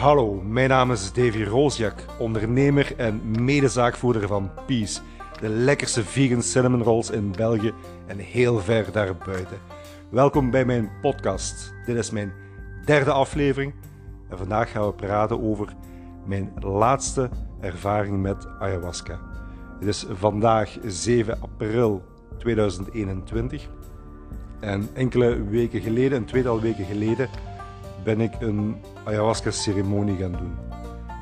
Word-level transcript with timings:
Hallo, 0.00 0.42
mijn 0.42 0.68
naam 0.68 0.92
is 0.92 1.12
Davy 1.12 1.42
Roosjak, 1.42 2.04
ondernemer 2.18 2.96
en 2.96 3.20
medezaakvoerder 3.44 4.28
van 4.28 4.50
Peace, 4.66 5.00
de 5.40 5.48
lekkerste 5.48 6.04
vegan 6.04 6.42
cinnamon 6.42 6.82
rolls 6.82 7.10
in 7.10 7.32
België 7.32 7.72
en 8.06 8.18
heel 8.18 8.58
ver 8.58 8.92
daarbuiten. 8.92 9.58
Welkom 10.10 10.50
bij 10.50 10.64
mijn 10.64 10.90
podcast. 11.00 11.74
Dit 11.86 11.96
is 11.96 12.10
mijn 12.10 12.32
derde 12.84 13.10
aflevering 13.12 13.74
en 14.28 14.38
vandaag 14.38 14.70
gaan 14.70 14.86
we 14.86 14.92
praten 14.92 15.42
over 15.42 15.74
mijn 16.26 16.52
laatste 16.60 17.30
ervaring 17.60 18.22
met 18.22 18.46
ayahuasca. 18.58 19.20
Het 19.78 19.88
is 19.88 20.06
vandaag 20.10 20.76
7 20.84 21.40
april 21.40 22.02
2021 22.38 23.68
en 24.60 24.88
enkele 24.92 25.44
weken 25.44 25.80
geleden, 25.80 26.18
een 26.18 26.24
tweetal 26.24 26.60
weken 26.60 26.84
geleden, 26.84 27.28
ben 28.04 28.20
ik 28.20 28.40
een 28.40 28.76
ayahuasca-ceremonie 29.04 30.16
gaan 30.16 30.32
doen. 30.32 30.56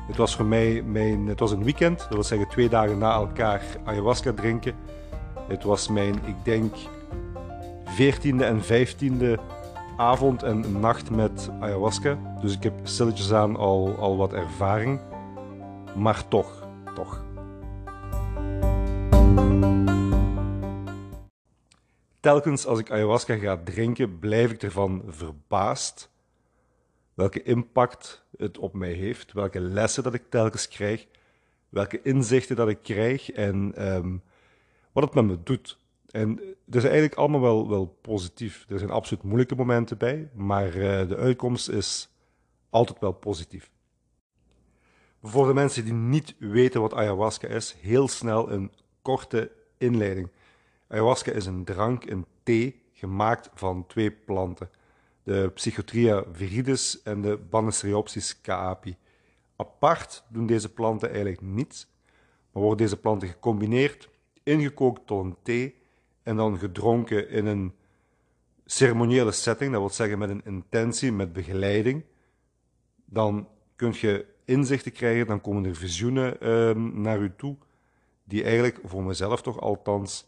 Het 0.07 0.17
was 0.17 0.35
voor 0.35 0.45
mij 0.45 0.81
mijn, 0.81 1.27
het 1.27 1.39
was 1.39 1.51
een 1.51 1.63
weekend, 1.63 1.99
dat 1.99 2.09
wil 2.09 2.23
zeggen 2.23 2.49
twee 2.49 2.69
dagen 2.69 2.97
na 2.97 3.13
elkaar 3.13 3.61
ayahuasca 3.83 4.33
drinken. 4.33 4.75
Het 5.47 5.63
was 5.63 5.87
mijn, 5.87 6.15
ik 6.25 6.35
denk, 6.43 6.75
14e 7.85 8.41
en 8.41 8.61
15e 8.63 9.39
avond 9.97 10.43
en 10.43 10.79
nacht 10.79 11.09
met 11.09 11.49
ayahuasca. 11.59 12.17
Dus 12.41 12.53
ik 12.53 12.63
heb 12.63 12.73
stilletjes 12.83 13.33
aan 13.33 13.55
al, 13.55 13.95
al 13.97 14.17
wat 14.17 14.33
ervaring. 14.33 14.99
Maar 15.95 16.27
toch, 16.27 16.67
toch. 16.95 17.23
Telkens 22.19 22.65
als 22.65 22.79
ik 22.79 22.91
ayahuasca 22.91 23.35
ga 23.35 23.59
drinken, 23.63 24.19
blijf 24.19 24.51
ik 24.51 24.63
ervan 24.63 25.03
verbaasd 25.07 26.09
welke 27.19 27.43
impact 27.43 28.25
het 28.37 28.57
op 28.57 28.73
mij 28.73 28.91
heeft, 28.91 29.31
welke 29.31 29.59
lessen 29.59 30.03
dat 30.03 30.13
ik 30.13 30.23
telkens 30.29 30.67
krijg, 30.67 31.07
welke 31.69 32.01
inzichten 32.01 32.55
dat 32.55 32.69
ik 32.69 32.79
krijg 32.81 33.31
en 33.31 33.71
ehm, 33.75 34.17
wat 34.91 35.03
het 35.03 35.13
met 35.13 35.25
me 35.25 35.43
doet. 35.43 35.77
En 36.09 36.29
het 36.65 36.75
is 36.75 36.83
eigenlijk 36.83 37.15
allemaal 37.15 37.41
wel, 37.41 37.69
wel 37.69 37.97
positief. 38.01 38.65
Er 38.69 38.79
zijn 38.79 38.91
absoluut 38.91 39.23
moeilijke 39.23 39.55
momenten 39.55 39.97
bij, 39.97 40.29
maar 40.33 40.75
uh, 40.75 41.07
de 41.07 41.15
uitkomst 41.15 41.69
is 41.69 42.09
altijd 42.69 42.99
wel 42.99 43.11
positief. 43.11 43.71
Voor 45.23 45.47
de 45.47 45.53
mensen 45.53 45.83
die 45.83 45.93
niet 45.93 46.35
weten 46.37 46.81
wat 46.81 46.93
ayahuasca 46.93 47.47
is, 47.47 47.75
heel 47.81 48.07
snel 48.07 48.51
een 48.51 48.71
korte 49.01 49.51
inleiding. 49.77 50.29
Ayahuasca 50.87 51.31
is 51.31 51.45
een 51.45 51.63
drank, 51.63 52.05
een 52.05 52.25
thee, 52.43 52.81
gemaakt 52.93 53.49
van 53.53 53.85
twee 53.87 54.11
planten 54.11 54.69
de 55.29 55.51
Psychotria 55.53 56.23
viridis 56.31 57.01
en 57.03 57.21
de 57.21 57.37
Banisteriopsis 57.49 58.41
caapi. 58.41 58.95
Apart 59.55 60.23
doen 60.27 60.45
deze 60.45 60.73
planten 60.73 61.09
eigenlijk 61.09 61.41
niets, 61.41 61.87
maar 62.51 62.63
worden 62.63 62.85
deze 62.85 62.97
planten 62.99 63.27
gecombineerd, 63.27 64.09
ingekookt 64.43 65.07
tot 65.07 65.25
een 65.25 65.35
thee 65.43 65.75
en 66.23 66.35
dan 66.35 66.57
gedronken 66.57 67.29
in 67.29 67.45
een 67.45 67.73
ceremoniële 68.65 69.31
setting, 69.31 69.71
dat 69.71 69.79
wil 69.79 69.89
zeggen 69.89 70.19
met 70.19 70.29
een 70.29 70.45
intentie, 70.45 71.11
met 71.11 71.33
begeleiding. 71.33 72.03
Dan 73.05 73.47
kun 73.75 73.93
je 73.97 74.25
inzichten 74.45 74.91
krijgen, 74.91 75.27
dan 75.27 75.41
komen 75.41 75.65
er 75.65 75.75
visioenen 75.75 76.41
ehm, 76.41 77.01
naar 77.01 77.19
u 77.19 77.31
toe, 77.37 77.55
die 78.23 78.43
eigenlijk 78.43 78.79
voor 78.83 79.03
mezelf 79.03 79.41
toch 79.41 79.59
althans 79.59 80.27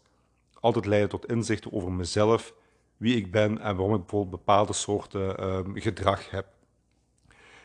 altijd 0.60 0.86
leiden 0.86 1.10
tot 1.10 1.26
inzichten 1.26 1.72
over 1.72 1.92
mezelf 1.92 2.54
wie 3.02 3.16
ik 3.16 3.30
ben 3.30 3.58
en 3.58 3.76
waarom 3.76 3.94
ik 3.94 4.00
bijvoorbeeld 4.00 4.44
bepaalde 4.44 4.72
soorten 4.72 5.36
ehm, 5.38 5.74
gedrag 5.74 6.30
heb. 6.30 6.46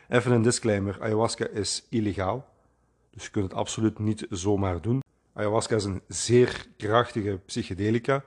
Even 0.08 0.32
een 0.32 0.42
disclaimer: 0.42 0.96
ayahuasca 1.00 1.46
is 1.46 1.86
illegaal, 1.88 2.48
dus 3.10 3.24
je 3.24 3.30
kunt 3.30 3.44
het 3.44 3.54
absoluut 3.54 3.98
niet 3.98 4.26
zomaar 4.30 4.80
doen. 4.80 5.02
Ayahuasca 5.32 5.76
is 5.76 5.84
een 5.84 6.02
zeer 6.08 6.66
krachtige 6.76 7.40
psychedelica 7.46 8.24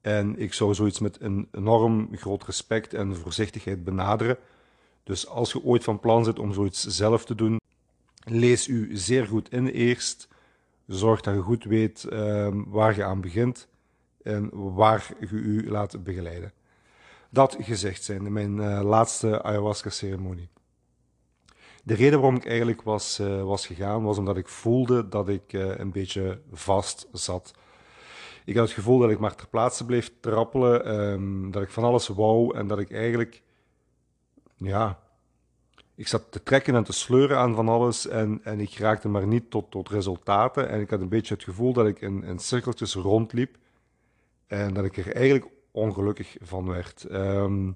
en 0.00 0.38
ik 0.38 0.52
zou 0.52 0.74
zoiets 0.74 0.98
met 0.98 1.20
een 1.20 1.48
enorm 1.52 2.08
groot 2.12 2.44
respect 2.44 2.94
en 2.94 3.16
voorzichtigheid 3.16 3.84
benaderen. 3.84 4.36
Dus 5.04 5.28
als 5.28 5.52
je 5.52 5.64
ooit 5.64 5.84
van 5.84 6.00
plan 6.00 6.24
zit 6.24 6.38
om 6.38 6.52
zoiets 6.52 6.86
zelf 6.86 7.24
te 7.24 7.34
doen, 7.34 7.60
lees 8.24 8.68
u 8.68 8.96
zeer 8.96 9.26
goed 9.26 9.52
in 9.52 9.66
eerst. 9.66 10.28
Zorg 10.86 11.20
dat 11.20 11.34
je 11.34 11.40
goed 11.40 11.64
weet 11.64 12.04
ehm, 12.04 12.62
waar 12.66 12.96
je 12.96 13.04
aan 13.04 13.20
begint 13.20 13.68
en 14.24 14.74
waar 14.74 15.08
je 15.20 15.26
u 15.26 15.70
laat 15.70 16.04
begeleiden. 16.04 16.52
Dat 17.30 17.56
gezegd 17.60 18.02
zijn, 18.02 18.32
mijn 18.32 18.56
uh, 18.56 18.80
laatste 18.82 19.42
ayahuasca-ceremonie. 19.42 20.48
De 21.82 21.94
reden 21.94 22.20
waarom 22.20 22.36
ik 22.36 22.46
eigenlijk 22.46 22.82
was, 22.82 23.20
uh, 23.20 23.42
was 23.42 23.66
gegaan, 23.66 24.02
was 24.02 24.18
omdat 24.18 24.36
ik 24.36 24.48
voelde 24.48 25.08
dat 25.08 25.28
ik 25.28 25.52
uh, 25.52 25.78
een 25.78 25.92
beetje 25.92 26.40
vast 26.52 27.08
zat. 27.12 27.54
Ik 28.44 28.56
had 28.56 28.64
het 28.64 28.74
gevoel 28.74 28.98
dat 28.98 29.10
ik 29.10 29.18
maar 29.18 29.34
ter 29.34 29.48
plaatse 29.48 29.84
bleef 29.84 30.12
trappelen, 30.20 31.00
um, 31.00 31.50
dat 31.50 31.62
ik 31.62 31.70
van 31.70 31.84
alles 31.84 32.08
wou 32.08 32.56
en 32.56 32.66
dat 32.66 32.78
ik 32.78 32.92
eigenlijk, 32.92 33.42
ja, 34.56 34.98
ik 35.94 36.08
zat 36.08 36.32
te 36.32 36.42
trekken 36.42 36.74
en 36.74 36.84
te 36.84 36.92
sleuren 36.92 37.38
aan 37.38 37.54
van 37.54 37.68
alles 37.68 38.06
en, 38.06 38.40
en 38.42 38.60
ik 38.60 38.74
raakte 38.78 39.08
maar 39.08 39.26
niet 39.26 39.50
tot, 39.50 39.70
tot 39.70 39.88
resultaten. 39.88 40.68
En 40.68 40.80
ik 40.80 40.90
had 40.90 41.00
een 41.00 41.08
beetje 41.08 41.34
het 41.34 41.44
gevoel 41.44 41.72
dat 41.72 41.86
ik 41.86 42.00
in, 42.00 42.24
in 42.24 42.38
cirkeltjes 42.38 42.94
rondliep 42.94 43.56
en 44.46 44.74
dat 44.74 44.84
ik 44.84 44.96
er 44.96 45.14
eigenlijk 45.14 45.46
ongelukkig 45.70 46.36
van 46.40 46.66
werd. 46.66 47.04
Ehm, 47.04 47.72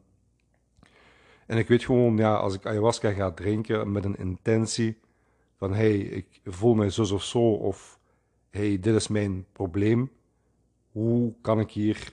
en 1.46 1.58
ik 1.58 1.68
weet 1.68 1.84
gewoon, 1.84 2.16
ja, 2.16 2.34
als 2.36 2.54
ik 2.54 2.66
ayahuasca 2.66 3.10
ga 3.10 3.30
drinken 3.30 3.92
met 3.92 4.04
een 4.04 4.16
intentie 4.16 4.98
van 5.56 5.72
hey, 5.72 5.98
ik 5.98 6.40
voel 6.44 6.74
mij 6.74 6.90
zo 6.90 7.14
of 7.14 7.22
zo, 7.22 7.52
of 7.52 7.98
hey, 8.50 8.78
dit 8.78 8.94
is 8.94 9.08
mijn 9.08 9.46
probleem. 9.52 10.10
Hoe 10.90 11.34
kan 11.40 11.60
ik 11.60 11.70
hier 11.70 12.12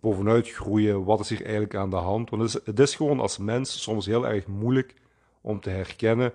bovenuit 0.00 0.48
groeien? 0.48 1.04
Wat 1.04 1.20
is 1.20 1.28
hier 1.28 1.42
eigenlijk 1.42 1.74
aan 1.74 1.90
de 1.90 1.96
hand? 1.96 2.30
Want 2.30 2.42
het 2.42 2.54
is, 2.54 2.66
het 2.66 2.78
is 2.78 2.94
gewoon 2.94 3.20
als 3.20 3.38
mens 3.38 3.82
soms 3.82 4.06
heel 4.06 4.26
erg 4.26 4.46
moeilijk 4.46 4.94
om 5.40 5.60
te 5.60 5.70
herkennen 5.70 6.32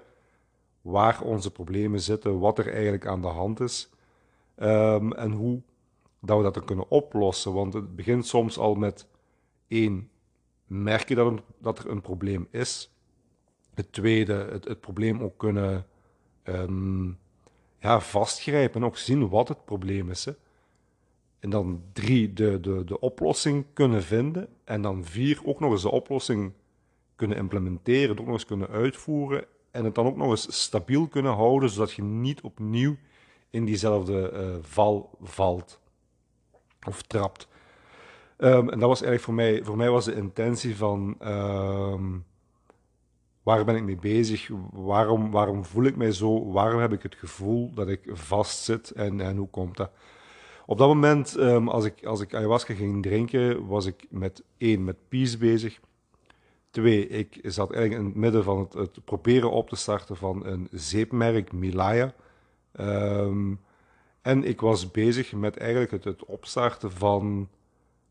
waar 0.81 1.21
onze 1.21 1.51
problemen 1.51 1.99
zitten, 1.99 2.39
wat 2.39 2.57
er 2.57 2.73
eigenlijk 2.73 3.07
aan 3.07 3.21
de 3.21 3.27
hand 3.27 3.59
is 3.59 3.89
um, 4.57 5.13
en 5.13 5.31
hoe 5.31 5.61
dat 6.19 6.37
we 6.37 6.43
dat 6.43 6.65
kunnen 6.65 6.89
oplossen. 6.89 7.53
Want 7.53 7.73
het 7.73 7.95
begint 7.95 8.25
soms 8.25 8.57
al 8.57 8.75
met 8.75 9.07
één, 9.67 10.09
merk 10.65 11.09
je 11.09 11.15
dat, 11.15 11.41
dat 11.57 11.79
er 11.79 11.89
een 11.89 12.01
probleem 12.01 12.47
is. 12.51 12.93
Het 13.73 13.91
tweede, 13.91 14.33
het, 14.33 14.79
probleem 14.79 15.21
ook 15.21 15.37
kunnen 15.37 15.85
um, 16.43 17.17
ja, 17.79 17.99
vastgrijpen 17.99 18.81
en 18.81 18.87
ook 18.87 18.97
zien 18.97 19.29
wat 19.29 19.47
het 19.47 19.65
probleem 19.65 20.09
is. 20.09 20.27
En 21.39 21.49
dan 21.49 21.83
drie, 21.93 22.33
de, 22.33 22.59
de, 22.59 22.83
de 22.83 22.99
oplossing 22.99 23.65
kunnen 23.73 24.03
vinden. 24.03 24.47
En 24.63 24.81
dan 24.81 25.05
vier, 25.05 25.41
ook 25.43 25.59
nog 25.59 25.71
eens 25.71 25.81
de 25.81 25.91
oplossing 25.91 26.53
kunnen 27.15 27.37
implementeren, 27.37 28.09
het 28.09 28.19
ook 28.19 28.25
nog 28.25 28.35
eens 28.35 28.45
kunnen 28.45 28.69
uitvoeren. 28.69 29.45
En 29.71 29.83
het 29.83 29.95
dan 29.95 30.05
ook 30.05 30.17
nog 30.17 30.29
eens 30.29 30.63
stabiel 30.63 31.07
kunnen 31.07 31.33
houden, 31.33 31.69
zodat 31.69 31.91
je 31.91 32.01
niet 32.01 32.41
opnieuw 32.41 32.95
in 33.49 33.65
diezelfde 33.65 34.31
uh, 34.33 34.63
val 34.63 35.17
valt 35.21 35.79
of 36.87 37.01
trapt. 37.01 37.47
Um, 38.37 38.69
en 38.69 38.79
dat 38.79 38.89
was 38.89 39.01
eigenlijk 39.01 39.21
voor 39.21 39.33
mij, 39.33 39.63
voor 39.63 39.77
mij 39.77 39.89
was 39.89 40.05
de 40.05 40.15
intentie 40.15 40.75
van 40.75 41.15
um, 41.23 42.25
waar 43.43 43.65
ben 43.65 43.75
ik 43.75 43.83
mee 43.83 43.97
bezig? 43.97 44.49
Waarom, 44.71 45.31
waarom 45.31 45.65
voel 45.65 45.83
ik 45.83 45.95
mij 45.95 46.11
zo? 46.11 46.51
Waarom 46.51 46.81
heb 46.81 46.93
ik 46.93 47.03
het 47.03 47.15
gevoel 47.15 47.73
dat 47.73 47.87
ik 47.87 48.01
vastzit 48.11 48.91
en, 48.91 49.21
en 49.21 49.37
hoe 49.37 49.49
komt 49.49 49.77
dat? 49.77 49.91
Op 50.65 50.77
dat 50.77 50.87
moment, 50.87 51.37
um, 51.37 51.69
als, 51.69 51.85
ik, 51.85 52.05
als 52.05 52.21
ik 52.21 52.35
ayahuasca 52.35 52.73
ging 52.73 53.03
drinken, 53.03 53.67
was 53.67 53.85
ik 53.85 54.05
met 54.09 54.43
één, 54.57 54.83
met 54.83 54.95
peace 55.07 55.37
bezig. 55.37 55.79
Twee, 56.69 57.07
ik 57.07 57.39
zat 57.43 57.71
eigenlijk 57.71 58.01
in 58.01 58.07
het 58.07 58.17
midden 58.17 58.43
van 58.43 58.69
het, 58.75 59.05
proberen 59.05 59.51
op 59.51 59.69
te 59.69 59.75
starten 59.75 60.15
van 60.17 60.45
een 60.45 60.67
zeepmerk, 60.71 61.51
Milaya. 61.51 62.13
En 64.29 64.43
ik 64.43 64.61
was 64.61 64.91
bezig 64.91 65.33
met 65.33 65.57
eigenlijk 65.57 66.03
het, 66.03 66.25
opstarten 66.25 66.91
van 66.91 67.49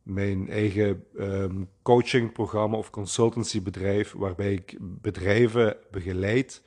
mijn 0.03 0.51
eigen 0.51 1.05
um, 1.19 1.69
coachingprogramma 1.83 2.77
of 2.77 2.91
consultancybedrijf, 2.91 4.13
waarbij 4.13 4.53
ik 4.53 4.77
bedrijven 4.81 5.77
begeleid 5.91 6.63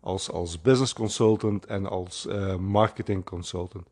als, 0.00 0.30
als 0.30 0.60
business 0.60 0.92
consultant 0.92 1.66
en 1.66 1.86
als 1.86 2.26
uh, 2.26 2.56
marketing 2.56 3.24
consultant. 3.24 3.86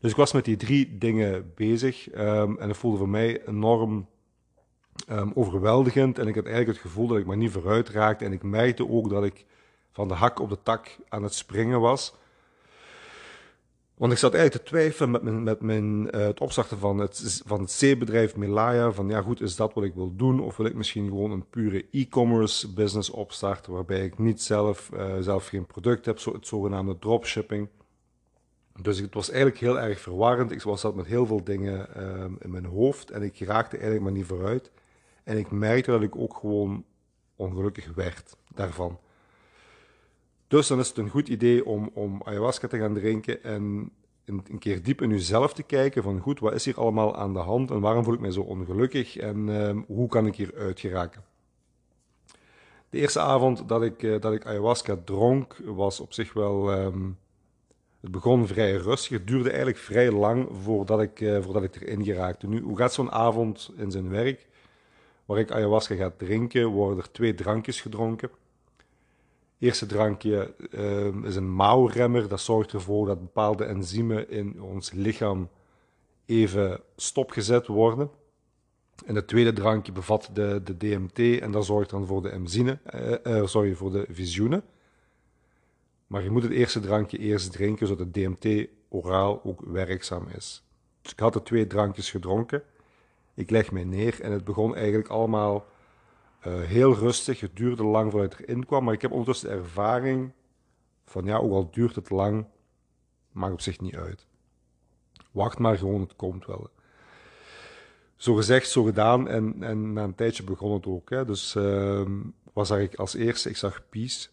Dus 0.00 0.10
ik 0.10 0.16
was 0.16 0.32
met 0.32 0.44
die 0.44 0.56
drie 0.56 0.98
dingen 0.98 1.52
bezig 1.54 2.14
um, 2.14 2.58
en 2.58 2.68
dat 2.68 2.76
voelde 2.76 2.98
voor 2.98 3.08
mij 3.08 3.46
enorm 3.46 4.06
um, 5.10 5.32
overweldigend. 5.34 6.18
En 6.18 6.26
ik 6.26 6.34
had 6.34 6.44
eigenlijk 6.44 6.78
het 6.78 6.90
gevoel 6.90 7.06
dat 7.06 7.18
ik 7.18 7.26
maar 7.26 7.36
niet 7.36 7.52
vooruit 7.52 7.88
raakte. 7.88 8.24
En 8.24 8.32
ik 8.32 8.42
merkte 8.42 8.88
ook 8.88 9.10
dat 9.10 9.24
ik 9.24 9.44
van 9.92 10.08
de 10.08 10.14
hak 10.14 10.40
op 10.40 10.48
de 10.48 10.58
tak 10.62 10.96
aan 11.08 11.22
het 11.22 11.34
springen 11.34 11.80
was. 11.80 12.14
Want 13.96 14.12
ik 14.12 14.18
zat 14.18 14.34
eigenlijk 14.34 14.64
te 14.64 14.70
twijfelen 14.70 15.10
met, 15.10 15.22
mijn, 15.22 15.42
met 15.42 15.60
mijn, 15.60 16.16
uh, 16.16 16.26
het 16.26 16.40
opstarten 16.40 16.78
van 16.78 16.98
het, 16.98 17.42
van 17.46 17.60
het 17.60 17.76
C-bedrijf 17.80 18.36
Milaya. 18.36 18.92
Van 18.92 19.08
ja, 19.08 19.22
goed, 19.22 19.40
is 19.40 19.56
dat 19.56 19.74
wat 19.74 19.84
ik 19.84 19.94
wil 19.94 20.16
doen? 20.16 20.40
Of 20.40 20.56
wil 20.56 20.66
ik 20.66 20.74
misschien 20.74 21.06
gewoon 21.06 21.30
een 21.30 21.48
pure 21.48 21.86
e-commerce 21.90 22.72
business 22.72 23.10
opstarten, 23.10 23.72
waarbij 23.72 24.04
ik 24.04 24.18
niet 24.18 24.42
zelf, 24.42 24.90
uh, 24.94 25.16
zelf 25.20 25.46
geen 25.46 25.66
product 25.66 26.04
heb, 26.04 26.18
zo, 26.18 26.32
het 26.32 26.46
zogenaamde 26.46 26.98
dropshipping. 26.98 27.68
Dus 28.82 28.98
het 28.98 29.14
was 29.14 29.30
eigenlijk 29.30 29.60
heel 29.60 29.80
erg 29.80 30.00
verwarrend. 30.00 30.52
Ik 30.52 30.62
was 30.62 30.80
zat 30.80 30.94
met 30.94 31.06
heel 31.06 31.26
veel 31.26 31.44
dingen 31.44 31.88
uh, 31.96 32.24
in 32.38 32.50
mijn 32.50 32.64
hoofd 32.64 33.10
en 33.10 33.22
ik 33.22 33.38
raakte 33.38 33.76
eigenlijk 33.76 34.04
maar 34.04 34.12
niet 34.12 34.26
vooruit. 34.26 34.70
En 35.24 35.38
ik 35.38 35.50
merkte 35.50 35.90
dat 35.90 36.02
ik 36.02 36.16
ook 36.16 36.36
gewoon 36.36 36.84
ongelukkig 37.36 37.94
werd 37.94 38.36
daarvan. 38.54 38.98
Dus 40.48 40.66
dan 40.66 40.78
is 40.78 40.88
het 40.88 40.96
een 40.96 41.08
goed 41.08 41.28
idee 41.28 41.66
om, 41.66 41.90
om 41.94 42.20
ayahuasca 42.24 42.68
te 42.68 42.78
gaan 42.78 42.94
drinken 42.94 43.42
en 43.42 43.90
een, 44.24 44.42
een, 44.50 44.58
keer 44.58 44.82
diep 44.82 45.02
in 45.02 45.10
jezelf 45.10 45.52
te 45.52 45.62
kijken 45.62 46.02
van 46.02 46.20
goed, 46.20 46.40
wat 46.40 46.52
is 46.52 46.64
hier 46.64 46.78
allemaal 46.78 47.16
aan 47.16 47.32
de 47.32 47.38
hand 47.38 47.70
en 47.70 47.80
waarom 47.80 48.04
voel 48.04 48.14
ik 48.14 48.20
mij 48.20 48.30
zo 48.30 48.40
ongelukkig 48.40 49.16
en 49.16 49.48
um, 49.48 49.84
hoe 49.86 50.08
kan 50.08 50.26
ik 50.26 50.36
hier 50.36 50.54
uit 50.54 50.80
geraken. 50.80 51.22
De 52.90 52.98
eerste 52.98 53.20
avond 53.20 53.68
dat 53.68 53.82
ik, 53.82 54.02
uh, 54.02 54.20
dat 54.20 54.32
ik 54.32 54.46
ayahuasca 54.46 54.96
dronk 55.04 55.56
was 55.64 56.00
op 56.00 56.12
zich 56.12 56.32
wel... 56.32 56.72
Um, 56.72 57.18
het 58.00 58.10
begon 58.10 58.46
vrij 58.46 58.72
rustig. 58.72 59.10
Het 59.10 59.26
duurde 59.26 59.48
eigenlijk 59.48 59.78
vrij 59.78 60.10
lang 60.10 60.48
voordat 60.62 61.00
ik, 61.00 61.20
uh, 61.20 61.42
voordat 61.42 61.62
ik 61.62 61.80
erin 61.80 62.04
geraakte. 62.04 62.46
Nu, 62.46 62.60
hoe 62.60 62.76
gaat 62.76 62.92
zo'n 62.92 63.10
avond 63.10 63.72
in 63.76 63.90
zijn 63.90 64.08
werk? 64.08 64.46
Waar 65.24 65.38
ik 65.38 65.50
ayahuasca 65.50 65.94
ga 65.94 66.12
drinken, 66.16 66.66
worden 66.66 66.98
er 66.98 67.10
twee 67.10 67.34
drankjes 67.34 67.80
gedronken 67.80 68.30
eerste 69.58 69.86
drankje 69.86 70.54
uh, 70.70 71.24
is 71.24 71.36
een 71.36 71.50
mouwremmer. 71.50 72.28
Dat 72.28 72.40
zorgt 72.40 72.72
ervoor 72.72 73.06
dat 73.06 73.20
bepaalde 73.20 73.64
enzymen 73.64 74.30
in 74.30 74.62
ons 74.62 74.92
lichaam 74.92 75.48
even 76.26 76.80
stopgezet 76.96 77.66
worden. 77.66 78.10
En 79.06 79.14
het 79.14 79.28
tweede 79.28 79.52
drankje 79.52 79.92
bevat 79.92 80.30
de, 80.32 80.60
de 80.64 80.76
DMT 80.76 81.40
en 81.40 81.50
dat 81.50 81.64
zorgt 81.64 81.90
dan 81.90 82.06
voor 82.06 82.22
de 82.22 82.30
enzine, 82.30 82.78
uh, 82.94 83.36
uh, 83.36 83.46
sorry, 83.46 83.74
voor 83.74 83.92
de 83.92 84.06
visioenen. 84.08 84.64
Maar 86.06 86.22
je 86.22 86.30
moet 86.30 86.42
het 86.42 86.52
eerste 86.52 86.80
drankje 86.80 87.18
eerst 87.18 87.52
drinken, 87.52 87.86
zodat 87.86 88.14
de 88.14 88.20
DMT 88.20 88.68
oraal 88.88 89.40
ook 89.44 89.60
werkzaam 89.60 90.26
is. 90.36 90.64
Dus 91.02 91.12
ik 91.12 91.18
had 91.18 91.32
de 91.32 91.42
twee 91.42 91.66
drankjes 91.66 92.10
gedronken. 92.10 92.62
Ik 93.34 93.50
leg 93.50 93.72
mij 93.72 93.84
neer 93.84 94.20
en 94.20 94.32
het 94.32 94.44
begon 94.44 94.74
eigenlijk 94.76 95.08
allemaal 95.08 95.66
heel 96.48 96.94
rustig. 96.94 97.40
Het 97.40 97.56
duurde 97.56 97.84
lang 97.84 98.10
voordat 98.10 98.32
ik 98.32 98.48
erin 98.48 98.66
kwam, 98.66 98.84
maar 98.84 98.94
ik 98.94 99.02
heb 99.02 99.10
ondertussen 99.10 99.48
de 99.48 99.54
ervaring 99.54 100.32
van 101.04 101.24
ja, 101.24 101.36
ook 101.36 101.52
al 101.52 101.70
duurt 101.70 101.94
het 101.94 102.10
lang, 102.10 102.46
maakt 103.32 103.52
op 103.52 103.60
zich 103.60 103.80
niet 103.80 103.96
uit. 103.96 104.26
Wacht 105.30 105.58
maar 105.58 105.78
gewoon, 105.78 106.00
het 106.00 106.16
komt 106.16 106.46
wel. 106.46 106.70
Zo 108.16 108.34
gezegd, 108.34 108.70
zo 108.70 108.82
gedaan 108.82 109.28
en, 109.28 109.62
en 109.62 109.92
na 109.92 110.02
een 110.02 110.14
tijdje 110.14 110.42
begon 110.42 110.72
het 110.72 110.86
ook. 110.86 111.10
Hè. 111.10 111.24
Dus 111.24 111.54
uh, 111.54 112.08
wat 112.52 112.66
zag 112.66 112.78
ik 112.78 112.94
als 112.94 113.14
eerste? 113.14 113.48
Ik 113.48 113.56
zag 113.56 113.82
Peace. 113.88 114.28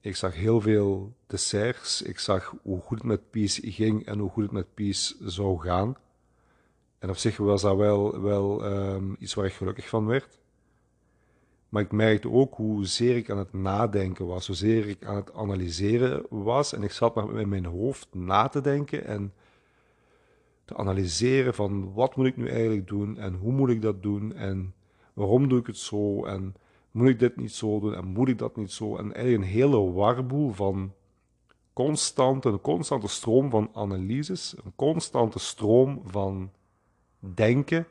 Ik 0.00 0.16
zag 0.16 0.34
heel 0.34 0.60
veel 0.60 1.14
desserts. 1.26 2.02
Ik 2.02 2.18
zag 2.18 2.54
hoe 2.62 2.80
goed 2.80 2.98
het 2.98 3.06
met 3.06 3.30
Peace 3.30 3.70
ging 3.70 4.06
en 4.06 4.18
hoe 4.18 4.30
goed 4.30 4.42
het 4.42 4.52
met 4.52 4.74
Peace 4.74 5.14
zou 5.20 5.60
gaan. 5.60 5.96
En 6.98 7.10
op 7.10 7.16
zich 7.16 7.36
was 7.36 7.62
dat 7.62 7.76
wel, 7.76 8.20
wel 8.20 8.64
um, 8.64 9.16
iets 9.18 9.34
waar 9.34 9.46
ik 9.46 9.52
gelukkig 9.52 9.88
van 9.88 10.06
werd. 10.06 10.38
Maar 11.68 11.82
ik 11.82 11.92
merkte 11.92 12.30
ook 12.30 12.54
hoezeer 12.54 13.16
ik 13.16 13.30
aan 13.30 13.38
het 13.38 13.52
nadenken 13.52 14.26
was, 14.26 14.46
hoezeer 14.46 14.88
ik 14.88 15.04
aan 15.04 15.16
het 15.16 15.32
analyseren 15.32 16.26
was. 16.28 16.72
En 16.72 16.82
ik 16.82 16.92
zat 16.92 17.14
maar 17.14 17.26
met 17.28 17.46
mijn 17.46 17.64
hoofd 17.64 18.08
na 18.14 18.48
te 18.48 18.60
denken 18.60 19.04
en 19.04 19.32
te 20.64 20.76
analyseren 20.76 21.54
van 21.54 21.92
wat 21.92 22.16
moet 22.16 22.26
ik 22.26 22.36
nu 22.36 22.48
eigenlijk 22.48 22.88
doen 22.88 23.18
en 23.18 23.34
hoe 23.34 23.52
moet 23.52 23.70
ik 23.70 23.82
dat 23.82 24.02
doen 24.02 24.34
en 24.34 24.74
waarom 25.14 25.48
doe 25.48 25.58
ik 25.58 25.66
het 25.66 25.78
zo 25.78 26.24
en 26.24 26.54
moet 26.90 27.08
ik 27.08 27.18
dit 27.18 27.36
niet 27.36 27.52
zo 27.52 27.80
doen 27.80 27.94
en 27.94 28.04
moet 28.04 28.28
ik 28.28 28.38
dat 28.38 28.56
niet 28.56 28.72
zo. 28.72 28.96
En 28.96 29.14
eigenlijk 29.14 29.44
een 29.44 29.50
hele 29.58 29.92
warboel 29.92 30.50
van 30.50 30.92
constante, 31.72 32.48
een 32.48 32.60
constante 32.60 33.08
stroom 33.08 33.50
van 33.50 33.70
analyses, 33.72 34.54
een 34.64 34.72
constante 34.76 35.38
stroom 35.38 36.02
van 36.04 36.50
denken, 37.18 37.86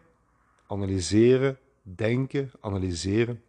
analyseren, 0.68 1.58
denken, 1.82 2.52
analyseren 2.60 3.42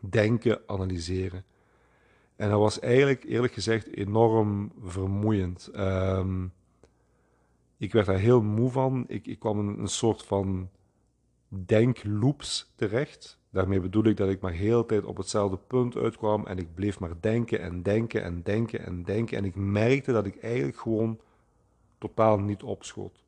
denken, 0.00 0.60
analyseren. 0.66 1.44
En 2.36 2.50
dat 2.50 2.58
was 2.58 2.80
eigenlijk, 2.80 3.24
eerlijk 3.24 3.52
gezegd, 3.52 3.94
enorm 3.94 4.72
vermoeiend. 4.84 5.70
Um, 5.76 6.52
ik 7.76 7.92
werd 7.92 8.06
daar 8.06 8.18
heel 8.18 8.42
moe 8.42 8.70
van. 8.70 9.04
Ik, 9.08 9.26
ik 9.26 9.38
kwam 9.38 9.60
in 9.60 9.80
een 9.80 9.88
soort 9.88 10.22
van 10.22 10.70
denkloops 11.48 12.72
terecht. 12.76 13.38
Daarmee 13.50 13.80
bedoel 13.80 14.04
ik 14.04 14.16
dat 14.16 14.28
ik 14.28 14.40
maar 14.40 14.52
heel 14.52 14.86
tijd 14.86 15.04
op 15.04 15.16
hetzelfde 15.16 15.58
punt 15.66 15.96
uitkwam 15.96 16.46
en 16.46 16.58
ik 16.58 16.74
bleef 16.74 17.00
maar 17.00 17.20
denken 17.20 17.60
en 17.60 17.82
denken 17.82 18.22
en 18.22 18.42
denken 18.42 18.84
en 18.84 19.02
denken. 19.02 19.38
En 19.38 19.44
ik 19.44 19.54
merkte 19.54 20.12
dat 20.12 20.26
ik 20.26 20.42
eigenlijk 20.42 20.78
gewoon 20.78 21.20
totaal 21.98 22.38
niet 22.38 22.62
opschoot 22.62 23.24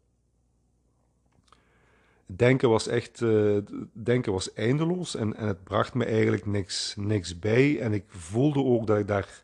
denken 2.36 2.68
was 2.68 2.86
echt, 2.86 3.20
uh, 3.20 3.58
denken 3.92 4.32
was 4.32 4.52
eindeloos 4.52 5.14
en, 5.14 5.36
en 5.36 5.46
het 5.46 5.64
bracht 5.64 5.94
me 5.94 6.04
eigenlijk 6.04 6.46
niks, 6.46 6.94
niks 6.98 7.38
bij. 7.38 7.80
En 7.80 7.92
ik 7.92 8.04
voelde 8.06 8.62
ook 8.62 8.86
dat 8.86 8.98
ik 8.98 9.06
daar, 9.06 9.42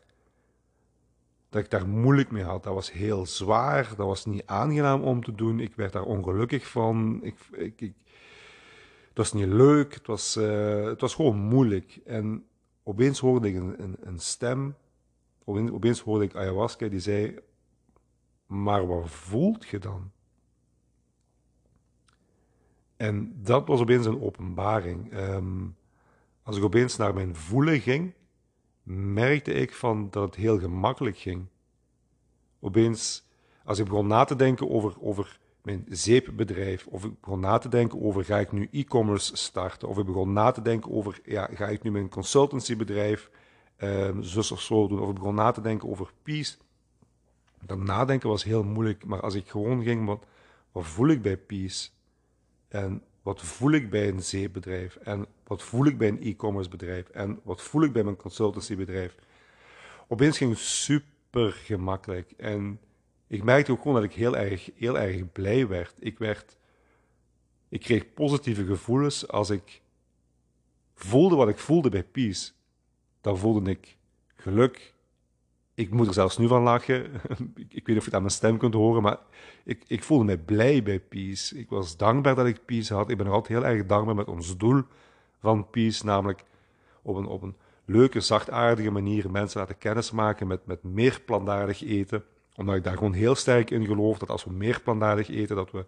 dat 1.49 1.63
ik 1.63 1.69
daar 1.69 1.87
moeilijk 1.87 2.31
mee 2.31 2.43
had. 2.43 2.63
Dat 2.63 2.73
was 2.73 2.91
heel 2.91 3.25
zwaar, 3.25 3.93
dat 3.97 4.07
was 4.07 4.25
niet 4.25 4.45
aangenaam 4.45 5.01
om 5.01 5.23
te 5.23 5.35
doen. 5.35 5.59
Ik 5.59 5.75
werd 5.75 5.93
daar 5.93 6.03
ongelukkig 6.03 6.67
van. 6.67 7.19
Ik, 7.23 7.35
ik, 7.51 7.81
ik 7.81 7.93
het 9.17 9.31
was 9.31 9.41
niet 9.41 9.53
leuk, 9.53 9.93
het 9.93 10.07
was, 10.07 10.37
uh, 10.37 10.85
het 10.85 11.01
was 11.01 11.15
gewoon 11.15 11.37
moeilijk. 11.37 11.99
En 12.05 12.45
opeens 12.83 13.19
hoorde 13.19 13.47
ik 13.47 13.55
een, 13.55 13.83
een, 13.83 13.97
een 13.99 14.19
stem, 14.19 14.75
opeens, 15.43 15.71
opeens 15.71 16.01
hoorde 16.01 16.25
ik 16.25 16.35
ayahuasca 16.35 16.87
die 16.87 16.99
zei, 16.99 17.39
maar 18.45 18.87
wat 18.87 19.09
voelt 19.09 19.67
je 19.67 19.79
dan? 19.79 20.11
En 22.97 23.33
dat 23.43 23.67
was 23.67 23.79
opeens 23.79 24.05
een 24.05 24.21
openbaring. 24.21 25.13
Um, 25.13 25.75
als 26.43 26.57
ik 26.57 26.63
opeens 26.63 26.97
naar 26.97 27.13
mijn 27.13 27.35
voelen 27.35 27.79
ging, 27.79 28.13
merkte 28.83 29.53
ik 29.53 29.73
van 29.73 30.07
dat 30.09 30.23
het 30.23 30.35
heel 30.35 30.59
gemakkelijk 30.59 31.17
ging. 31.17 31.45
Opeens, 32.59 33.23
als 33.63 33.79
ik 33.79 33.85
begon 33.85 34.07
na 34.07 34.23
te 34.23 34.35
denken 34.35 34.69
over, 34.69 34.95
over 34.99 35.39
mijn 35.61 35.85
zeepbedrijf, 35.89 36.87
of 36.87 37.05
ik 37.05 37.19
begon 37.21 37.39
na 37.39 37.57
te 37.57 37.69
denken 37.69 38.01
over 38.01 38.25
ga 38.25 38.39
ik 38.39 38.51
nu 38.51 38.67
e-commerce 38.71 39.35
starten, 39.35 39.87
of 39.87 39.97
ik 39.97 40.05
begon 40.05 40.33
na 40.33 40.51
te 40.51 40.61
denken 40.61 40.91
over 40.91 41.19
ja, 41.23 41.49
ga 41.53 41.67
ik 41.67 41.83
nu 41.83 41.91
mijn 41.91 42.09
consultancybedrijf 42.09 43.29
um, 43.77 44.23
zus 44.23 44.51
of 44.51 44.61
zo 44.61 44.87
doen, 44.87 44.99
of 44.99 45.09
ik 45.09 45.15
begon 45.15 45.35
na 45.35 45.51
te 45.51 45.61
denken 45.61 45.89
over 45.89 46.11
peace. 46.23 46.57
Dat 47.65 47.77
nadenken 47.77 48.29
was 48.29 48.43
heel 48.43 48.63
moeilijk, 48.63 49.05
maar 49.05 49.21
als 49.21 49.35
ik 49.35 49.49
gewoon 49.49 49.83
ging, 49.83 50.05
wat 50.71 50.85
voel 50.85 51.07
ik 51.07 51.21
bij 51.21 51.37
peace? 51.37 51.89
En 52.67 53.03
wat 53.21 53.41
voel 53.41 53.71
ik 53.71 53.89
bij 53.89 54.07
een 54.07 54.23
zeebedrijf? 54.23 54.95
En 54.95 55.25
wat 55.43 55.63
voel 55.63 55.85
ik 55.85 55.97
bij 55.97 56.07
een 56.07 56.21
e-commerce 56.21 56.69
bedrijf? 56.69 57.09
En 57.09 57.39
wat 57.43 57.61
voel 57.61 57.83
ik 57.83 57.93
bij 57.93 58.03
mijn 58.03 58.15
consultancybedrijf? 58.15 59.15
Opeens 60.07 60.37
ging 60.37 60.49
het 60.49 60.59
super 60.59 61.51
gemakkelijk. 61.51 62.31
En 62.31 62.79
ik 63.27 63.43
merkte 63.43 63.71
ook 63.71 63.81
gewoon 63.81 64.01
dat 64.01 64.03
ik 64.03 64.13
heel 64.13 64.37
erg, 64.37 64.69
heel 64.75 64.99
erg 64.99 65.31
blij 65.31 65.67
werd. 65.67 65.95
Ik 65.99 66.17
werd... 66.17 66.57
Ik 67.69 67.81
kreeg 67.81 68.13
positieve 68.13 68.65
gevoelens 68.65 69.27
als 69.27 69.49
ik 69.49 69.81
voelde 70.93 71.35
wat 71.35 71.49
ik 71.49 71.57
voelde 71.57 71.89
bij 71.89 72.03
Peace. 72.03 72.51
Dan 73.21 73.37
voelde 73.37 73.69
ik 73.69 73.97
geluk, 74.35 74.93
ik 75.77 75.91
moet 75.91 76.07
er 76.07 76.13
zelfs 76.13 76.37
nu 76.37 76.47
van 76.47 76.61
lachen. 76.61 77.05
ik, 77.69 77.85
weet 77.85 77.87
niet 77.87 77.97
of 77.97 78.03
je 78.03 78.03
het 78.03 78.13
aan 78.13 78.21
mijn 78.21 78.33
stem 78.33 78.57
kunt 78.57 78.73
horen, 78.73 79.01
maar 79.01 79.17
ik, 79.63 79.83
ik 79.87 80.03
voelde 80.03 80.23
mij 80.23 80.37
blij 80.37 80.83
bij 80.83 80.99
Peace. 80.99 81.57
Ik 81.59 81.69
was 81.69 81.97
dankbaar 81.97 82.35
dat 82.35 82.45
ik 82.45 82.65
Peace 82.65 82.93
had. 82.93 83.09
Ik 83.09 83.17
ben 83.17 83.25
nog 83.25 83.35
altijd 83.35 83.59
heel 83.59 83.69
erg 83.69 83.85
dankbaar 83.85 84.15
met 84.15 84.27
ons 84.27 84.57
doel 84.57 84.81
van 85.39 85.69
Peace, 85.69 86.05
namelijk 86.05 86.43
op 87.01 87.15
een, 87.15 87.25
op 87.25 87.41
een 87.41 87.55
leuke, 87.85 88.19
zachtaardige 88.19 88.91
manier 88.91 89.31
mensen 89.31 89.59
laten 89.59 89.77
kennismaken 89.77 90.47
met, 90.47 90.65
met 90.65 90.83
meer 90.83 91.21
plantaardig 91.25 91.83
eten. 91.83 92.23
Omdat 92.55 92.75
ik 92.75 92.83
daar 92.83 92.97
gewoon 92.97 93.13
heel 93.13 93.35
sterk 93.35 93.71
in 93.71 93.85
geloof 93.85 94.17
dat 94.17 94.29
als 94.29 94.43
we 94.43 94.51
meer 94.51 94.81
plantaardig 94.81 95.29
eten, 95.29 95.55
dat 95.55 95.71
we 95.71 95.85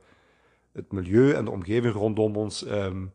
het 0.72 0.91
milieu 0.91 1.31
en 1.31 1.46
de 1.46 1.51
omgeving 1.51 1.93
rondom 1.93 2.36
ons 2.36 2.67
um, 2.67 3.12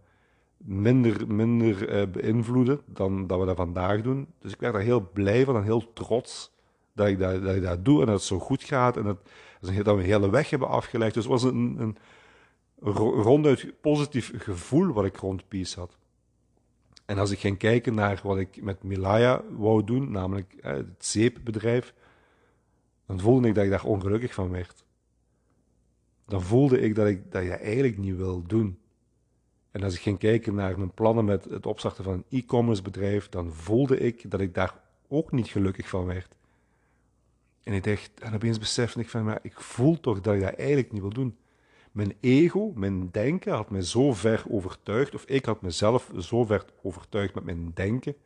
minder, 0.57 1.35
minder 1.35 2.00
uh, 2.00 2.07
beïnvloeden 2.07 2.81
dan 2.87 3.26
dat 3.26 3.38
we 3.38 3.47
dat 3.47 3.57
vandaag 3.57 4.02
doen. 4.02 4.26
Dus 4.38 4.52
ik 4.52 4.61
werd 4.61 4.73
daar 4.73 4.83
heel 4.83 5.11
blij 5.12 5.45
van 5.45 5.57
en 5.57 5.62
heel 5.62 5.93
trots 5.93 6.52
dat 6.94 7.06
ik 7.06 7.18
dat, 7.18 7.42
dat 7.42 7.54
ik 7.54 7.62
dat 7.62 7.84
doe 7.84 8.00
en 8.00 8.06
dat 8.06 8.14
het 8.14 8.24
zo 8.24 8.38
goed 8.38 8.62
gaat. 8.62 8.96
En 8.96 9.02
dat, 9.02 9.18
dat 9.60 9.70
we 9.72 9.90
een 9.90 10.00
hele 10.00 10.30
weg 10.30 10.50
hebben 10.50 10.68
afgelegd. 10.68 11.14
Dus 11.14 11.24
het 11.24 11.32
was 11.32 11.42
een, 11.42 11.76
een 11.78 11.96
ronduit 13.22 13.80
positief 13.80 14.32
gevoel 14.36 14.92
wat 14.92 15.04
ik 15.04 15.16
rond 15.16 15.48
Peace 15.48 15.80
had. 15.80 15.96
En 17.04 17.18
als 17.18 17.30
ik 17.30 17.38
ging 17.38 17.58
kijken 17.58 17.94
naar 17.94 18.20
wat 18.22 18.38
ik 18.38 18.62
met 18.62 18.82
Milaya 18.82 19.42
wou 19.56 19.84
doen, 19.84 20.10
namelijk 20.10 20.54
het 20.60 20.86
zeepbedrijf, 20.98 21.94
dan 23.06 23.20
voelde 23.20 23.48
ik 23.48 23.54
dat 23.54 23.64
ik 23.64 23.70
daar 23.70 23.84
ongelukkig 23.84 24.34
van 24.34 24.50
werd. 24.50 24.84
dan 26.26 26.42
voelde 26.42 26.80
ik 26.80 26.94
dat, 26.94 27.06
ik 27.06 27.32
dat 27.32 27.42
je 27.42 27.50
eigenlijk 27.50 27.98
niet 27.98 28.16
wil 28.16 28.42
doen. 28.42 28.78
En 29.70 29.82
als 29.82 29.94
ik 29.94 30.00
ging 30.00 30.18
kijken 30.18 30.54
naar 30.54 30.78
mijn 30.78 30.94
plannen 30.94 31.24
met 31.24 31.44
het 31.44 31.66
opstarten 31.66 32.04
van 32.04 32.12
een 32.12 32.38
e-commerce 32.38 32.82
bedrijf, 32.82 33.28
dan 33.28 33.52
voelde 33.52 33.98
ik 33.98 34.30
dat 34.30 34.40
ik 34.40 34.54
daar 34.54 34.80
ook 35.08 35.32
niet 35.32 35.48
gelukkig 35.48 35.88
van 35.88 36.04
werd. 36.04 36.36
En 37.64 37.73
ik 37.73 37.85
dacht, 37.85 38.11
en 38.21 38.35
opeens 38.35 38.59
besefte 38.59 39.00
ik 39.00 39.09
van, 39.09 39.25
maar 39.25 39.38
ik 39.42 39.61
voel 39.61 40.00
toch 40.00 40.21
dat 40.21 40.35
ik 40.35 40.40
dat 40.40 40.54
eigenlijk 40.54 40.92
niet 40.92 41.00
wil 41.00 41.11
doen. 41.11 41.37
Mijn 41.92 42.14
ego, 42.21 42.73
mijn 42.75 43.11
denken 43.11 43.52
had 43.52 43.71
mij 43.71 43.83
zo 43.83 44.12
ver 44.12 44.44
overtuigd, 44.49 45.14
of 45.14 45.25
ik 45.25 45.44
had 45.44 45.62
mezelf 45.62 46.11
zo 46.18 46.44
ver 46.44 46.64
overtuigd 46.83 47.35
met 47.35 47.44
mijn 47.44 47.71
denken, 47.75 48.16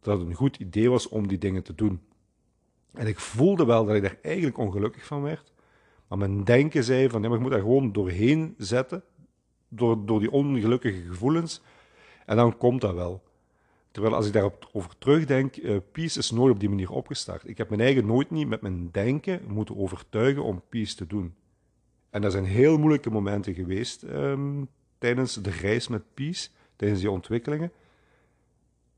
dat 0.00 0.18
het 0.18 0.28
een 0.28 0.34
goed 0.34 0.56
idee 0.56 0.90
was 0.90 1.08
om 1.08 1.28
die 1.28 1.38
dingen 1.38 1.62
te 1.62 1.74
doen. 1.74 2.00
En 2.92 3.06
ik 3.06 3.18
voelde 3.18 3.64
wel 3.64 3.84
dat 3.84 3.96
ik 3.96 4.02
daar 4.02 4.18
eigenlijk 4.22 4.58
ongelukkig 4.58 5.06
van 5.06 5.22
werd. 5.22 5.52
Maar 6.08 6.18
mijn 6.18 6.44
denken 6.44 6.84
zei 6.84 7.08
van, 7.08 7.22
ja, 7.22 7.28
maar 7.28 7.36
ik 7.36 7.42
moet 7.42 7.52
daar 7.52 7.60
gewoon 7.60 7.92
doorheen 7.92 8.54
zetten, 8.58 9.02
door, 9.68 10.06
door 10.06 10.20
die 10.20 10.30
ongelukkige 10.30 11.02
gevoelens, 11.02 11.62
en 12.26 12.36
dan 12.36 12.56
komt 12.56 12.80
dat 12.80 12.94
wel. 12.94 13.22
Terwijl 13.96 14.16
als 14.16 14.26
ik 14.26 14.32
daarover 14.32 14.98
terugdenk, 14.98 15.56
uh, 15.56 15.76
Peace 15.92 16.18
is 16.18 16.30
nooit 16.30 16.52
op 16.52 16.60
die 16.60 16.68
manier 16.68 16.90
opgestart. 16.90 17.48
Ik 17.48 17.58
heb 17.58 17.68
mijn 17.68 17.80
eigen 17.80 18.06
nooit 18.06 18.30
niet 18.30 18.48
met 18.48 18.60
mijn 18.60 18.90
denken 18.90 19.40
moeten 19.46 19.76
overtuigen 19.76 20.42
om 20.42 20.62
Peace 20.68 20.94
te 20.94 21.06
doen. 21.06 21.34
En 22.10 22.22
dat 22.22 22.32
zijn 22.32 22.44
heel 22.44 22.78
moeilijke 22.78 23.10
momenten 23.10 23.54
geweest 23.54 24.02
um, 24.02 24.68
tijdens 24.98 25.34
de 25.34 25.50
reis 25.50 25.88
met 25.88 26.14
Peace, 26.14 26.48
tijdens 26.76 27.00
die 27.00 27.10
ontwikkelingen. 27.10 27.72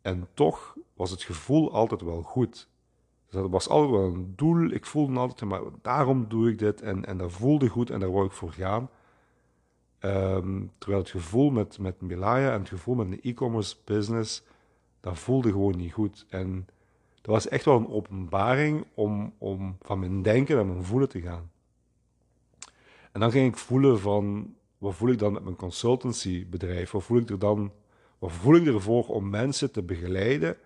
En 0.03 0.29
toch 0.35 0.77
was 0.95 1.11
het 1.11 1.23
gevoel 1.23 1.73
altijd 1.73 2.01
wel 2.01 2.23
goed. 2.23 2.69
Dus 3.27 3.35
dat 3.41 3.51
was 3.51 3.69
altijd 3.69 3.91
wel 3.91 4.15
een 4.15 4.33
doel. 4.37 4.71
Ik 4.71 4.87
voelde 4.87 5.19
altijd, 5.19 5.51
maar 5.51 5.63
daarom 5.83 6.29
doe 6.29 6.51
ik 6.51 6.59
dit. 6.59 6.81
En, 6.81 7.05
en 7.05 7.19
dat 7.19 7.33
voelde 7.33 7.69
goed 7.69 7.91
en 7.91 8.01
daar 8.01 8.13
wou 8.13 8.27
ik 8.27 8.33
voor 8.33 8.53
gaan. 8.53 8.91
Um, 10.01 10.73
terwijl 10.79 11.03
het 11.03 11.11
gevoel 11.11 11.51
met, 11.51 11.79
met 11.79 12.01
Milaya 12.01 12.53
en 12.53 12.61
het 12.61 12.69
gevoel 12.69 12.95
met 12.95 13.07
een 13.07 13.21
e-commerce 13.23 13.77
business, 13.85 14.43
dat 15.01 15.19
voelde 15.19 15.51
gewoon 15.51 15.77
niet 15.77 15.93
goed. 15.93 16.27
En 16.29 16.67
dat 17.21 17.35
was 17.35 17.49
echt 17.49 17.65
wel 17.65 17.77
een 17.77 17.89
openbaring 17.89 18.85
om, 18.95 19.35
om 19.39 19.77
van 19.83 19.99
mijn 19.99 20.23
denken 20.23 20.57
naar 20.57 20.67
mijn 20.67 20.85
voelen 20.85 21.09
te 21.09 21.21
gaan. 21.21 21.51
En 23.13 23.21
dan 23.21 23.31
ging 23.31 23.49
ik 23.49 23.57
voelen 23.57 24.01
van, 24.01 24.55
wat 24.79 24.95
voel 24.95 25.11
ik 25.11 25.19
dan 25.19 25.33
met 25.33 25.45
mijn 25.45 25.57
consultancybedrijf? 25.57 26.91
Wat 26.91 27.03
voel 27.03 27.19
ik 27.19 27.31
er 27.31 27.39
dan, 27.39 27.73
wat 28.19 28.33
voel 28.33 28.55
ik 28.55 28.67
ervoor 28.67 29.07
om 29.07 29.31
mensen 29.31 29.73
te 29.73 29.83
begeleiden 29.83 30.57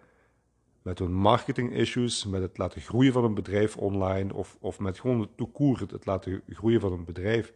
met 0.83 0.99
hun 0.99 1.12
marketing 1.12 1.73
issues, 1.73 2.25
met 2.27 2.43
het 2.43 2.59
laten 2.59 2.81
groeien 2.81 3.12
van 3.12 3.25
een 3.25 3.35
bedrijf 3.35 3.77
online 3.77 4.35
of, 4.35 4.57
of 4.61 4.79
met 4.79 5.01
gewoon 5.01 5.21
het 5.21 5.37
toekoer, 5.37 5.81
het 5.81 6.07
laten 6.07 6.43
groeien 6.49 6.81
van 6.81 6.93
een 6.93 7.05
bedrijf. 7.05 7.53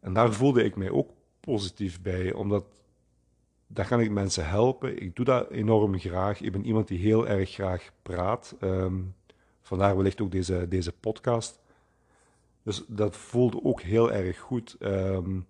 En 0.00 0.12
daar 0.12 0.32
voelde 0.32 0.64
ik 0.64 0.76
mij 0.76 0.90
ook 0.90 1.10
positief 1.40 2.02
bij, 2.02 2.32
omdat 2.32 2.79
daar 3.72 3.86
kan 3.86 4.00
ik 4.00 4.10
mensen 4.10 4.48
helpen. 4.48 5.02
Ik 5.02 5.16
doe 5.16 5.24
dat 5.24 5.50
enorm 5.50 5.98
graag. 5.98 6.40
Ik 6.40 6.52
ben 6.52 6.64
iemand 6.64 6.88
die 6.88 6.98
heel 6.98 7.28
erg 7.28 7.50
graag 7.50 7.90
praat. 8.02 8.56
Um, 8.60 9.14
vandaar 9.60 9.96
wellicht 9.96 10.20
ook 10.20 10.30
deze, 10.30 10.68
deze 10.68 10.92
podcast. 10.92 11.60
Dus 12.62 12.84
dat 12.86 13.16
voelde 13.16 13.64
ook 13.64 13.80
heel 13.80 14.12
erg 14.12 14.38
goed. 14.38 14.76
Um, 14.80 15.46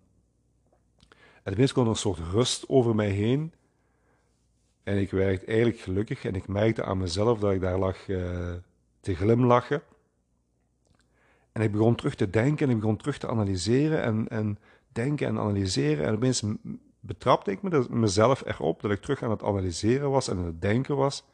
en 1.42 1.52
ineens 1.52 1.72
kwam 1.72 1.84
er 1.84 1.90
een 1.90 1.96
soort 1.96 2.18
rust 2.18 2.68
over 2.68 2.94
mij 2.94 3.10
heen. 3.10 3.52
En 4.82 4.98
ik 4.98 5.10
werd 5.10 5.44
eigenlijk 5.44 5.78
gelukkig 5.78 6.24
en 6.24 6.34
ik 6.34 6.48
merkte 6.48 6.84
aan 6.84 6.98
mezelf 6.98 7.38
dat 7.38 7.52
ik 7.52 7.60
daar 7.60 7.78
lag 7.78 8.08
uh, 8.08 8.52
te 9.00 9.14
glimlachen. 9.14 9.82
En 11.52 11.62
ik 11.62 11.72
begon 11.72 11.94
terug 11.94 12.14
te 12.14 12.30
denken 12.30 12.66
en 12.66 12.74
ik 12.74 12.80
begon 12.80 12.96
terug 12.96 13.18
te 13.18 13.28
analyseren 13.28 14.02
en, 14.02 14.28
en 14.28 14.58
denken 14.88 15.26
en 15.26 15.38
analyseren. 15.38 16.06
En 16.06 16.14
opeens 16.14 16.42
betrapte 17.00 17.50
ik 17.50 17.62
me, 17.62 17.86
mezelf 17.90 18.42
erop 18.46 18.80
dat 18.80 18.90
ik 18.90 19.00
terug 19.00 19.22
aan 19.22 19.30
het 19.30 19.42
analyseren 19.42 20.10
was 20.10 20.28
en 20.28 20.36
aan 20.38 20.44
het 20.44 20.62
denken 20.62 20.96
was. 20.96 21.24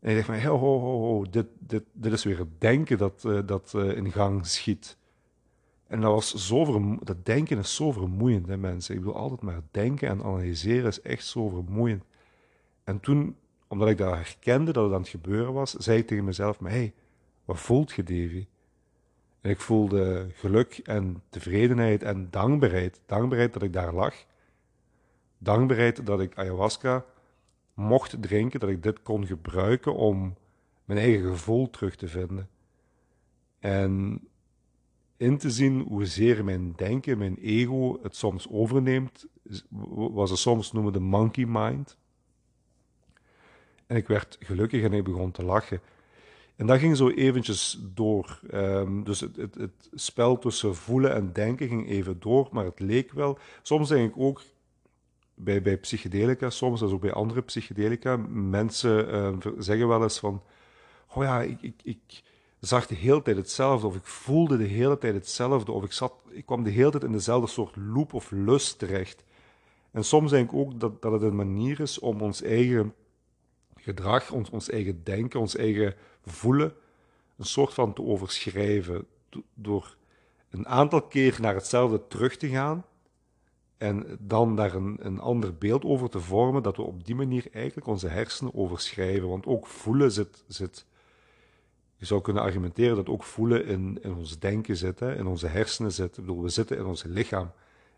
En 0.00 0.10
ik 0.10 0.14
dacht 0.16 0.26
van, 0.26 0.50
ho, 0.50 0.58
ho, 0.58 0.78
ho, 0.78 1.24
dit, 1.30 1.46
dit, 1.58 1.82
dit 1.92 2.12
is 2.12 2.24
weer 2.24 2.38
het 2.38 2.60
denken 2.60 2.98
dat, 2.98 3.24
uh, 3.26 3.40
dat 3.46 3.72
uh, 3.76 3.96
in 3.96 4.12
gang 4.12 4.46
schiet. 4.46 4.98
En 5.86 6.00
dat, 6.00 6.12
was 6.12 6.34
zo 6.34 6.98
dat 7.02 7.24
denken 7.26 7.58
is 7.58 7.74
zo 7.74 7.92
vermoeiend, 7.92 8.46
hè, 8.46 8.56
mensen. 8.56 8.94
Ik 8.94 9.02
wil 9.02 9.16
altijd 9.16 9.40
maar 9.40 9.62
denken 9.70 10.08
en 10.08 10.22
analyseren 10.22 10.88
is 10.88 11.00
echt 11.00 11.26
zo 11.26 11.48
vermoeiend. 11.48 12.04
En 12.84 13.00
toen, 13.00 13.36
omdat 13.68 13.88
ik 13.88 13.98
dat 13.98 14.14
herkende 14.14 14.72
dat 14.72 14.84
het 14.84 14.92
aan 14.92 15.00
het 15.00 15.08
gebeuren 15.08 15.52
was, 15.52 15.72
zei 15.72 15.98
ik 15.98 16.06
tegen 16.06 16.24
mezelf, 16.24 16.60
maar 16.60 16.70
hey, 16.70 16.94
wat 17.44 17.58
voelt 17.58 17.92
je, 17.92 18.02
Davy? 18.02 18.46
En 19.40 19.50
ik 19.50 19.60
voelde 19.60 20.26
geluk 20.32 20.80
en 20.84 21.22
tevredenheid 21.28 22.02
en 22.02 22.30
dankbaarheid. 22.30 23.00
Dankbaarheid 23.06 23.52
dat 23.52 23.62
ik 23.62 23.72
daar 23.72 23.94
lag. 23.94 24.14
Dankbaarheid 25.38 26.06
dat 26.06 26.20
ik 26.20 26.38
ayahuasca 26.38 27.04
mocht 27.74 28.22
drinken, 28.22 28.60
dat 28.60 28.68
ik 28.68 28.82
dit 28.82 29.02
kon 29.02 29.26
gebruiken 29.26 29.94
om 29.94 30.36
mijn 30.84 30.98
eigen 30.98 31.30
gevoel 31.30 31.70
terug 31.70 31.96
te 31.96 32.08
vinden. 32.08 32.48
En 33.58 34.20
in 35.16 35.38
te 35.38 35.50
zien 35.50 35.80
hoezeer 35.80 36.44
mijn 36.44 36.72
denken, 36.76 37.18
mijn 37.18 37.36
ego 37.36 37.98
het 38.02 38.16
soms 38.16 38.48
overneemt, 38.50 39.26
wat 39.90 40.28
ze 40.28 40.36
soms 40.36 40.72
noemen 40.72 40.92
de 40.92 41.00
monkey 41.00 41.46
mind. 41.46 41.96
En 43.86 43.96
ik 43.96 44.08
werd 44.08 44.36
gelukkig 44.40 44.82
en 44.82 44.92
ik 44.92 45.04
begon 45.04 45.30
te 45.30 45.44
lachen. 45.44 45.80
En 46.60 46.66
dat 46.66 46.78
ging 46.78 46.96
zo 46.96 47.08
eventjes 47.08 47.78
door. 47.94 48.40
Um, 48.54 49.04
dus 49.04 49.20
het, 49.20 49.36
het, 49.36 49.54
het, 49.54 49.88
spel 49.92 50.38
tussen 50.38 50.74
voelen 50.74 51.14
en 51.14 51.32
denken 51.32 51.68
ging 51.68 51.88
even 51.88 52.20
door, 52.20 52.48
maar 52.50 52.64
het 52.64 52.80
leek 52.80 53.12
wel. 53.12 53.38
Soms 53.62 53.88
denk 53.88 54.10
ik 54.10 54.20
ook 54.20 54.42
bij, 55.34 55.62
bij 55.62 55.76
psychedelica, 55.76 56.50
soms 56.50 56.82
als 56.82 56.92
ook 56.92 57.00
bij 57.00 57.12
andere 57.12 57.42
psychedelica, 57.42 58.16
mensen 58.28 59.14
uh, 59.14 59.52
zeggen 59.58 59.88
wel 59.88 60.02
eens 60.02 60.18
van, 60.18 60.42
oh 61.14 61.22
ja, 61.22 61.42
ik, 61.42 61.62
ik, 61.62 61.74
ik 61.82 62.22
zag 62.58 62.86
de 62.86 62.94
hele 62.94 63.22
tijd 63.22 63.36
hetzelfde, 63.36 63.86
of 63.86 63.96
ik 63.96 64.06
voelde 64.06 64.56
de 64.56 64.64
hele 64.64 64.98
tijd 64.98 65.14
hetzelfde, 65.14 65.72
of 65.72 65.84
ik, 65.84 65.92
zat, 65.92 66.12
ik 66.30 66.46
kwam 66.46 66.62
de 66.62 66.70
hele 66.70 66.90
tijd 66.90 67.04
in 67.04 67.12
dezelfde 67.12 67.48
soort 67.48 67.76
loop 67.76 68.14
of 68.14 68.30
lust 68.30 68.78
terecht. 68.78 69.24
En 69.90 70.04
soms 70.04 70.30
denk 70.30 70.50
ik 70.50 70.56
ook 70.56 70.80
dat, 70.80 71.02
dat 71.02 71.12
het 71.12 71.22
een 71.22 71.36
manier 71.36 71.80
is 71.80 71.98
om 71.98 72.20
ons 72.20 72.42
eigen 72.42 72.94
gedrag, 73.76 74.32
ons, 74.32 74.50
ons 74.50 74.70
eigen 74.70 75.04
denken, 75.04 75.40
ons 75.40 75.56
eigen 75.56 75.94
voelen, 76.24 76.72
een 77.36 77.44
soort 77.44 77.74
van 77.74 77.92
te 77.92 78.02
overschrijven. 78.02 79.06
Door 79.54 79.96
een 80.50 80.66
aantal 80.66 81.02
keer 81.02 81.38
naar 81.40 81.54
hetzelfde 81.54 82.06
terug 82.06 82.36
te 82.36 82.48
gaan 82.48 82.84
en 83.78 84.18
dan 84.20 84.56
daar 84.56 84.74
een, 84.74 84.96
een 85.00 85.20
ander 85.20 85.54
beeld 85.54 85.84
over 85.84 86.10
te 86.10 86.20
vormen, 86.20 86.62
dat 86.62 86.76
we 86.76 86.82
op 86.82 87.04
die 87.04 87.14
manier 87.14 87.48
eigenlijk 87.52 87.86
onze 87.86 88.08
hersenen 88.08 88.54
overschrijven. 88.54 89.28
Want 89.28 89.46
ook 89.46 89.66
voelen 89.66 90.12
zit, 90.12 90.44
zit 90.46 90.86
je 92.00 92.06
zou 92.06 92.20
kunnen 92.20 92.42
argumenteren 92.42 92.96
dat 92.96 93.08
ook 93.08 93.22
voelen 93.22 93.66
in, 93.66 93.98
in 94.02 94.14
ons 94.14 94.38
denken 94.38 94.76
zit, 94.76 95.00
hè, 95.00 95.16
in 95.16 95.26
onze 95.26 95.46
hersenen 95.46 95.92
zit. 95.92 96.16
Ik 96.16 96.24
bedoel, 96.24 96.42
we 96.42 96.48
zitten 96.48 96.76
in 96.76 96.84
ons 96.84 97.02
lichaam. 97.02 97.50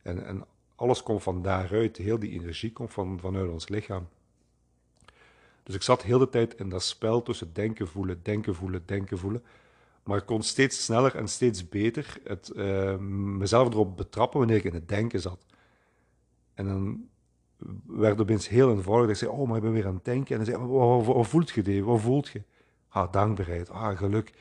En, 0.02 0.26
en 0.26 0.44
alles 0.74 1.02
komt 1.02 1.22
van 1.22 1.42
daaruit, 1.42 1.96
heel 1.96 2.18
die 2.18 2.30
energie 2.30 2.72
komt 2.72 2.92
van, 2.92 3.18
vanuit 3.20 3.50
ons 3.50 3.68
lichaam. 3.68 4.08
Dus 5.62 5.74
ik 5.74 5.82
zat 5.82 6.02
heel 6.02 6.18
de 6.18 6.28
tijd 6.28 6.54
in 6.54 6.68
dat 6.68 6.82
spel 6.82 7.22
tussen 7.22 7.52
denken, 7.52 7.88
voelen, 7.88 8.20
denken, 8.22 8.54
voelen, 8.54 8.82
denken, 8.86 9.18
voelen. 9.18 9.44
Maar 10.02 10.18
ik 10.18 10.26
kon 10.26 10.42
steeds 10.42 10.84
sneller 10.84 11.14
en 11.14 11.28
steeds 11.28 11.68
beter 11.68 12.20
het, 12.24 12.52
uh, 12.56 12.96
mezelf 13.38 13.68
erop 13.68 13.96
betrappen 13.96 14.38
wanneer 14.38 14.56
ik 14.56 14.64
in 14.64 14.74
het 14.74 14.88
denken 14.88 15.20
zat. 15.20 15.46
En 16.54 16.66
dan 16.66 17.08
werd 17.86 18.12
het 18.12 18.20
opeens 18.20 18.48
heel 18.48 18.70
eenvoudig. 18.70 19.10
Ik 19.10 19.16
zei, 19.16 19.30
oh, 19.30 19.48
maar 19.48 19.56
ik 19.56 19.62
ben 19.62 19.72
weer 19.72 19.86
aan 19.86 19.94
het 19.94 20.04
denken. 20.04 20.38
En 20.38 20.44
dan 20.44 20.54
zei 20.54 20.66
wat, 20.66 21.04
wat, 21.04 21.26
voelt 21.26 21.50
je, 21.50 21.62
Dave? 21.62 21.84
Wat 21.84 22.00
voelt 22.00 22.28
je? 22.28 22.42
Ah, 22.88 23.12
dankbaarheid. 23.12 23.70
Ah, 23.70 23.96
geluk. 23.98 24.32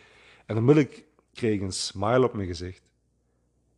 En 0.46 0.58
onmiddellijk 0.58 1.06
kreeg 1.34 1.54
ik 1.54 1.62
een 1.62 1.72
smile 1.72 2.26
op 2.26 2.34
mijn 2.34 2.48
gezicht. 2.48 2.82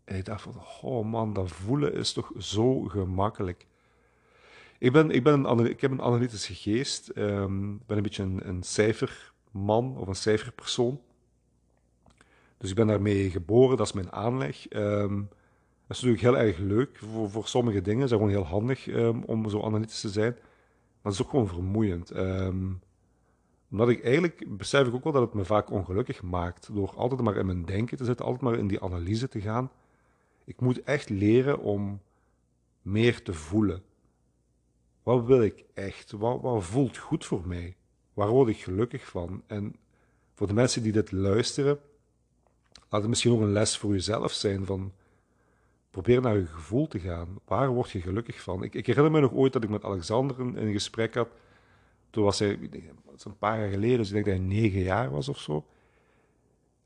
En 0.03 0.15
ik 0.15 0.25
dacht 0.25 0.41
van, 0.41 0.61
oh 0.81 1.05
man, 1.05 1.33
dat 1.33 1.51
voelen 1.51 1.93
is 1.93 2.13
toch 2.13 2.31
zo 2.37 2.81
gemakkelijk. 2.81 3.65
Ik, 4.83 4.91
ben, 4.91 5.11
ik, 5.11 5.23
ben 5.23 5.49
een, 5.49 5.69
ik 5.69 5.81
heb 5.81 5.91
een 5.91 6.01
analytische 6.01 6.53
geest. 6.53 7.09
Ik 7.09 7.15
um, 7.15 7.81
ben 7.85 7.97
een 7.97 8.03
beetje 8.03 8.23
een, 8.23 8.63
cijferman 8.63 9.97
of 9.97 10.07
een 10.07 10.15
cijferpersoon. 10.15 11.01
Dus 12.57 12.69
ik 12.69 12.75
ben 12.75 12.87
daarmee 12.87 13.29
geboren, 13.29 13.77
dat 13.77 13.85
is 13.85 13.93
mijn 13.93 14.11
aanleg. 14.11 14.73
Um, 14.73 15.29
dat 15.87 15.97
is 15.97 16.01
natuurlijk 16.01 16.21
heel 16.21 16.37
erg 16.37 16.57
leuk 16.57 16.97
voor, 16.97 17.29
voor 17.29 17.47
sommige 17.47 17.81
dingen. 17.81 18.03
Is 18.03 18.11
gewoon 18.11 18.29
heel 18.29 18.45
handig 18.45 18.87
um, 18.87 19.23
om 19.23 19.49
zo 19.49 19.61
analytisch 19.61 20.01
te 20.01 20.09
zijn. 20.09 20.31
Maar 20.31 21.11
het 21.11 21.13
is 21.13 21.21
ook 21.23 21.29
gewoon 21.29 21.47
vermoeiend. 21.47 22.11
Omdat 23.71 23.89
ik 23.89 24.03
eigenlijk, 24.03 24.57
besef 24.57 24.87
ik 24.87 24.93
ook 24.93 25.03
wel 25.03 25.13
dat 25.13 25.21
het 25.21 25.33
me 25.33 25.45
vaak 25.45 25.71
ongelukkig 25.71 26.21
maakt. 26.21 26.69
Door 26.73 26.93
altijd 26.95 27.21
maar 27.21 27.37
in 27.37 27.45
mijn 27.45 27.65
denken 27.65 27.97
te 27.97 28.05
zitten, 28.05 28.25
altijd 28.25 28.43
maar 28.43 28.57
in 28.57 28.67
die 28.67 28.81
analyse 28.81 29.27
te 29.27 29.41
gaan. 29.41 29.71
Ik 30.45 30.61
moet 30.61 30.83
echt 30.83 31.09
leren 31.09 31.59
om 31.59 32.01
meer 32.81 33.23
te 33.23 33.33
voelen. 33.33 33.83
Wat 35.03 35.25
wil 35.25 35.41
ik 35.41 35.65
echt? 35.73 36.11
Wat, 36.11 36.41
wat 36.41 36.63
voelt 36.63 36.97
goed 36.97 37.25
voor 37.25 37.47
mij? 37.47 37.75
Waar 38.13 38.29
word 38.29 38.49
ik 38.49 38.57
gelukkig 38.57 39.07
van? 39.07 39.43
En 39.47 39.75
voor 40.33 40.47
de 40.47 40.53
mensen 40.53 40.83
die 40.83 40.91
dit 40.91 41.11
luisteren, 41.11 41.79
laat 42.89 43.01
het 43.01 43.09
misschien 43.09 43.31
ook 43.31 43.41
een 43.41 43.51
les 43.51 43.77
voor 43.77 43.91
jezelf 43.91 44.31
zijn 44.31 44.65
van 44.65 44.91
probeer 45.89 46.21
naar 46.21 46.37
je 46.37 46.45
gevoel 46.45 46.87
te 46.87 46.99
gaan. 46.99 47.27
Waar 47.45 47.69
word 47.69 47.91
je 47.91 48.01
gelukkig 48.01 48.41
van? 48.41 48.63
Ik, 48.63 48.73
ik 48.73 48.85
herinner 48.85 49.11
me 49.11 49.19
nog 49.19 49.33
ooit 49.33 49.53
dat 49.53 49.63
ik 49.63 49.69
met 49.69 49.83
Alexander 49.83 50.39
een, 50.39 50.71
gesprek 50.71 51.13
had. 51.13 51.29
Toen 52.09 52.23
was 52.23 52.39
hij, 52.39 52.59
een 53.23 53.37
paar 53.37 53.59
jaar 53.59 53.69
geleden, 53.69 53.97
dus 53.97 54.07
ik 54.07 54.13
denk 54.13 54.25
dat 54.25 54.35
hij 54.35 54.43
negen 54.43 54.81
jaar 54.81 55.11
was 55.11 55.29
of 55.29 55.39
zo. 55.39 55.65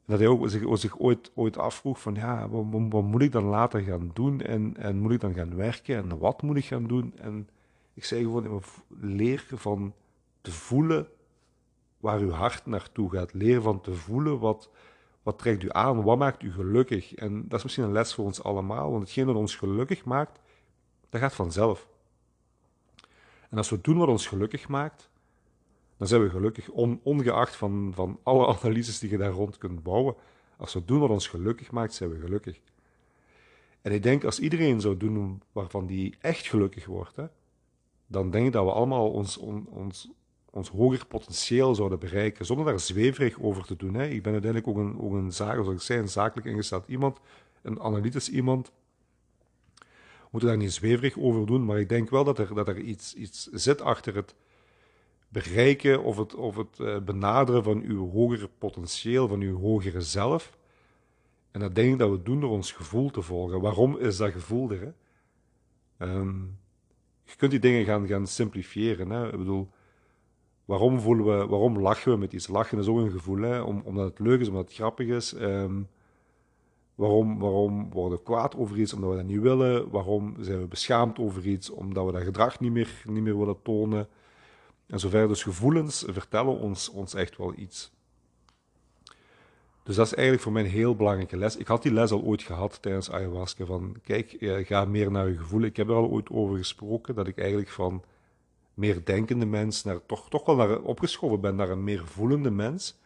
Dat 0.05 0.19
hij 0.19 0.27
ook 0.27 0.49
zich, 0.49 0.77
zich 0.77 0.99
ooit, 0.99 1.31
ooit 1.35 1.57
afvroeg 1.57 2.01
van, 2.01 2.15
ja, 2.15 2.49
wat, 2.49 2.65
wat, 2.89 3.03
moet 3.03 3.21
ik 3.21 3.31
dan 3.31 3.43
later 3.43 3.81
gaan 3.81 4.11
doen? 4.13 4.41
En, 4.41 4.77
en 4.77 4.97
moet 4.97 5.11
ik 5.11 5.19
dan 5.19 5.33
gaan 5.33 5.55
werken? 5.55 5.95
En 5.95 6.17
wat 6.17 6.41
moet 6.41 6.57
ik 6.57 6.65
gaan 6.65 6.87
doen? 6.87 7.13
En 7.17 7.49
ik 7.97 8.05
zei 8.05 8.21
gewoon, 8.21 8.63
leer 8.99 9.45
van 9.47 9.93
te 10.41 10.51
voelen 10.51 11.07
waar 11.99 12.19
uw 12.19 12.29
hart 12.29 12.65
naartoe 12.65 13.11
gaat. 13.11 13.33
Leer 13.33 13.61
van 13.61 13.81
te 13.81 13.93
voelen 13.93 14.39
wat, 14.39 14.69
wat 15.23 15.39
trekt 15.39 15.63
u 15.63 15.67
aan, 15.71 16.03
wat 16.03 16.17
maakt 16.17 16.43
u 16.43 16.51
gelukkig. 16.51 17.15
En 17.15 17.47
dat 17.47 17.57
is 17.57 17.63
misschien 17.63 17.83
een 17.83 17.91
les 17.91 18.13
voor 18.13 18.25
ons 18.25 18.43
allemaal, 18.43 18.91
want 18.91 19.03
hetgeen 19.03 19.25
dat 19.25 19.35
ons 19.35 19.55
gelukkig 19.55 20.05
maakt, 20.05 20.39
dat 21.09 21.21
gaat 21.21 21.33
vanzelf. 21.35 21.87
En 23.49 23.57
als 23.57 23.69
we 23.69 23.81
doen 23.81 23.97
wat 23.97 24.07
ons 24.07 24.27
gelukkig 24.27 24.67
maakt, 24.67 25.09
dan 25.97 26.07
zijn 26.07 26.23
we 26.23 26.29
gelukkig, 26.29 26.69
ongeacht 27.03 27.55
van, 27.55 27.91
van 27.95 28.19
alle 28.23 28.47
analyses 28.57 28.99
die 28.99 29.09
je 29.09 29.17
daar 29.17 29.31
rond 29.31 29.57
kunt 29.57 29.83
bouwen. 29.83 30.15
Als 30.57 30.73
we 30.73 30.85
doen 30.85 30.99
wat 30.99 31.09
ons 31.09 31.27
gelukkig 31.27 31.71
maakt, 31.71 31.93
zijn 31.93 32.09
we 32.09 32.19
gelukkig. 32.19 32.59
En 33.81 33.91
ik 33.91 34.03
denk, 34.03 34.23
als 34.23 34.39
iedereen 34.39 34.81
zou 34.81 34.97
doen 34.97 35.41
waarvan 35.51 35.85
die 35.85 36.15
echt 36.21 36.47
gelukkig 36.47 36.85
wordt, 36.85 37.15
hè, 37.15 37.25
dan 38.07 38.29
denk 38.29 38.45
ik 38.45 38.51
dat 38.51 38.65
we 38.65 38.71
allemaal 38.71 39.11
ons, 39.11 39.37
ons, 39.37 40.09
ons 40.49 40.69
hoger 40.69 41.05
potentieel 41.05 41.75
zouden 41.75 41.99
bereiken, 41.99 42.45
zonder 42.45 42.65
daar 42.65 42.79
zweverig 42.79 43.39
over 43.39 43.65
te 43.65 43.75
doen. 43.75 43.93
Hè. 43.93 44.07
Ik 44.07 44.23
ben 44.23 44.31
uiteindelijk 44.31 44.71
ook 44.71 44.77
een, 44.77 44.99
ook 44.99 45.13
een 45.13 45.31
zaak, 45.33 45.53
zoals 45.53 45.73
ik 45.73 45.81
zei, 45.81 45.99
een 45.99 46.09
zakelijk 46.09 46.47
ingesteld 46.47 46.87
iemand, 46.87 47.19
een 47.61 47.79
analytisch 47.79 48.29
iemand. 48.29 48.71
We 49.77 50.33
moeten 50.33 50.49
daar 50.49 50.57
niet 50.57 50.73
zweverig 50.73 51.17
over 51.17 51.45
doen, 51.45 51.65
maar 51.65 51.79
ik 51.79 51.89
denk 51.89 52.09
wel 52.09 52.23
dat 52.23 52.39
er, 52.39 52.55
dat 52.55 52.67
er 52.67 52.79
iets, 52.79 53.13
iets 53.13 53.45
zit 53.45 53.81
achter 53.81 54.15
het 54.15 54.35
bereiken 55.29 56.03
of 56.03 56.17
het, 56.17 56.35
of 56.35 56.55
het 56.55 56.79
eh, 56.79 56.99
benaderen 56.99 57.63
van 57.63 57.81
uw 57.81 58.09
hogere 58.09 58.49
potentieel, 58.57 59.27
van 59.27 59.41
uw 59.41 59.59
hogere 59.59 60.01
zelf. 60.01 60.57
En 61.51 61.59
dat 61.59 61.75
denk 61.75 61.93
ik 61.93 61.99
dat 61.99 62.09
we 62.09 62.23
doen 62.23 62.39
door 62.39 62.49
ons 62.49 62.71
gevoel 62.71 63.09
te 63.09 63.21
volgen. 63.21 63.61
Waarom 63.61 63.97
is 63.97 64.17
dat 64.17 64.31
gevoel 64.31 64.71
er? 64.71 64.81
Hè? 64.81 64.91
Ehm, 66.05 66.35
je 67.29 67.35
kunt 67.35 67.51
die 67.51 67.59
dingen 67.59 67.85
gaan, 67.85 68.07
gaan 68.07 68.27
simplifiëren. 68.27 69.09
Hè? 69.09 69.25
Ik 69.25 69.37
bedoel, 69.37 69.69
waarom, 70.65 70.99
voelen 70.99 71.25
we, 71.25 71.47
waarom 71.47 71.79
lachen 71.79 72.11
we 72.11 72.17
met 72.17 72.33
iets? 72.33 72.47
Lachen 72.47 72.79
is 72.79 72.87
ook 72.87 72.97
een 72.97 73.11
gevoel, 73.11 73.41
hè? 73.41 73.61
Om, 73.61 73.81
omdat 73.83 74.05
het 74.05 74.19
leuk 74.19 74.39
is, 74.39 74.47
omdat 74.47 74.65
het 74.65 74.73
grappig 74.73 75.07
is. 75.07 75.33
Ehm, 75.33 75.81
waarom, 76.95 77.39
waarom 77.39 77.89
worden 77.89 78.17
we 78.17 78.23
kwaad 78.23 78.55
over 78.55 78.79
iets? 78.79 78.93
Omdat 78.93 79.09
we 79.09 79.15
dat 79.15 79.25
niet 79.25 79.41
willen. 79.41 79.89
Waarom 79.89 80.35
zijn 80.39 80.59
we 80.59 80.67
beschaamd 80.67 81.19
over 81.19 81.47
iets? 81.47 81.69
Omdat 81.69 82.05
we 82.05 82.11
dat 82.11 82.21
gedrag 82.23 82.59
niet 82.59 82.71
meer, 82.71 83.03
niet 83.05 83.23
meer 83.23 83.37
willen 83.37 83.61
tonen. 83.61 84.07
En 84.87 84.99
zover. 84.99 85.27
Dus 85.27 85.43
gevoelens 85.43 86.05
vertellen 86.07 86.59
ons, 86.59 86.89
ons 86.89 87.13
echt 87.13 87.37
wel 87.37 87.53
iets. 87.55 87.91
Dus 89.87 89.95
dat 89.95 90.05
is 90.05 90.13
eigenlijk 90.13 90.43
voor 90.43 90.51
mij 90.51 90.63
een 90.63 90.69
heel 90.69 90.95
belangrijke 90.95 91.37
les. 91.37 91.57
Ik 91.57 91.67
had 91.67 91.81
die 91.81 91.93
les 91.93 92.11
al 92.11 92.21
ooit 92.21 92.41
gehad 92.41 92.81
tijdens 92.81 93.11
ayahuasca. 93.11 93.65
Van 93.65 93.95
kijk, 94.03 94.35
ga 94.39 94.85
meer 94.85 95.11
naar 95.11 95.29
je 95.29 95.37
gevoel. 95.37 95.61
Ik 95.61 95.77
heb 95.77 95.87
er 95.87 95.95
al 95.95 96.09
ooit 96.09 96.29
over 96.29 96.57
gesproken 96.57 97.15
dat 97.15 97.27
ik 97.27 97.37
eigenlijk 97.37 97.69
van 97.69 98.03
meer 98.73 99.05
denkende 99.05 99.45
mens 99.45 99.83
naar 99.83 100.05
toch, 100.05 100.29
toch 100.29 100.45
wel 100.45 100.55
naar, 100.55 100.81
opgeschoven 100.81 101.41
ben 101.41 101.55
naar 101.55 101.69
een 101.69 101.83
meer 101.83 102.07
voelende 102.07 102.51
mens. 102.51 102.97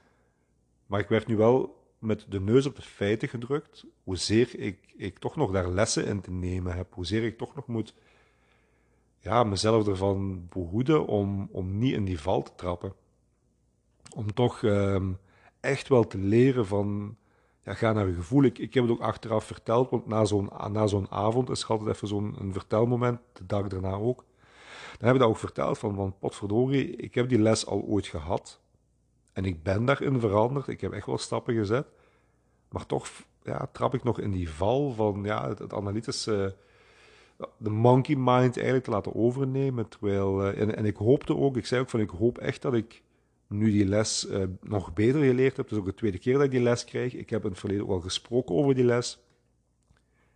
Maar 0.86 1.00
ik 1.00 1.08
werd 1.08 1.28
nu 1.28 1.36
wel 1.36 1.86
met 2.00 2.26
de 2.30 2.40
neus 2.40 2.66
op 2.66 2.76
de 2.76 2.82
feiten 2.82 3.28
gedrukt, 3.30 3.86
hoezeer 4.04 4.60
ik, 4.60 4.94
ik 4.98 5.20
toch 5.20 5.36
nog 5.36 5.52
daar 5.52 5.70
lessen 5.70 6.06
in 6.06 6.22
te 6.22 6.32
nemen 6.32 6.76
heb, 6.76 6.94
hoezeer 6.94 7.24
ik 7.24 7.38
toch 7.38 7.56
nog 7.56 7.68
moet 7.68 7.94
ja, 9.20 9.44
mezelf 9.44 9.88
ervan 9.88 10.48
behoeden 10.50 11.06
om, 11.08 11.50
om 11.52 11.78
niet 11.78 11.94
in 11.94 12.06
die 12.06 12.20
val 12.20 12.44
te 12.44 12.52
trappen. 12.56 12.94
Om 14.16 14.34
toch 14.34 14.62
um, 14.62 15.18
echt 15.62 15.88
wel 15.88 16.08
te 16.08 16.18
leren 16.18 16.66
van, 16.66 17.18
ja, 17.64 17.74
ga 17.74 17.94
naar 17.94 18.08
je 18.08 18.14
gevoel. 18.14 18.44
Ik, 18.44 18.58
ik 18.58 18.74
heb 18.74 18.84
het 18.84 18.92
ook 18.92 19.02
achteraf 19.02 19.44
verteld, 19.44 19.90
want 19.90 20.08
na 20.08 20.26
zo'n, 20.26 20.50
na 20.72 20.88
zo'n 20.88 21.12
avond 21.12 21.50
is 21.50 21.64
er 21.64 21.70
altijd 21.70 21.90
even 21.90 22.08
zo'n 22.08 22.36
vertelmoment, 22.52 23.20
de 23.34 23.46
dag 23.46 23.68
daarna 23.68 23.94
ook. 23.94 24.26
Dan 24.98 25.08
heb 25.08 25.14
ik 25.14 25.20
dat 25.20 25.30
ook 25.30 25.38
verteld 25.38 25.78
van, 25.78 25.96
van 25.96 26.16
potverdorie, 26.20 26.96
ik 26.96 27.16
heb 27.16 27.30
die 27.30 27.40
les 27.40 27.66
al 27.66 27.82
ooit 27.82 28.08
gehad. 28.08 28.60
En 29.34 29.46
ik 29.46 29.64
ben 29.64 29.86
daarin 29.86 30.20
veranderd, 30.20 30.68
ik 30.68 30.82
heb 30.82 30.92
echt 30.92 31.06
wel 31.06 31.18
stappen 31.18 31.54
gezet. 31.54 31.88
Maar 32.70 32.86
toch 32.86 33.08
ja, 33.44 33.70
trap 33.72 33.94
ik 33.94 34.04
nog 34.04 34.20
in 34.20 34.32
die 34.32 34.50
val 34.50 34.92
van 34.92 35.24
ja, 35.24 35.48
het, 35.48 35.60
het 35.60 35.74
analytische 35.74 36.56
de 37.58 37.70
monkey 37.70 38.16
mind 38.16 38.56
eigenlijk 38.56 38.84
te 38.84 38.92
laten 38.92 39.16
overnemen. 39.16 39.88
Terwijl, 39.88 40.42
uh, 40.42 40.62
en, 40.62 40.76
en, 40.76 40.86
ik 40.86 40.96
hoopte 40.96 41.38
ook, 41.38 41.58
ik 41.58 41.66
zei 41.66 41.82
ook 41.82 41.90
van 41.90 42.00
ik 42.00 42.10
hoop 42.10 42.38
echt 42.38 42.62
dat 42.62 42.74
ik 42.74 43.04
nu 43.52 43.72
die 43.72 43.86
les 43.86 44.28
uh, 44.30 44.44
nog 44.62 44.94
beter 44.94 45.22
geleerd 45.22 45.58
heb. 45.58 45.66
Het 45.66 45.74
is 45.74 45.78
ook 45.78 45.86
de 45.86 45.94
tweede 45.94 46.18
keer 46.18 46.34
dat 46.34 46.44
ik 46.44 46.52
die 46.52 46.62
les 46.62 46.86
krijg. 46.86 47.14
Ik 47.14 47.30
heb 47.30 47.44
in 47.44 47.50
het 47.50 47.60
verleden 47.60 47.84
ook 47.84 47.92
al 47.92 48.00
gesproken 48.00 48.56
over 48.56 48.76
die 48.76 48.84
les. 48.84 49.20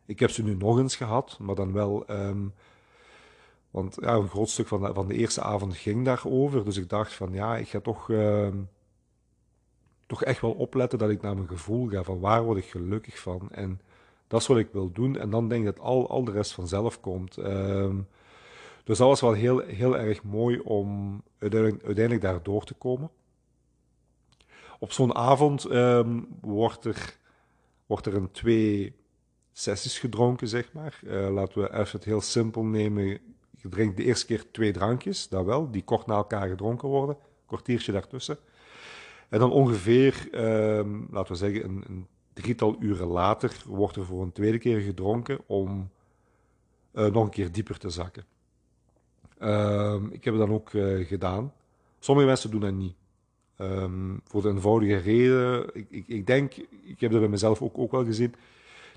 Ik 0.06 0.20
heb 0.20 0.30
ze 0.30 0.44
nu 0.44 0.56
nog 0.56 0.78
eens 0.78 0.96
gehad, 0.96 1.38
maar 1.40 1.56
dan 1.56 1.74
wel. 1.74 2.10
Um, 2.10 2.54
want 3.72 3.98
ja, 4.02 4.14
een 4.14 4.30
groot 4.30 4.50
stuk 4.50 4.68
van 4.68 4.82
de, 4.82 4.94
van 4.94 5.08
de 5.08 5.14
eerste 5.14 5.42
avond 5.42 5.78
ging 5.78 6.06
daarover. 6.06 6.66
Dus 6.66 6.78
ik 6.78 6.90
dacht 6.90 7.14
van 7.14 7.34
ja, 7.34 7.58
ik 7.58 7.68
ga 7.68 7.80
toch, 7.80 8.10
uh, 8.10 8.48
toch 10.06 10.24
echt 10.24 10.42
wel 10.42 10.52
opletten 10.52 11.00
dat 11.00 11.10
ik 11.10 11.22
naar 11.22 11.36
mijn 11.36 11.48
gevoel 11.48 11.88
ga. 11.88 12.04
Van 12.04 12.20
waar 12.20 12.44
word 12.44 12.58
ik 12.58 12.66
gelukkig 12.66 13.20
van? 13.20 13.52
En 13.52 13.82
dat 14.28 14.42
is 14.42 14.48
wat 14.48 14.58
ik 14.58 14.70
wil 14.72 14.92
doen. 14.92 15.18
En 15.18 15.30
dan 15.30 15.48
denk 15.48 15.68
ik 15.68 15.76
dat 15.76 15.84
al, 15.84 16.10
al 16.10 16.24
de 16.24 16.32
rest 16.32 16.54
vanzelf 16.54 17.00
komt. 17.00 17.38
Um, 17.38 18.08
dus 18.86 18.98
dat 18.98 19.08
was 19.08 19.22
wel 19.22 19.34
heel, 19.34 19.60
heel 19.60 19.98
erg 19.98 20.24
mooi 20.24 20.60
om 20.60 21.22
uiteindelijk, 21.40 22.22
daar 22.22 22.44
door 22.44 22.64
te 22.64 22.74
komen. 22.74 23.10
Op 24.80 24.92
zo'n 24.92 25.16
avond 25.16 25.72
um, 25.72 26.28
wordt, 26.42 26.86
er, 26.86 27.18
wordt 27.86 28.06
er 28.06 28.16
een 28.16 28.32
twee 28.32 28.96
sessies 29.52 30.00
gedronken, 30.00 30.48
zeg 30.48 30.74
maar. 30.74 31.00
Uh, 31.04 31.30
laten 31.30 31.62
we 31.62 31.74
even 31.74 31.92
het 31.92 32.04
heel 32.04 32.22
simpel 32.22 32.64
nemen. 32.64 33.06
Je 33.52 33.70
drinkt 33.70 33.98
de 33.98 34.04
eerste 34.04 34.26
keer 34.26 34.52
twee 34.52 34.72
drankjes, 34.72 35.30
dat 35.30 35.46
wel, 35.46 35.72
die 35.72 35.84
kort 35.84 36.06
na 36.06 36.16
elkaar 36.16 36.48
gedronken 36.48 36.90
worden. 36.90 37.18
Kwartiertje 37.46 37.92
daartussen. 37.92 38.38
En 39.30 39.40
dan 39.40 39.52
ongeveer, 39.52 40.28
um, 40.32 41.08
laten 41.12 41.32
we 41.32 41.38
zeggen, 41.38 41.64
een, 41.64 41.84
een 41.88 42.08
drietal 42.34 42.76
uren 42.80 43.08
later 43.08 43.62
wordt 43.66 43.96
er 43.96 44.06
voor 44.06 44.22
een 44.22 44.32
tweede 44.32 44.58
keer 44.58 44.80
gedronken 44.80 45.40
om 45.46 45.90
uh, 46.94 47.06
nog 47.06 47.24
een 47.24 47.30
keer 47.30 47.52
dieper 47.52 47.78
te 47.78 47.90
zakken. 47.90 48.26
Uh, 49.42 49.96
ik 50.10 50.24
heb 50.24 50.38
dan 50.38 50.52
ook 50.52 50.74
uh, 50.74 51.08
gedaan. 51.08 51.54
Sommige 52.00 52.28
mensen 52.28 52.52
doen 52.52 52.60
dat 52.60 52.74
niet. 52.74 52.96
Um, 53.58 54.22
voor 54.24 54.42
de 54.42 54.50
eenvoudige 54.50 54.98
reden, 54.98 55.70
ik, 55.74 55.86
ik, 55.90 56.08
ik, 56.08 56.28
denk, 56.28 56.54
ik 56.84 57.00
heb 57.00 57.12
dat 57.12 57.20
bij 57.20 57.30
mezelf 57.30 57.62
ook, 57.62 57.78
ook 57.78 57.92
wel 57.92 58.06
gezien, 58.06 58.36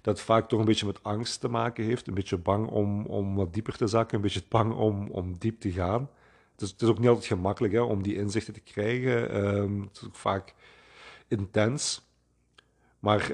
dat 0.02 0.16
het 0.16 0.26
vaak 0.26 0.48
toch 0.48 0.58
een 0.58 0.64
beetje 0.64 0.86
met 0.86 1.02
angst 1.02 1.40
te 1.40 1.48
maken 1.48 1.84
heeft. 1.84 2.06
Een 2.06 2.14
beetje 2.14 2.36
bang 2.36 2.66
om, 2.68 3.06
om 3.06 3.34
wat 3.34 3.54
dieper 3.54 3.76
te 3.76 3.86
zakken, 3.86 4.16
een 4.16 4.22
beetje 4.22 4.42
bang 4.48 4.74
om, 4.74 5.08
om 5.08 5.36
diep 5.38 5.60
te 5.60 5.72
gaan. 5.72 6.10
Het 6.52 6.60
is, 6.60 6.70
het 6.70 6.82
is 6.82 6.88
ook 6.88 6.98
niet 6.98 7.08
altijd 7.08 7.26
gemakkelijk 7.26 7.72
hè, 7.72 7.80
om 7.80 8.02
die 8.02 8.16
inzichten 8.16 8.54
te 8.54 8.60
krijgen. 8.60 9.46
Um, 9.56 9.80
het 9.82 9.96
is 9.96 10.06
ook 10.06 10.16
vaak 10.16 10.54
intens. 11.28 12.06
Maar 12.98 13.30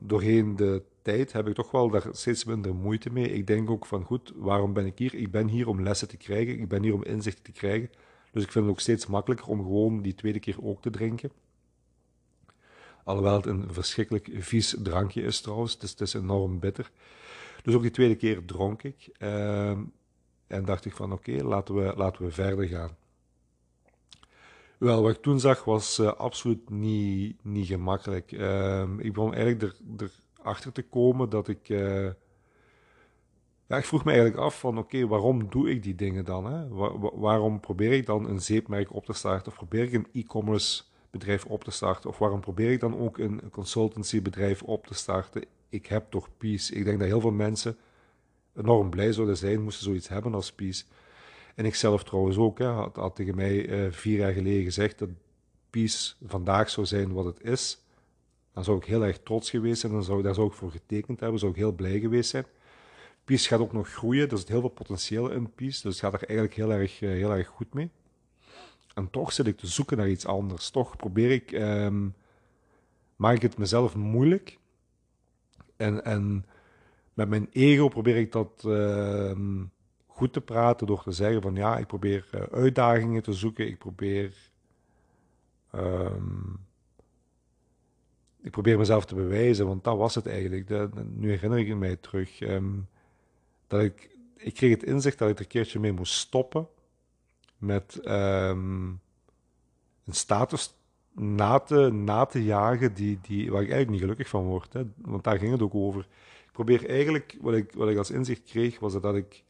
doorheen 0.00 0.56
de 0.56 0.82
heb 1.06 1.48
ik 1.48 1.54
toch 1.54 1.70
wel 1.70 1.90
daar 1.90 2.06
steeds 2.10 2.44
minder 2.44 2.74
moeite 2.74 3.10
mee. 3.12 3.32
Ik 3.32 3.46
denk 3.46 3.70
ook 3.70 3.86
van 3.86 4.04
goed, 4.04 4.32
waarom 4.36 4.72
ben 4.72 4.86
ik 4.86 4.98
hier? 4.98 5.14
Ik 5.14 5.30
ben 5.30 5.48
hier 5.48 5.68
om 5.68 5.82
lessen 5.82 6.08
te 6.08 6.16
krijgen, 6.16 6.58
ik 6.58 6.68
ben 6.68 6.82
hier 6.82 6.94
om 6.94 7.04
inzichten 7.04 7.44
te 7.44 7.52
krijgen. 7.52 7.90
Dus 8.32 8.42
ik 8.42 8.52
vind 8.52 8.64
het 8.64 8.74
ook 8.74 8.80
steeds 8.80 9.06
makkelijker 9.06 9.46
om 9.48 9.58
gewoon 9.58 10.02
die 10.02 10.14
tweede 10.14 10.38
keer 10.38 10.56
ook 10.62 10.82
te 10.82 10.90
drinken. 10.90 11.30
Alhoewel 13.04 13.34
het 13.34 13.46
een 13.46 13.64
verschrikkelijk 13.70 14.28
vies 14.32 14.76
drankje 14.78 15.22
is 15.22 15.40
trouwens, 15.40 15.72
het 15.72 15.82
is, 15.82 15.94
is 15.94 16.14
enorm 16.14 16.58
bitter. 16.58 16.90
Dus 17.62 17.74
ook 17.74 17.82
die 17.82 17.90
tweede 17.90 18.16
keer 18.16 18.44
dronk 18.44 18.82
ik. 18.82 19.08
Uh, 19.18 19.70
en 20.46 20.64
dacht 20.64 20.84
ik 20.84 20.96
van 20.96 21.12
oké, 21.12 21.44
laten, 21.44 21.74
we, 21.74 21.92
laten 21.96 22.24
we 22.24 22.30
verder 22.30 22.66
gaan. 22.66 22.96
Wel, 24.78 25.02
wat 25.02 25.16
ik 25.16 25.22
toen 25.22 25.40
zag 25.40 25.64
was 25.64 25.98
uh, 25.98 26.12
absoluut 26.12 26.70
niet, 26.70 27.44
niet 27.44 27.66
gemakkelijk. 27.66 28.32
Uh, 28.32 28.88
ik 28.98 29.12
begon 29.12 29.34
eigenlijk 29.34 29.74
er, 30.00 30.10
erachter 30.46 30.72
te 30.72 30.82
komen 30.82 31.28
dat 31.28 31.48
ik... 31.48 31.68
Uh, 31.68 32.10
ja, 33.68 33.76
ik 33.76 33.84
vroeg 33.84 34.04
me 34.04 34.10
eigenlijk 34.10 34.40
af 34.40 34.58
van 34.58 34.78
oké, 34.78 35.06
waarom 35.06 35.50
doe 35.50 35.70
ik 35.70 35.82
die 35.82 35.94
dingen 35.94 36.24
dan? 36.24 36.52
Hè? 36.52 36.68
Waar, 36.68 37.18
waarom 37.18 37.60
probeer 37.60 37.92
ik 37.92 38.06
dan 38.06 38.28
een 38.28 38.40
zeepmerk 38.40 38.94
op 38.94 39.04
te 39.04 39.12
starten? 39.12 39.52
Of 39.52 39.58
probeer 39.58 39.82
ik 39.82 39.92
een 39.92 40.06
e-commerce 40.12 40.82
bedrijf 41.10 41.44
op 41.44 41.64
te 41.64 41.70
starten? 41.70 42.10
Of 42.10 42.18
waarom 42.18 42.40
probeer 42.40 42.70
ik 42.70 42.80
dan 42.80 42.98
ook 42.98 43.18
een, 43.18 43.40
een 43.42 43.50
consultancy 43.50 44.22
bedrijf 44.22 44.62
op 44.62 44.86
te 44.86 44.94
starten? 44.94 45.44
Ik 45.68 45.86
heb 45.86 46.10
toch 46.10 46.28
Peace. 46.38 46.74
Ik 46.74 46.84
denk 46.84 46.98
dat 46.98 47.08
heel 47.08 47.20
veel 47.20 47.30
mensen 47.30 47.76
enorm 48.56 48.90
blij 48.90 49.12
zouden 49.12 49.36
zijn 49.36 49.62
moesten 49.62 49.84
zoiets 49.84 50.08
hebben 50.08 50.34
als 50.34 50.52
Peace. 50.52 50.84
En 51.54 51.64
ik 51.64 51.74
zelf 51.74 52.04
trouwens 52.04 52.36
ook, 52.36 52.58
hè, 52.58 52.66
had, 52.66 53.16
tegen 53.16 53.34
mij 53.34 53.66
uh, 53.66 53.92
vier 53.92 54.18
jaar 54.18 54.32
geleden 54.32 54.64
gezegd 54.64 54.98
dat 54.98 55.08
peace 55.70 56.14
vandaag 56.26 56.70
zou 56.70 56.86
zijn 56.86 57.12
wat 57.12 57.24
het 57.24 57.42
is. 57.42 57.85
Dan 58.56 58.64
zou 58.64 58.76
ik 58.76 58.84
heel 58.84 59.04
erg 59.04 59.18
trots 59.18 59.50
geweest 59.50 59.80
zijn. 59.80 59.92
Dan 59.92 60.04
zou, 60.04 60.22
daar 60.22 60.34
zou 60.34 60.46
ik 60.46 60.52
voor 60.52 60.70
getekend 60.70 61.20
hebben, 61.20 61.38
zou 61.38 61.52
ik 61.52 61.58
heel 61.58 61.72
blij 61.72 62.00
geweest 62.00 62.30
zijn. 62.30 62.44
Peace 63.24 63.48
gaat 63.48 63.60
ook 63.60 63.72
nog 63.72 63.88
groeien, 63.88 64.30
er 64.30 64.38
zit 64.38 64.48
heel 64.48 64.60
veel 64.60 64.68
potentieel 64.68 65.30
in 65.30 65.52
Peace, 65.54 65.82
dus 65.82 66.00
het 66.00 66.12
gaat 66.12 66.22
er 66.22 66.28
eigenlijk 66.28 66.54
heel 66.54 66.72
erg, 66.72 67.02
eh, 67.02 67.08
heel 67.08 67.30
erg 67.30 67.46
goed 67.46 67.74
mee. 67.74 67.90
En 68.94 69.10
toch 69.10 69.32
zit 69.32 69.46
ik 69.46 69.56
te 69.56 69.66
zoeken 69.66 69.96
naar 69.96 70.08
iets 70.08 70.26
anders. 70.26 70.70
Toch 70.70 70.96
probeer 70.96 71.30
ik, 71.30 71.52
um, 71.52 72.14
maak 73.16 73.34
ik 73.34 73.42
het 73.42 73.58
mezelf 73.58 73.94
moeilijk. 73.94 74.58
En, 75.76 76.04
en 76.04 76.46
met 77.14 77.28
mijn 77.28 77.48
ego 77.52 77.88
probeer 77.88 78.16
ik 78.16 78.32
dat 78.32 78.64
uh, 78.66 79.32
goed 80.06 80.32
te 80.32 80.40
praten 80.40 80.86
door 80.86 81.02
te 81.02 81.12
zeggen 81.12 81.42
van 81.42 81.54
ja, 81.54 81.78
ik 81.78 81.86
probeer 81.86 82.28
uh, 82.34 82.40
uitdagingen 82.40 83.22
te 83.22 83.32
zoeken. 83.32 83.66
Ik 83.66 83.78
probeer, 83.78 84.34
um, 85.74 86.65
ik 88.46 88.52
probeer 88.52 88.78
mezelf 88.78 89.04
te 89.04 89.14
bewijzen, 89.14 89.66
want 89.66 89.84
dat 89.84 89.96
was 89.96 90.14
het 90.14 90.26
eigenlijk. 90.26 90.68
Nu 91.14 91.30
herinner 91.30 91.58
ik 91.58 91.76
mij 91.76 91.96
terug. 91.96 92.40
Um, 92.40 92.88
dat 93.66 93.82
ik, 93.82 94.16
ik 94.36 94.54
kreeg 94.54 94.70
het 94.70 94.82
inzicht 94.82 95.18
dat 95.18 95.28
ik 95.28 95.34
er 95.34 95.40
een 95.40 95.46
keertje 95.46 95.78
mee 95.78 95.92
moest 95.92 96.12
stoppen 96.12 96.68
met 97.58 98.00
um, 98.04 99.00
een 100.04 100.14
status 100.14 100.74
na 101.12 101.58
te, 101.58 101.90
na 101.92 102.24
te 102.24 102.44
jagen 102.44 102.94
die, 102.94 103.18
die, 103.22 103.50
waar 103.50 103.62
ik 103.62 103.70
eigenlijk 103.70 103.90
niet 103.90 104.00
gelukkig 104.00 104.28
van 104.28 104.44
word. 104.44 104.72
Hè. 104.72 104.82
Want 104.96 105.24
daar 105.24 105.38
ging 105.38 105.52
het 105.52 105.62
ook 105.62 105.74
over. 105.74 106.00
Ik 106.44 106.52
probeer 106.52 106.88
eigenlijk, 106.88 107.36
wat 107.40 107.54
ik, 107.54 107.72
wat 107.72 107.88
ik 107.88 107.98
als 107.98 108.10
inzicht 108.10 108.42
kreeg, 108.42 108.78
was 108.78 109.00
dat 109.00 109.14
ik 109.14 109.44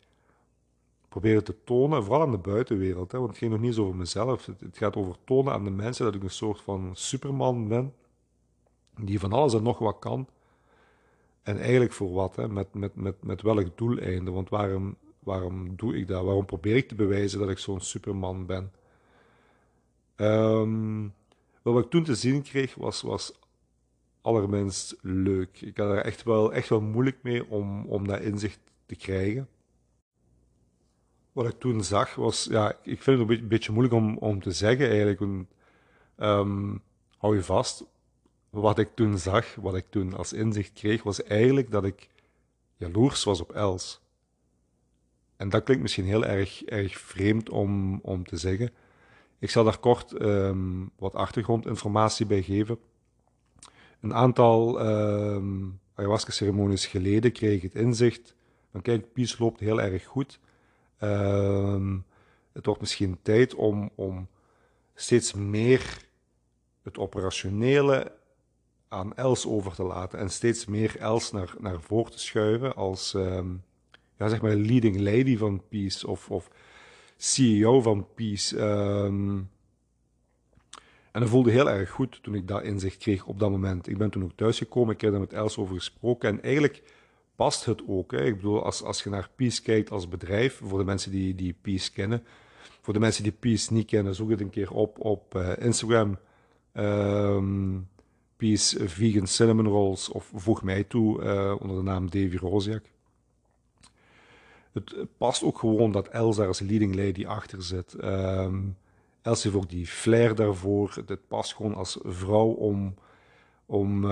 probeerde 1.09 1.43
te 1.43 1.57
tonen, 1.65 2.05
vooral 2.05 2.23
aan 2.23 2.31
de 2.31 2.39
buitenwereld, 2.39 3.13
hè, 3.13 3.19
want 3.19 3.31
het 3.31 3.39
ging 3.39 3.51
nog 3.51 3.61
niet 3.61 3.71
eens 3.71 3.79
over 3.79 3.97
mezelf. 3.97 4.47
Het, 4.47 4.77
gaat 4.79 4.97
over 4.97 5.17
tonen 5.25 5.53
aan 5.53 5.65
de 5.65 5.71
mensen 5.71 6.05
dat 6.05 6.15
ik 6.15 6.23
een 6.23 6.31
soort 6.31 6.61
van 6.61 6.91
superman 6.93 7.69
ben, 7.69 7.93
die 9.01 9.21
van 9.21 9.33
alles 9.33 9.55
en 9.55 9.63
nog 9.63 9.79
wat 9.79 9.99
kan. 9.99 10.29
En 11.43 11.59
eigenlijk 11.59 11.93
voor 11.93 12.13
wat? 12.13 12.37
Hè? 12.37 12.49
Met, 12.49 12.75
met, 12.75 12.97
met, 12.97 13.23
met 13.23 13.43
welk 13.43 13.79
doeleinde? 13.79 14.31
Want 14.31 14.49
waarom, 14.49 14.97
waarom 15.19 15.77
doe 15.77 15.97
ik 15.97 16.09
dat? 16.09 16.25
Waarom 16.25 16.45
probeer 16.45 16.77
ik 16.77 16.89
te 16.89 16.95
bewijzen 16.95 17.39
dat 17.39 17.51
ik 17.51 17.59
zo'n 17.59 17.81
superman 17.81 18.47
ben? 18.47 18.73
Um, 20.17 21.15
wat 21.63 21.85
ik 21.85 21.91
toen 21.91 22.05
te 22.05 22.15
zien 22.15 22.43
kreeg, 22.43 22.75
was, 22.75 23.03
was 23.03 23.33
allerminst 24.21 24.97
leuk. 25.03 25.61
Ik 25.61 25.77
had 25.77 25.91
er 25.91 26.05
echt 26.05 26.23
wel, 26.23 26.53
echt 26.53 26.69
wel 26.69 26.81
moeilijk 26.81 27.23
mee 27.23 27.51
om, 27.51 27.85
om 27.87 28.07
dat 28.07 28.21
inzicht 28.21 28.59
te 28.87 28.97
krijgen. 28.97 29.49
Wat 31.33 31.47
ik 31.47 31.59
toen 31.59 31.85
zag 31.85 32.15
was, 32.15 32.45
ja, 32.51 32.71
ik 32.83 33.03
vind 33.03 33.19
het 33.19 33.39
een 33.39 33.49
beetje, 33.49 33.73
moeilijk 33.73 33.95
om, 33.95 34.17
om 34.17 34.41
te 34.41 34.51
zeggen 34.51 34.89
eigenlijk. 34.89 35.21
Um, 36.19 36.83
hou 37.17 37.37
je 37.37 37.43
vast, 37.43 37.85
wat 38.51 38.79
ik 38.79 38.89
toen 38.95 39.19
zag, 39.19 39.55
wat 39.55 39.75
ik 39.75 39.87
toen 39.91 40.15
als 40.15 40.33
inzicht 40.33 40.73
kreeg, 40.73 41.03
was 41.03 41.23
eigenlijk 41.23 41.71
dat 41.71 41.85
ik 41.85 42.09
jaloers 42.77 43.25
was 43.25 43.41
op 43.41 43.53
Els. 43.53 44.01
En 45.37 45.49
dat 45.49 45.65
klinkt 45.65 45.83
misschien 45.83 46.05
heel 46.05 46.25
erg, 46.25 46.65
erg 46.65 46.99
vreemd 46.99 47.51
om, 47.51 48.01
om 48.03 48.25
te 48.25 48.37
zeggen. 48.37 48.71
Ik 49.39 49.51
zal 49.51 49.65
daar 49.65 49.79
kort 49.79 50.21
um, 50.21 50.91
wat 50.99 51.15
achtergrondinformatie 51.15 52.27
bij 52.27 52.43
geven. 52.43 52.79
Een 54.01 54.15
aantal 54.15 54.87
um, 54.87 55.81
ayahuasca-ceremonies 55.95 56.87
geleden 56.87 57.33
kreeg 57.33 57.57
ik 57.57 57.63
het 57.63 57.83
inzicht 57.83 58.35
van 58.71 58.83
kijk, 58.83 59.13
Pies 59.13 59.39
loopt 59.39 59.61
heel 59.61 59.81
erg 59.81 60.05
goed. 60.05 60.39
Um, 61.01 62.05
het 62.53 62.67
wordt 62.67 62.81
misschien 62.81 63.19
tijd 63.23 63.55
om, 63.55 63.91
om 63.95 64.29
steeds 64.95 65.33
meer 65.33 66.05
het 66.83 66.99
operationele 66.99 68.16
aan 68.89 69.15
Els 69.15 69.47
over 69.47 69.75
te 69.75 69.83
laten 69.83 70.19
en 70.19 70.31
steeds 70.31 70.67
meer 70.67 70.97
Els 70.99 71.33
naar, 71.33 71.55
naar 71.59 71.81
voren 71.81 72.13
te 72.13 72.19
schuiven 72.19 72.75
als 72.75 73.15
um, 73.15 73.63
ja, 74.19 74.29
zeg 74.29 74.43
maar 74.43 74.55
leading 74.55 75.01
lady 75.01 75.37
van 75.37 75.63
Peace 75.69 76.07
of, 76.07 76.31
of 76.31 76.51
CEO 77.17 77.81
van 77.81 78.07
Peace. 78.15 78.61
Um, 78.61 79.51
en 81.13 81.21
dat 81.21 81.31
voelde 81.31 81.51
heel 81.51 81.71
erg 81.71 81.91
goed 81.91 82.23
toen 82.23 82.35
ik 82.35 82.49
dat 82.49 82.63
inzicht 82.63 82.97
kreeg 82.97 83.27
op 83.27 83.39
dat 83.39 83.51
moment. 83.51 83.89
Ik 83.89 83.99
ben 83.99 84.11
toen 84.11 84.25
ook 84.25 84.37
thuisgekomen, 84.37 84.95
ik 84.95 85.01
heb 85.01 85.11
daar 85.11 85.21
met 85.21 85.33
Els 85.33 85.59
over 85.59 85.75
gesproken 85.75 86.29
en 86.29 86.43
eigenlijk 86.43 86.83
past 87.37 87.65
het 87.65 87.83
ook. 87.87 88.13
Hè. 88.13 88.25
Ik 88.25 88.37
bedoel, 88.37 88.65
als, 88.65 88.83
als 88.83 89.03
je 89.03 89.11
naar 89.11 89.31
Peace 89.37 89.63
kijkt 89.63 89.91
als 89.91 90.09
bedrijf, 90.09 90.61
voor 90.65 90.79
de 90.79 90.85
mensen 90.85 91.11
die, 91.11 91.35
die 91.35 91.57
Peace 91.61 91.93
kennen, 91.93 92.23
voor 92.81 92.95
de 92.95 93.01
mensen 93.01 93.23
die 93.23 93.33
Peace 93.33 93.73
niet 93.73 93.87
kennen, 93.87 94.15
zoek 94.15 94.31
het 94.31 94.41
een 94.41 94.51
keer 94.51 94.71
op 94.71 95.01
op 95.01 95.35
uh, 95.35 95.53
Instagram. 95.59 96.19
Um, 96.75 97.89
Peace 98.37 98.89
Vegan 98.89 99.27
Cinnamon 99.27 99.67
Rolls 99.67 100.09
of 100.09 100.31
voeg 100.35 100.63
mij 100.63 100.85
toe 100.85 101.23
uh, 101.23 101.55
onder 101.59 101.77
de 101.77 101.83
naam 101.83 102.11
Davy 102.11 102.37
Roziak. 102.37 102.85
Het 104.73 104.95
past 105.17 105.43
ook 105.43 105.59
gewoon 105.59 105.93
dat 105.93 106.09
Els 106.09 106.37
daar 106.37 106.47
als 106.47 106.61
leading 106.61 106.95
lady 106.95 107.27
achter 107.27 107.63
zit. 107.63 107.97
Um, 108.05 108.77
Els 109.23 109.43
heeft 109.43 109.57
ook 109.57 109.69
die 109.69 109.87
flair 109.87 110.35
daarvoor. 110.35 111.03
Het 111.07 111.29
past 111.29 111.55
gewoon 111.55 111.75
als 111.75 111.99
vrouw 112.03 112.49
om, 112.49 112.95
om 113.67 114.05
uh, 114.05 114.11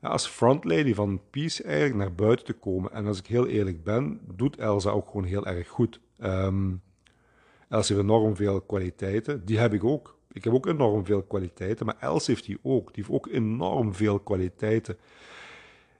ja, 0.00 0.08
als 0.08 0.26
frontlady 0.26 0.94
van 0.94 1.20
Peace 1.30 1.62
eigenlijk 1.62 1.94
naar 1.94 2.14
buiten 2.14 2.46
te 2.46 2.52
komen. 2.52 2.92
En 2.92 3.06
als 3.06 3.18
ik 3.18 3.26
heel 3.26 3.46
eerlijk 3.46 3.84
ben, 3.84 4.20
doet 4.34 4.56
Elsa 4.56 4.90
ook 4.90 5.06
gewoon 5.06 5.24
heel 5.24 5.46
erg 5.46 5.68
goed. 5.68 6.00
Um, 6.22 6.82
Els 7.68 7.88
heeft 7.88 8.00
enorm 8.00 8.36
veel 8.36 8.60
kwaliteiten. 8.60 9.44
Die 9.44 9.58
heb 9.58 9.72
ik 9.72 9.84
ook. 9.84 10.18
Ik 10.32 10.44
heb 10.44 10.52
ook 10.52 10.66
enorm 10.66 11.04
veel 11.04 11.22
kwaliteiten, 11.22 11.86
maar 11.86 11.96
Els 12.00 12.26
heeft 12.26 12.44
die 12.44 12.58
ook. 12.62 12.94
Die 12.94 13.04
heeft 13.04 13.16
ook 13.16 13.26
enorm 13.26 13.94
veel 13.94 14.18
kwaliteiten. 14.18 14.96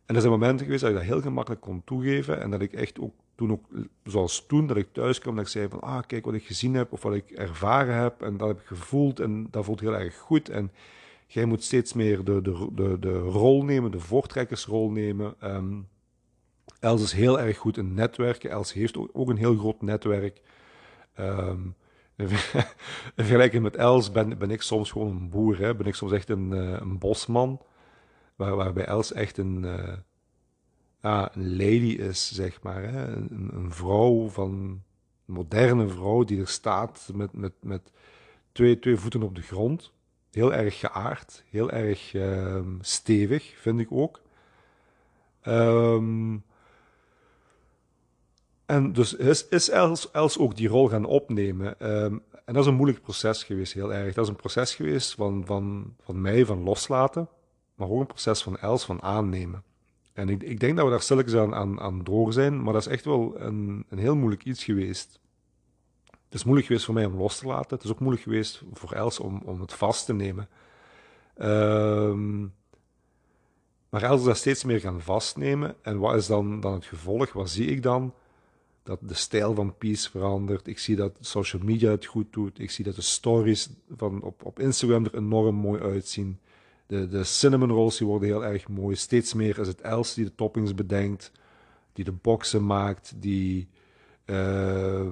En 0.06 0.14
er 0.14 0.20
zijn 0.20 0.32
momenten 0.32 0.64
geweest 0.64 0.82
dat 0.82 0.90
ik 0.90 0.96
dat 0.96 1.06
heel 1.06 1.20
gemakkelijk 1.20 1.60
kon 1.60 1.84
toegeven 1.84 2.40
en 2.40 2.50
dat 2.50 2.60
ik 2.60 2.72
echt 2.72 3.00
ook 3.00 3.14
toen 3.34 3.52
ook, 3.52 3.64
zoals 4.04 4.46
toen, 4.46 4.66
dat 4.66 4.76
ik 4.76 4.88
thuis 4.92 5.18
kwam, 5.18 5.34
dat 5.34 5.44
ik 5.44 5.50
zei 5.50 5.68
van, 5.68 5.80
ah, 5.80 6.02
kijk 6.06 6.24
wat 6.24 6.34
ik 6.34 6.44
gezien 6.44 6.74
heb 6.74 6.92
of 6.92 7.02
wat 7.02 7.14
ik 7.14 7.30
ervaren 7.30 7.94
heb 7.94 8.22
en 8.22 8.36
dat 8.36 8.48
heb 8.48 8.60
ik 8.60 8.66
gevoeld 8.66 9.20
en 9.20 9.46
dat 9.50 9.64
voelt 9.64 9.80
heel 9.80 9.96
erg 9.96 10.16
goed. 10.16 10.48
En 10.48 10.72
jij 11.26 11.44
moet 11.44 11.64
steeds 11.64 11.92
meer 11.92 12.24
de, 12.24 12.42
de, 12.42 12.68
de, 12.72 12.98
de 12.98 13.18
rol 13.18 13.64
nemen, 13.64 13.90
de 13.90 14.00
voortrekkersrol 14.00 14.90
nemen. 14.90 15.34
Um, 15.44 15.88
Els 16.80 17.02
is 17.02 17.12
heel 17.12 17.40
erg 17.40 17.56
goed 17.56 17.76
in 17.76 17.94
netwerken. 17.94 18.50
Els 18.50 18.72
heeft 18.72 18.96
ook, 18.96 19.10
ook 19.12 19.28
een 19.28 19.36
heel 19.36 19.56
groot 19.56 19.82
netwerk. 19.82 20.40
Um, 21.20 21.74
in 22.30 23.24
vergelijking 23.24 23.62
met 23.62 23.76
Els 23.76 24.10
ben, 24.10 24.38
ben 24.38 24.50
ik 24.50 24.62
soms 24.62 24.90
gewoon 24.90 25.08
een 25.08 25.30
boer. 25.30 25.58
Hè? 25.58 25.74
Ben 25.74 25.86
ik 25.86 25.94
soms 25.94 26.12
echt 26.12 26.28
een, 26.28 26.50
uh, 26.50 26.70
een 26.80 26.98
bosman. 26.98 27.60
Waar, 28.36 28.56
waarbij 28.56 28.84
Els 28.84 29.12
echt 29.12 29.38
een, 29.38 29.66
ja, 31.02 31.36
een 31.36 31.50
lady 31.50 31.96
is, 31.98 32.32
zeg 32.32 32.62
maar. 32.62 32.82
Hè? 32.82 33.06
Een, 33.06 33.66
vrouw 33.68 34.28
van... 34.28 34.50
Een 35.26 35.34
moderne 35.34 35.88
vrouw 35.88 36.24
die 36.24 36.40
er 36.40 36.48
staat 36.48 37.10
met, 37.14 37.32
met, 37.32 37.52
met 37.60 37.92
twee, 38.52 38.78
twee 38.78 38.96
voeten 38.96 39.22
op 39.22 39.34
de 39.34 39.42
grond. 39.42 39.92
Heel 40.30 40.54
erg 40.54 40.78
geaard. 40.78 41.44
Heel 41.50 41.70
erg 41.70 42.14
uh, 42.14 42.60
stevig, 42.80 43.54
vind 43.56 43.80
ik 43.80 43.92
ook. 43.92 44.20
Um, 45.46 46.44
en 48.72 48.92
dus 48.92 49.14
is, 49.48 49.70
Els, 49.70 50.10
Els, 50.10 50.38
ook 50.38 50.56
die 50.56 50.68
rol 50.68 50.88
gaan 50.88 51.04
opnemen. 51.04 51.92
Um, 51.92 52.22
en 52.44 52.54
dat 52.54 52.62
is 52.62 52.66
een 52.66 52.74
moeilijk 52.74 53.02
proces 53.02 53.44
geweest, 53.44 53.72
heel 53.72 53.94
erg. 53.94 54.14
Dat 54.14 54.24
is 54.24 54.30
een 54.30 54.36
proces 54.36 54.74
geweest 54.74 55.14
van, 55.14 55.42
van, 55.46 55.94
van 56.00 56.20
mij, 56.20 56.46
van 56.46 56.62
loslaten, 56.62 57.28
maar 57.74 57.88
ook 57.88 58.00
een 58.00 58.06
proces 58.06 58.42
van 58.42 58.58
Els, 58.58 58.84
van 58.84 59.02
aannemen. 59.02 59.62
En 60.12 60.28
ik, 60.28 60.42
ik 60.42 60.60
denk 60.60 60.76
dat 60.76 60.84
we 60.84 60.90
daar 60.90 61.00
stilletjes 61.00 61.40
aan, 61.40 61.54
aan, 61.54 61.80
aan 61.80 62.04
door 62.04 62.32
zijn, 62.32 62.62
maar 62.62 62.72
dat 62.72 62.86
is 62.86 62.92
echt 62.92 63.04
wel 63.04 63.40
een, 63.40 63.84
een 63.88 63.98
heel 63.98 64.16
moeilijk 64.16 64.44
iets 64.44 64.64
geweest. 64.64 65.20
Het 66.10 66.34
is 66.34 66.44
moeilijk 66.44 66.66
geweest 66.66 66.84
voor 66.84 66.94
mij 66.94 67.04
om 67.04 67.16
los 67.16 67.38
te 67.38 67.46
laten. 67.46 67.76
Het 67.76 67.84
is 67.84 67.90
ook 67.90 68.00
moeilijk 68.00 68.22
geweest 68.22 68.62
voor 68.72 68.92
Els 68.92 69.20
om, 69.20 69.42
om 69.44 69.60
het 69.60 69.72
vast 69.72 70.06
te 70.06 70.14
nemen. 70.14 70.48
Um, 71.42 72.54
maar 73.88 74.02
Els 74.02 74.20
is 74.20 74.26
dat 74.26 74.36
steeds 74.36 74.64
meer 74.64 74.80
gaan 74.80 75.00
vastnemen. 75.00 75.74
En 75.82 75.98
wat 75.98 76.14
is 76.14 76.26
dan, 76.26 76.60
dan 76.60 76.72
het 76.72 76.84
gevolg? 76.84 77.32
Wat 77.32 77.50
zie 77.50 77.66
ik 77.66 77.82
dan? 77.82 78.14
Dat 78.82 78.98
de 79.02 79.14
stijl 79.14 79.54
van 79.54 79.76
Peace 79.76 80.10
verandert. 80.10 80.66
Ik 80.66 80.78
zie 80.78 80.96
dat 80.96 81.16
social 81.20 81.62
media 81.62 81.90
het 81.90 82.06
goed 82.06 82.32
doet. 82.32 82.58
Ik 82.58 82.70
zie 82.70 82.84
dat 82.84 82.94
de 82.94 83.02
stories 83.02 83.70
van 83.96 84.22
op, 84.22 84.44
op 84.44 84.58
Instagram 84.58 85.04
er 85.04 85.14
enorm 85.14 85.54
mooi 85.54 85.80
uitzien. 85.80 86.38
De, 86.86 87.08
de 87.08 87.24
cinnamon 87.24 87.70
rolls 87.70 87.98
die 87.98 88.06
worden 88.06 88.28
heel 88.28 88.44
erg 88.44 88.68
mooi. 88.68 88.96
Steeds 88.96 89.34
meer 89.34 89.58
is 89.58 89.66
het 89.66 89.80
Els 89.80 90.14
die 90.14 90.24
de 90.24 90.34
toppings 90.34 90.74
bedenkt, 90.74 91.32
die 91.92 92.04
de 92.04 92.12
boxen 92.12 92.66
maakt, 92.66 93.12
die 93.16 93.68
uh, 94.26 95.08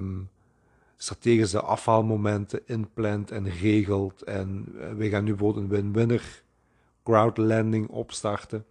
strategische 0.97 1.61
afhaalmomenten 1.61 2.61
inplant 2.65 3.31
en 3.31 3.49
regelt. 3.49 4.21
En 4.21 4.65
uh, 4.75 4.93
we 4.93 5.09
gaan 5.09 5.23
nu 5.23 5.29
bijvoorbeeld 5.29 5.63
een 5.63 5.71
win-winner 5.71 6.43
crowd 7.03 7.37
landing 7.37 7.87
opstarten. 7.87 8.65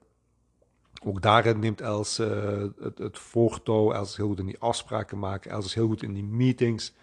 Ook 1.05 1.23
daarin 1.23 1.59
neemt 1.59 1.81
Els 1.81 2.19
uh, 2.19 2.65
het, 2.97 3.19
voortouw. 3.19 3.93
Els 3.93 4.11
is 4.11 4.17
heel 4.17 4.27
goed 4.27 4.39
in 4.39 4.47
die 4.47 4.59
afspraken 4.59 5.19
maken. 5.19 5.51
Els 5.51 5.65
is 5.65 5.75
heel 5.75 5.87
goed 5.87 6.03
in 6.03 6.13
die 6.13 6.25
meetings. 6.25 6.95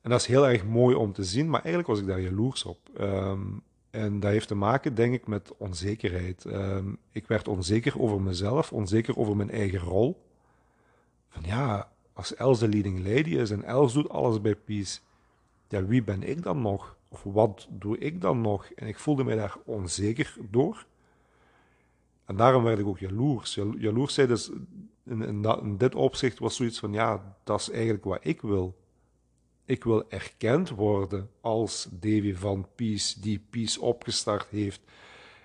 En 0.00 0.10
dat 0.10 0.20
is 0.20 0.26
heel 0.26 0.48
erg 0.48 0.64
mooi 0.64 0.94
om 0.94 1.12
te 1.12 1.24
zien. 1.24 1.50
Maar 1.50 1.60
eigenlijk 1.60 1.88
was 1.88 1.98
ik 1.98 2.06
daar 2.06 2.20
jaloers 2.20 2.64
op. 2.64 2.78
Um, 3.00 3.62
En 3.92 4.20
dat 4.20 4.30
heeft 4.30 4.48
te 4.48 4.54
maken, 4.54 4.94
denk 4.94 5.14
ik, 5.14 5.26
met 5.26 5.52
onzekerheid. 5.56 6.44
Ehm, 6.44 6.94
ik 7.10 7.26
werd 7.26 7.48
onzeker 7.48 8.00
over 8.00 8.20
mezelf, 8.20 8.72
onzeker 8.72 9.16
over 9.16 9.36
mijn 9.36 9.50
eigen 9.50 9.78
rol. 9.78 10.22
Van 11.28 11.42
ja, 11.46 11.92
als 12.12 12.34
Els 12.34 12.58
de 12.58 12.68
leading 12.68 12.98
lady 12.98 13.36
is 13.36 13.50
en 13.50 13.64
Els 13.64 13.92
doet 13.92 14.08
alles 14.08 14.40
bij 14.40 14.56
Peace, 14.56 15.00
ja, 15.68 15.84
wie 15.84 16.02
ben 16.02 16.22
ik 16.22 16.42
dan 16.42 16.60
nog? 16.60 16.96
Of 17.08 17.22
wat 17.22 17.68
doe 17.70 17.98
ik 17.98 18.20
dan 18.20 18.40
nog? 18.40 18.70
En 18.70 18.86
ik 18.86 18.98
voelde 18.98 19.24
mij 19.24 19.36
daar 19.36 19.56
onzeker 19.64 20.36
door. 20.50 20.86
En 22.24 22.36
daarom 22.36 22.62
werd 22.62 22.78
ik 22.78 22.86
ook 22.86 22.98
jaloers. 22.98 23.54
Jaloersheid 23.78 24.30
is 24.30 24.50
in, 25.04 25.22
in, 25.22 25.44
in 25.62 25.76
dit 25.76 25.94
opzicht 25.94 26.38
was 26.38 26.56
zoiets 26.56 26.78
van, 26.78 26.92
ja, 26.92 27.36
dat 27.44 27.60
is 27.60 27.70
eigenlijk 27.70 28.04
wat 28.04 28.18
ik 28.22 28.40
wil. 28.40 28.76
Ik 29.64 29.84
wil 29.84 30.10
erkend 30.10 30.70
worden 30.70 31.30
als 31.40 31.88
Davy 31.90 32.34
van 32.34 32.66
Peace, 32.74 33.20
die 33.20 33.44
Peace 33.50 33.80
opgestart 33.80 34.46
heeft 34.50 34.80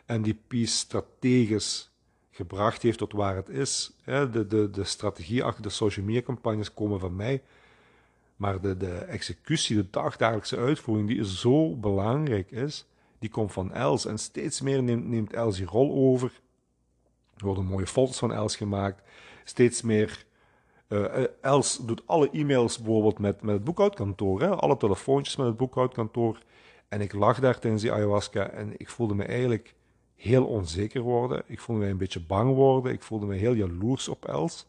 en 0.05 0.21
die 0.21 0.39
Peace 0.47 0.71
strategisch 0.71 1.91
gebracht 2.31 2.81
heeft 2.81 2.97
tot 2.97 3.13
waar 3.13 3.35
het 3.35 3.49
is. 3.49 3.91
De, 4.05 4.45
de, 4.47 4.69
de 4.69 4.83
strategie 4.83 5.43
achter 5.43 5.63
de 5.63 5.69
social 5.69 6.05
media 6.05 6.21
campagnes 6.21 6.73
komen 6.73 6.99
van 6.99 7.15
mij. 7.15 7.43
Maar 8.35 8.61
de, 8.61 8.77
de 8.77 8.95
executie, 8.95 9.75
de 9.75 9.89
dagdagelijkse 9.89 10.57
uitvoering, 10.57 11.07
die 11.07 11.25
zo 11.25 11.75
belangrijk 11.75 12.51
is, 12.51 12.85
die 13.19 13.29
komt 13.29 13.51
van 13.51 13.73
Els. 13.73 14.05
En 14.05 14.17
steeds 14.17 14.61
meer 14.61 14.83
neemt, 14.83 15.07
neemt 15.07 15.33
Els 15.33 15.57
die 15.57 15.65
rol 15.65 15.93
over. 16.11 16.41
Er 17.37 17.45
worden 17.45 17.65
mooie 17.65 17.87
foto's 17.87 18.17
van 18.17 18.33
Els 18.33 18.55
gemaakt. 18.55 19.01
Steeds 19.43 19.81
meer 19.81 20.25
uh, 20.87 21.23
Els 21.41 21.77
doet 21.77 22.01
alle 22.05 22.29
e-mails 22.29 22.77
bijvoorbeeld 22.77 23.19
met, 23.19 23.41
met 23.41 23.53
het 23.53 23.63
boekhoudkantoor, 23.63 24.41
hè? 24.41 24.49
alle 24.49 24.77
telefoontjes 24.77 25.35
met 25.35 25.47
het 25.47 25.57
boekhoudkantoor. 25.57 26.39
En 26.87 27.01
ik 27.01 27.13
lag 27.13 27.39
daar 27.39 27.59
tijdens 27.59 27.81
die 27.81 27.91
ayahuasca 27.91 28.49
en 28.49 28.73
ik 28.77 28.89
voelde 28.89 29.15
me 29.15 29.23
eigenlijk 29.23 29.75
heel 30.15 30.45
onzeker 30.45 31.01
worden. 31.01 31.43
Ik 31.45 31.59
voelde 31.59 31.83
me 31.83 31.89
een 31.89 31.97
beetje 31.97 32.19
bang 32.19 32.55
worden. 32.55 32.91
Ik 32.91 33.03
voelde 33.03 33.25
me 33.25 33.35
heel 33.35 33.53
jaloers 33.53 34.07
op 34.07 34.25
Els. 34.25 34.67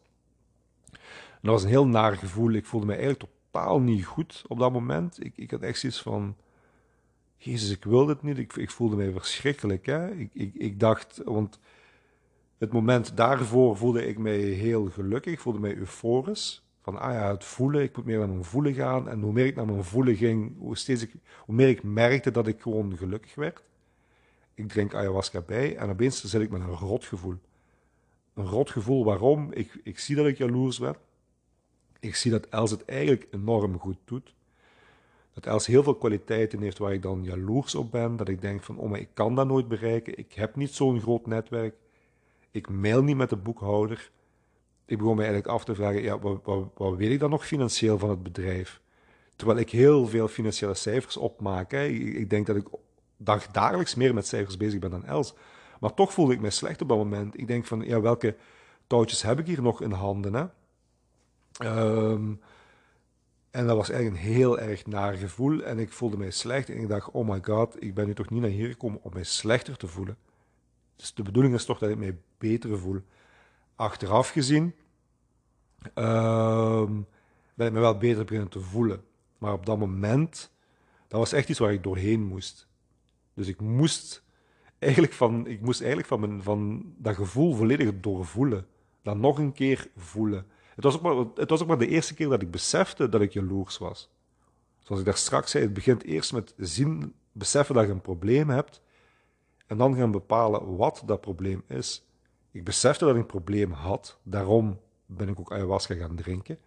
En 0.91 1.39
dat 1.41 1.51
was 1.51 1.63
een 1.63 1.69
heel 1.69 1.87
naar 1.87 2.17
gevoel. 2.17 2.51
Ik 2.51 2.65
voelde 2.65 2.85
me 2.85 2.93
eigenlijk 2.93 3.23
totaal 3.51 3.79
niet 3.79 4.05
goed 4.05 4.43
op 4.47 4.59
dat 4.59 4.71
moment. 4.71 5.25
Ik, 5.25 5.33
ik 5.35 5.51
had 5.51 5.61
echt 5.61 5.79
zoiets 5.79 6.01
van... 6.01 6.35
Jezus, 7.37 7.71
ik 7.71 7.83
wil 7.83 8.05
dit 8.05 8.21
niet. 8.21 8.37
Ik, 8.37 8.53
ik 8.53 8.69
voelde 8.69 8.95
me 8.95 9.11
verschrikkelijk. 9.11 9.85
Hè? 9.85 10.11
Ik, 10.11 10.29
ik, 10.33 10.55
ik 10.55 10.79
dacht... 10.79 11.21
Want 11.25 11.59
het 12.59 12.71
moment 12.71 13.17
daarvoor 13.17 13.77
voelde 13.77 14.07
ik 14.07 14.17
mij 14.17 14.37
heel 14.37 14.85
gelukkig, 14.85 15.41
voelde 15.41 15.59
mij 15.59 15.75
euforisch. 15.75 16.63
Van, 16.81 16.99
ah 16.99 17.13
ja, 17.13 17.31
het 17.31 17.43
voelen, 17.43 17.83
ik 17.83 17.95
moet 17.95 18.05
meer 18.05 18.17
naar 18.17 18.27
mijn 18.27 18.43
voelen 18.43 18.73
gaan. 18.73 19.09
En 19.09 19.21
hoe 19.21 19.33
meer 19.33 19.45
ik 19.45 19.55
naar 19.55 19.65
mijn 19.65 19.83
voelen 19.83 20.15
ging, 20.15 20.57
hoe, 20.57 20.77
steeds 20.77 21.01
ik, 21.01 21.11
hoe 21.45 21.55
meer 21.55 21.67
ik 21.67 21.83
merkte 21.83 22.31
dat 22.31 22.47
ik 22.47 22.61
gewoon 22.61 22.97
gelukkig 22.97 23.35
werd. 23.35 23.63
Ik 24.53 24.67
drink 24.67 24.93
ayahuasca 24.93 25.41
bij 25.41 25.77
en 25.77 25.89
opeens 25.89 26.23
zit 26.23 26.41
ik 26.41 26.49
met 26.49 26.61
een 26.61 26.67
rotgevoel. 26.67 27.35
Een 28.33 28.45
rotgevoel, 28.45 29.03
waarom? 29.03 29.51
Ik, 29.51 29.79
ik 29.83 29.99
zie 29.99 30.15
dat 30.15 30.25
ik 30.25 30.37
jaloers 30.37 30.79
ben. 30.79 30.95
Ik 31.99 32.15
zie 32.15 32.31
dat 32.31 32.45
Els 32.45 32.71
het 32.71 32.85
eigenlijk 32.85 33.27
enorm 33.31 33.79
goed 33.79 33.97
doet. 34.05 34.33
Dat 35.33 35.45
Els 35.45 35.65
heel 35.65 35.83
veel 35.83 35.95
kwaliteiten 35.95 36.61
heeft 36.61 36.77
waar 36.77 36.93
ik 36.93 37.01
dan 37.01 37.23
jaloers 37.23 37.75
op 37.75 37.91
ben. 37.91 38.15
Dat 38.15 38.29
ik 38.29 38.41
denk 38.41 38.63
van, 38.63 38.77
oh 38.77 38.89
maar 38.89 38.99
ik 38.99 39.09
kan 39.13 39.35
dat 39.35 39.47
nooit 39.47 39.67
bereiken. 39.67 40.17
Ik 40.17 40.33
heb 40.33 40.55
niet 40.55 40.73
zo'n 40.73 41.01
groot 41.01 41.25
netwerk. 41.25 41.75
Ik 42.51 42.69
mail 42.69 43.03
niet 43.03 43.15
met 43.15 43.29
de 43.29 43.37
boekhouder. 43.37 44.11
Ik 44.85 44.97
begon 44.97 45.15
me 45.15 45.21
eigenlijk 45.21 45.51
af 45.51 45.63
te 45.63 45.75
vragen, 45.75 46.01
ja, 46.01 46.19
wat, 46.19 46.39
wat, 46.43 46.67
wat 46.73 46.95
weet 46.95 47.11
ik 47.11 47.19
dan 47.19 47.29
nog 47.29 47.45
financieel 47.45 47.97
van 47.97 48.09
het 48.09 48.23
bedrijf? 48.23 48.81
Terwijl 49.35 49.59
ik 49.59 49.69
heel 49.69 50.07
veel 50.07 50.27
financiële 50.27 50.73
cijfers 50.73 51.17
opmaak. 51.17 51.71
Hè. 51.71 51.85
Ik, 51.85 52.29
denk 52.29 52.45
dat 52.45 52.55
ik 52.55 52.67
dag, 53.17 53.47
dagelijks 53.47 53.95
meer 53.95 54.13
met 54.13 54.27
cijfers 54.27 54.57
bezig 54.57 54.79
ben 54.79 54.89
dan 54.89 55.05
Els. 55.05 55.33
Maar 55.79 55.93
toch 55.93 56.13
voelde 56.13 56.33
ik 56.33 56.41
me 56.41 56.49
slecht 56.49 56.81
op 56.81 56.87
dat 56.89 56.97
moment. 56.97 57.39
Ik 57.39 57.47
denk 57.47 57.65
van, 57.65 57.81
ja, 57.81 58.01
welke 58.01 58.35
touwtjes 58.87 59.21
heb 59.21 59.39
ik 59.39 59.45
hier 59.45 59.61
nog 59.61 59.81
in 59.81 59.91
handen? 59.91 60.33
Hè? 60.33 60.45
Ehm, 61.57 62.33
en 63.51 63.67
dat 63.67 63.75
was 63.75 63.89
eigenlijk 63.89 64.23
een 64.23 64.29
heel 64.31 64.59
erg 64.59 64.85
naar 64.85 65.13
gevoel. 65.13 65.63
En 65.63 65.79
ik 65.79 65.91
voelde 65.91 66.17
mij 66.17 66.31
slecht. 66.31 66.69
En 66.69 66.77
ik 66.77 66.87
dacht, 66.87 67.11
oh 67.11 67.29
my 67.29 67.39
god, 67.41 67.83
ik 67.83 67.93
ben 67.93 68.05
nu 68.05 68.13
toch 68.13 68.29
niet 68.29 68.41
naar 68.41 68.49
hier 68.49 68.69
gekomen 68.69 68.99
om 69.03 69.13
mij 69.13 69.23
slechter 69.23 69.77
te 69.77 69.87
voelen. 69.87 70.17
Dus 70.99 71.13
de 71.13 71.23
bedoeling 71.23 71.53
is 71.53 71.65
toch 71.65 71.79
dat 71.79 71.89
ik 71.89 71.97
mij 71.97 72.17
beter 72.37 72.79
voel. 72.79 73.01
Achteraf 73.75 74.29
gezien 74.29 74.73
uh, 75.95 76.89
ben 77.53 77.67
ik 77.67 77.73
me 77.73 77.79
wel 77.79 77.97
beter 77.97 78.25
beginnen 78.25 78.49
te 78.49 78.59
voelen. 78.59 79.03
Maar 79.37 79.53
op 79.53 79.65
dat 79.65 79.77
moment, 79.77 80.51
dat 81.07 81.19
was 81.19 81.33
echt 81.33 81.49
iets 81.49 81.59
waar 81.59 81.73
ik 81.73 81.83
doorheen 81.83 82.23
moest. 82.23 82.67
Dus 83.33 83.47
ik 83.47 83.61
moest 83.61 84.23
eigenlijk 84.79 85.13
van, 85.13 85.47
ik 85.47 85.61
moest 85.61 85.79
eigenlijk 85.79 86.09
van, 86.09 86.19
mijn, 86.19 86.43
van 86.43 86.83
dat 86.97 87.15
gevoel 87.15 87.55
volledig 87.55 87.99
doorvoelen. 87.99 88.67
Dat 89.01 89.17
nog 89.17 89.37
een 89.37 89.53
keer 89.53 89.87
voelen. 89.95 90.45
Het 90.75 90.83
was, 90.83 90.95
ook 90.95 91.01
maar, 91.01 91.25
het 91.35 91.49
was 91.49 91.61
ook 91.61 91.67
maar 91.67 91.77
de 91.77 91.87
eerste 91.87 92.13
keer 92.13 92.29
dat 92.29 92.41
ik 92.41 92.51
besefte 92.51 93.09
dat 93.09 93.21
ik 93.21 93.33
jaloers 93.33 93.77
was. 93.77 94.09
Zoals 94.79 94.99
ik 94.99 95.07
daar 95.07 95.17
straks 95.17 95.51
zei, 95.51 95.63
het 95.63 95.73
begint 95.73 96.03
eerst 96.03 96.33
met 96.33 96.53
zien, 96.57 97.13
beseffen 97.31 97.75
dat 97.75 97.85
je 97.85 97.91
een 97.91 98.01
probleem 98.01 98.49
hebt 98.49 98.81
en 99.69 99.77
dan 99.77 99.95
gaan 99.95 100.11
bepalen 100.11 100.75
wat 100.75 101.03
dat 101.05 101.21
probleem 101.21 101.63
is. 101.67 102.05
Ik 102.51 102.63
besefte 102.63 103.05
dat 103.05 103.13
ik 103.13 103.19
een 103.19 103.27
probleem 103.27 103.71
had, 103.71 104.19
daarom 104.23 104.79
ben 105.05 105.27
ik 105.27 105.39
ook 105.39 105.51
ayahuasca 105.51 105.95
gaan 105.95 106.15
drinken. 106.15 106.59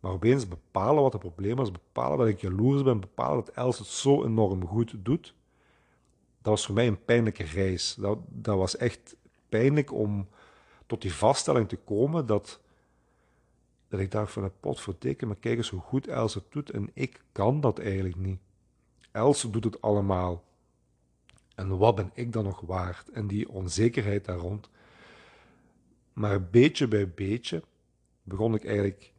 Maar 0.00 0.12
opeens 0.12 0.48
bepalen 0.48 1.02
wat 1.02 1.12
het 1.12 1.20
probleem 1.20 1.56
was, 1.56 1.70
bepalen 1.70 2.18
dat 2.18 2.26
ik 2.26 2.40
jaloers 2.40 2.82
ben, 2.82 3.00
bepalen 3.00 3.44
dat 3.44 3.54
Els 3.54 3.78
het 3.78 3.86
zo 3.86 4.24
enorm 4.24 4.66
goed 4.66 4.94
doet, 4.98 5.34
dat 6.42 6.52
was 6.52 6.66
voor 6.66 6.74
mij 6.74 6.86
een 6.86 7.04
pijnlijke 7.04 7.44
reis. 7.44 7.94
Dat, 7.94 8.18
dat 8.28 8.56
was 8.56 8.76
echt 8.76 9.16
pijnlijk 9.48 9.92
om 9.92 10.28
tot 10.86 11.02
die 11.02 11.14
vaststelling 11.14 11.68
te 11.68 11.76
komen 11.76 12.26
dat, 12.26 12.60
dat 13.88 14.00
ik 14.00 14.10
dacht 14.10 14.32
van 14.32 14.42
het 14.42 14.60
pot 14.60 14.80
voor 14.80 14.98
teken, 14.98 15.26
maar 15.26 15.36
kijk 15.36 15.56
eens 15.56 15.70
hoe 15.70 15.80
goed 15.80 16.06
Els 16.06 16.34
het 16.34 16.44
doet 16.50 16.70
en 16.70 16.90
ik 16.94 17.24
kan 17.32 17.60
dat 17.60 17.78
eigenlijk 17.78 18.16
niet. 18.16 18.40
Els 19.10 19.46
doet 19.50 19.64
het 19.64 19.80
allemaal. 19.80 20.42
En 21.54 21.78
wat 21.78 21.94
ben 21.94 22.10
ik 22.14 22.32
dan 22.32 22.44
nog 22.44 22.60
waard? 22.60 23.08
En 23.08 23.26
die 23.26 23.48
onzekerheid 23.48 24.24
daar 24.24 24.36
rond. 24.36 24.70
Maar 26.12 26.42
beetje 26.42 26.88
bij 26.88 27.08
beetje 27.08 27.62
begon 28.22 28.54
ik 28.54 28.64
eigenlijk, 28.64 29.12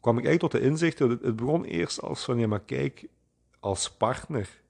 kwam 0.00 0.18
ik 0.18 0.24
eigenlijk 0.24 0.52
tot 0.52 0.62
de 0.62 0.68
inzicht, 0.68 0.98
het 0.98 1.36
begon 1.36 1.64
eerst 1.64 2.00
als 2.00 2.24
van, 2.24 2.38
ja 2.38 2.46
maar 2.46 2.64
kijk, 2.64 3.08
als 3.60 3.90
partner, 3.90 4.62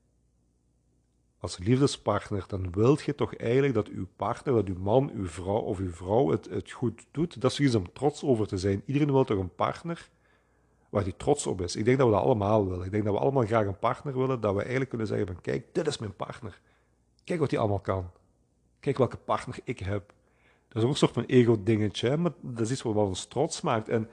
als 1.38 1.58
liefdespartner, 1.58 2.44
dan 2.46 2.72
wilt 2.72 3.02
je 3.02 3.14
toch 3.14 3.34
eigenlijk 3.34 3.74
dat 3.74 3.88
uw 3.88 4.06
partner, 4.16 4.54
dat 4.54 4.66
uw 4.66 4.78
man, 4.78 5.10
uw 5.14 5.26
vrouw 5.26 5.60
of 5.60 5.78
uw 5.78 5.92
vrouw 5.92 6.30
het, 6.30 6.48
het 6.50 6.70
goed 6.70 7.06
doet. 7.10 7.40
Dat 7.40 7.50
is 7.50 7.60
iets 7.60 7.74
om 7.74 7.92
trots 7.92 8.22
over 8.22 8.46
te 8.46 8.58
zijn. 8.58 8.82
Iedereen 8.86 9.12
wil 9.12 9.24
toch 9.24 9.38
een 9.38 9.54
partner 9.54 10.08
waar 10.88 11.04
die 11.04 11.16
trots 11.16 11.46
op 11.46 11.60
is. 11.60 11.76
Ik 11.76 11.84
denk 11.84 11.98
dat 11.98 12.06
we 12.06 12.12
dat 12.12 12.22
allemaal 12.22 12.68
willen. 12.68 12.84
Ik 12.84 12.90
denk 12.90 13.04
dat 13.04 13.14
we 13.14 13.20
allemaal 13.20 13.46
graag 13.46 13.66
een 13.66 13.78
partner 13.78 14.18
willen, 14.18 14.40
dat 14.40 14.52
we 14.52 14.60
eigenlijk 14.60 14.88
kunnen 14.88 15.06
zeggen 15.06 15.26
van 15.26 15.40
kijk, 15.40 15.74
dit 15.74 15.86
is 15.86 15.98
mijn 15.98 16.16
partner. 16.16 16.60
Kijk 17.26 17.40
wat 17.40 17.50
hij 17.50 17.60
allemaal 17.60 17.80
kan. 17.80 18.10
Kijk 18.80 18.98
welke 18.98 19.16
partner 19.16 19.58
ik 19.64 19.78
heb. 19.78 20.12
Dat 20.68 20.76
is 20.76 20.82
ook 20.82 20.90
een 20.90 20.96
soort 20.96 21.12
van 21.12 21.24
ego-dingetje, 21.24 22.16
maar 22.16 22.32
dat 22.40 22.60
is 22.60 22.70
iets 22.70 22.82
wat 22.82 22.96
ons 22.96 23.26
trots 23.26 23.60
maakt. 23.60 23.88
En 23.88 24.08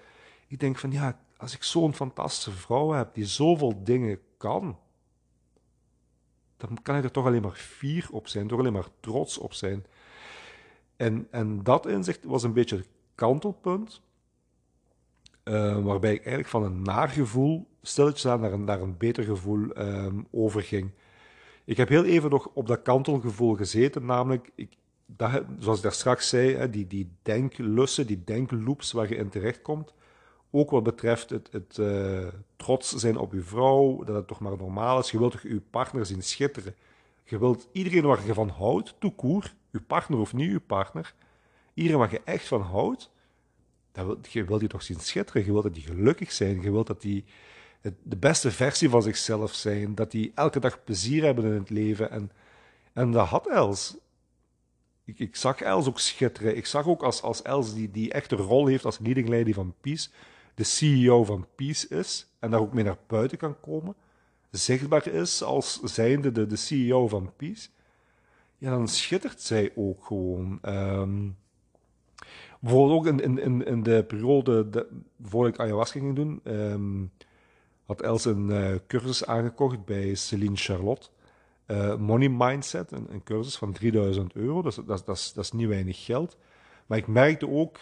ik 0.47 0.59
denk 0.59 0.77
van 0.77 0.91
ja, 0.91 1.19
als 1.37 1.55
ik 1.55 1.63
zo'n 1.63 1.93
fantastische 1.93 2.51
vrouw 2.51 2.91
heb 2.91 3.13
die 3.13 3.25
zoveel 3.25 3.83
dingen 3.83 4.19
kan, 4.37 4.79
dan 6.57 6.81
kan 6.81 6.95
ik 6.95 7.03
er 7.03 7.11
toch 7.11 7.25
alleen 7.25 7.41
maar 7.41 7.51
fier 7.51 8.07
op 8.11 8.27
zijn, 8.27 8.47
toch 8.47 8.59
alleen 8.59 8.73
maar 8.73 8.87
trots 8.99 9.37
op 9.37 9.53
zijn. 9.53 9.85
En, 10.95 11.27
en 11.31 11.63
dat 11.63 11.85
inzicht 11.85 12.23
was 12.23 12.43
een 12.43 12.53
beetje 12.53 12.75
het 12.75 12.89
kantelpunt, 13.15 14.01
uh, 15.43 15.83
waarbij 15.83 16.13
ik 16.13 16.19
eigenlijk 16.19 16.49
van 16.49 16.63
een 16.63 16.81
naar 16.81 17.09
gevoel 17.09 17.67
stilletjes 17.81 18.27
aan 18.27 18.39
naar 18.39 18.51
een, 18.51 18.63
naar 18.63 18.81
een 18.81 18.97
beter 18.97 19.23
gevoel 19.23 19.77
um, 19.77 20.27
overging. 20.31 20.91
Ik 21.65 21.77
heb 21.77 21.89
heel 21.89 22.03
even 22.03 22.29
nog 22.29 22.49
op 22.53 22.67
dat 22.67 22.81
kantelgevoel 22.81 23.55
gezeten, 23.55 24.05
namelijk, 24.05 24.51
ik, 24.55 24.77
dat, 25.05 25.43
zoals 25.59 25.77
ik 25.77 25.83
daar 25.83 25.93
straks 25.93 26.29
zei, 26.29 26.69
die, 26.69 26.87
die 26.87 27.11
denklussen, 27.21 28.07
die 28.07 28.23
denkloops 28.23 28.91
waar 28.91 29.09
je 29.09 29.15
in 29.15 29.29
terechtkomt. 29.29 29.93
Ook 30.51 30.69
wat 30.69 30.83
betreft 30.83 31.29
het, 31.29 31.49
het 31.51 31.77
uh, 31.79 32.27
trots 32.55 32.95
zijn 32.95 33.17
op 33.17 33.33
je 33.33 33.41
vrouw, 33.41 34.03
dat 34.03 34.15
het 34.15 34.27
toch 34.27 34.39
maar 34.39 34.57
normaal 34.57 34.99
is. 34.99 35.11
Je 35.11 35.17
wilt 35.17 35.31
toch 35.31 35.41
je 35.41 35.61
partner 35.69 36.05
zien 36.05 36.23
schitteren. 36.23 36.75
Je 37.23 37.39
wilt 37.39 37.67
iedereen 37.71 38.03
waar 38.03 38.25
je 38.25 38.33
van 38.33 38.49
houdt, 38.49 38.95
toekoer, 38.99 39.53
je 39.71 39.81
partner 39.81 40.19
of 40.19 40.33
niet 40.33 40.51
je 40.51 40.59
partner, 40.59 41.13
iedereen 41.73 41.99
waar 41.99 42.11
je 42.11 42.21
echt 42.23 42.47
van 42.47 42.61
houdt, 42.61 43.11
dat 43.93 44.05
wil, 44.05 44.17
je 44.29 44.43
wilt 44.43 44.59
die 44.59 44.69
toch 44.69 44.83
zien 44.83 44.99
schitteren. 44.99 45.45
Je 45.45 45.51
wilt 45.51 45.63
dat 45.63 45.73
die 45.73 45.83
gelukkig 45.83 46.31
zijn. 46.31 46.61
Je 46.61 46.71
wilt 46.71 46.87
dat 46.87 47.01
die 47.01 47.25
de 48.03 48.17
beste 48.17 48.51
versie 48.51 48.89
van 48.89 49.01
zichzelf 49.01 49.53
zijn. 49.53 49.95
Dat 49.95 50.11
die 50.11 50.31
elke 50.35 50.59
dag 50.59 50.83
plezier 50.83 51.23
hebben 51.23 51.45
in 51.45 51.59
het 51.59 51.69
leven. 51.69 52.11
En, 52.11 52.31
en 52.93 53.11
dat 53.11 53.27
had 53.27 53.47
Els. 53.47 53.97
Ik, 55.05 55.19
ik 55.19 55.35
zag 55.35 55.61
Els 55.61 55.87
ook 55.87 55.99
schitteren. 55.99 56.57
Ik 56.57 56.65
zag 56.65 56.87
ook 56.87 57.03
als, 57.03 57.21
als 57.21 57.41
Els 57.41 57.73
die, 57.73 57.91
die 57.91 58.11
echte 58.11 58.35
rol 58.35 58.67
heeft 58.67 58.85
als 58.85 58.99
leading 58.99 59.55
van 59.55 59.73
Peace, 59.81 60.09
de 60.55 60.63
CEO 60.63 61.23
van 61.23 61.47
Peace 61.55 61.87
is 61.87 62.27
en 62.39 62.51
daar 62.51 62.59
ook 62.59 62.73
mee 62.73 62.83
naar 62.83 62.97
buiten 63.07 63.37
kan 63.37 63.59
komen. 63.59 63.95
zichtbaar 64.51 65.07
is 65.07 65.43
als 65.43 65.79
zijnde 65.81 66.31
de, 66.31 66.47
de 66.47 66.55
CEO 66.55 67.07
van 67.07 67.31
Peace, 67.35 67.69
ja, 68.57 68.69
dan 68.69 68.87
schittert 68.87 69.41
zij 69.41 69.71
ook 69.75 70.05
gewoon. 70.05 70.59
Ehm, 70.61 71.29
bijvoorbeeld 72.59 72.99
ook 72.99 73.21
in, 73.21 73.39
in, 73.39 73.65
in 73.65 73.83
de 73.83 74.03
periode 74.03 74.69
de, 74.69 74.87
voor 75.21 75.47
ik 75.47 75.59
ayahuasca 75.59 75.99
ging 75.99 76.15
doen, 76.15 76.41
um, 76.43 77.11
had 77.85 78.01
Els 78.01 78.25
een 78.25 78.49
uh, 78.49 78.75
cursus 78.87 79.25
aangekocht 79.25 79.85
bij 79.85 80.15
Celine 80.15 80.55
Charlotte. 80.55 81.07
Uh, 81.67 81.95
Money 81.95 82.29
Mindset, 82.29 82.91
een, 82.91 83.23
cursus 83.23 83.55
van 83.55 83.71
3000 83.71 84.35
euro. 84.35 84.61
Dat, 84.61 84.75
dat, 84.85 85.05
dat, 85.05 85.15
is, 85.15 85.33
dat 85.33 85.43
is 85.43 85.51
niet 85.51 85.67
weinig 85.67 86.05
geld. 86.05 86.37
Maar 86.85 86.97
ik 86.97 87.07
merkte 87.07 87.49
ook 87.49 87.77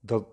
dat, 0.00 0.24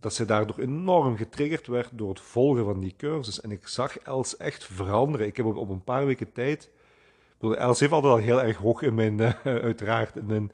dat 0.00 0.14
ze 0.14 0.24
daardoor 0.24 0.58
enorm 0.58 1.16
getriggerd 1.16 1.66
werd 1.66 1.90
door 1.92 2.08
het 2.08 2.20
volgen 2.20 2.64
van 2.64 2.80
die 2.80 2.94
cursus. 2.96 3.40
En 3.40 3.50
ik 3.50 3.66
zag 3.68 3.98
Els 3.98 4.36
echt 4.36 4.64
veranderen. 4.64 5.26
Ik 5.26 5.36
heb 5.36 5.46
op, 5.46 5.68
een 5.68 5.84
paar 5.84 6.06
weken 6.06 6.32
tijd. 6.32 6.70
Els 7.40 7.80
heeft 7.80 7.92
altijd 7.92 8.12
al 8.12 8.18
heel 8.18 8.42
erg 8.42 8.56
hoog 8.56 8.82
in 8.82 8.94
mijn, 8.94 9.18
uh, 9.18 9.32
uiteraard, 9.44 10.16
in 10.16 10.50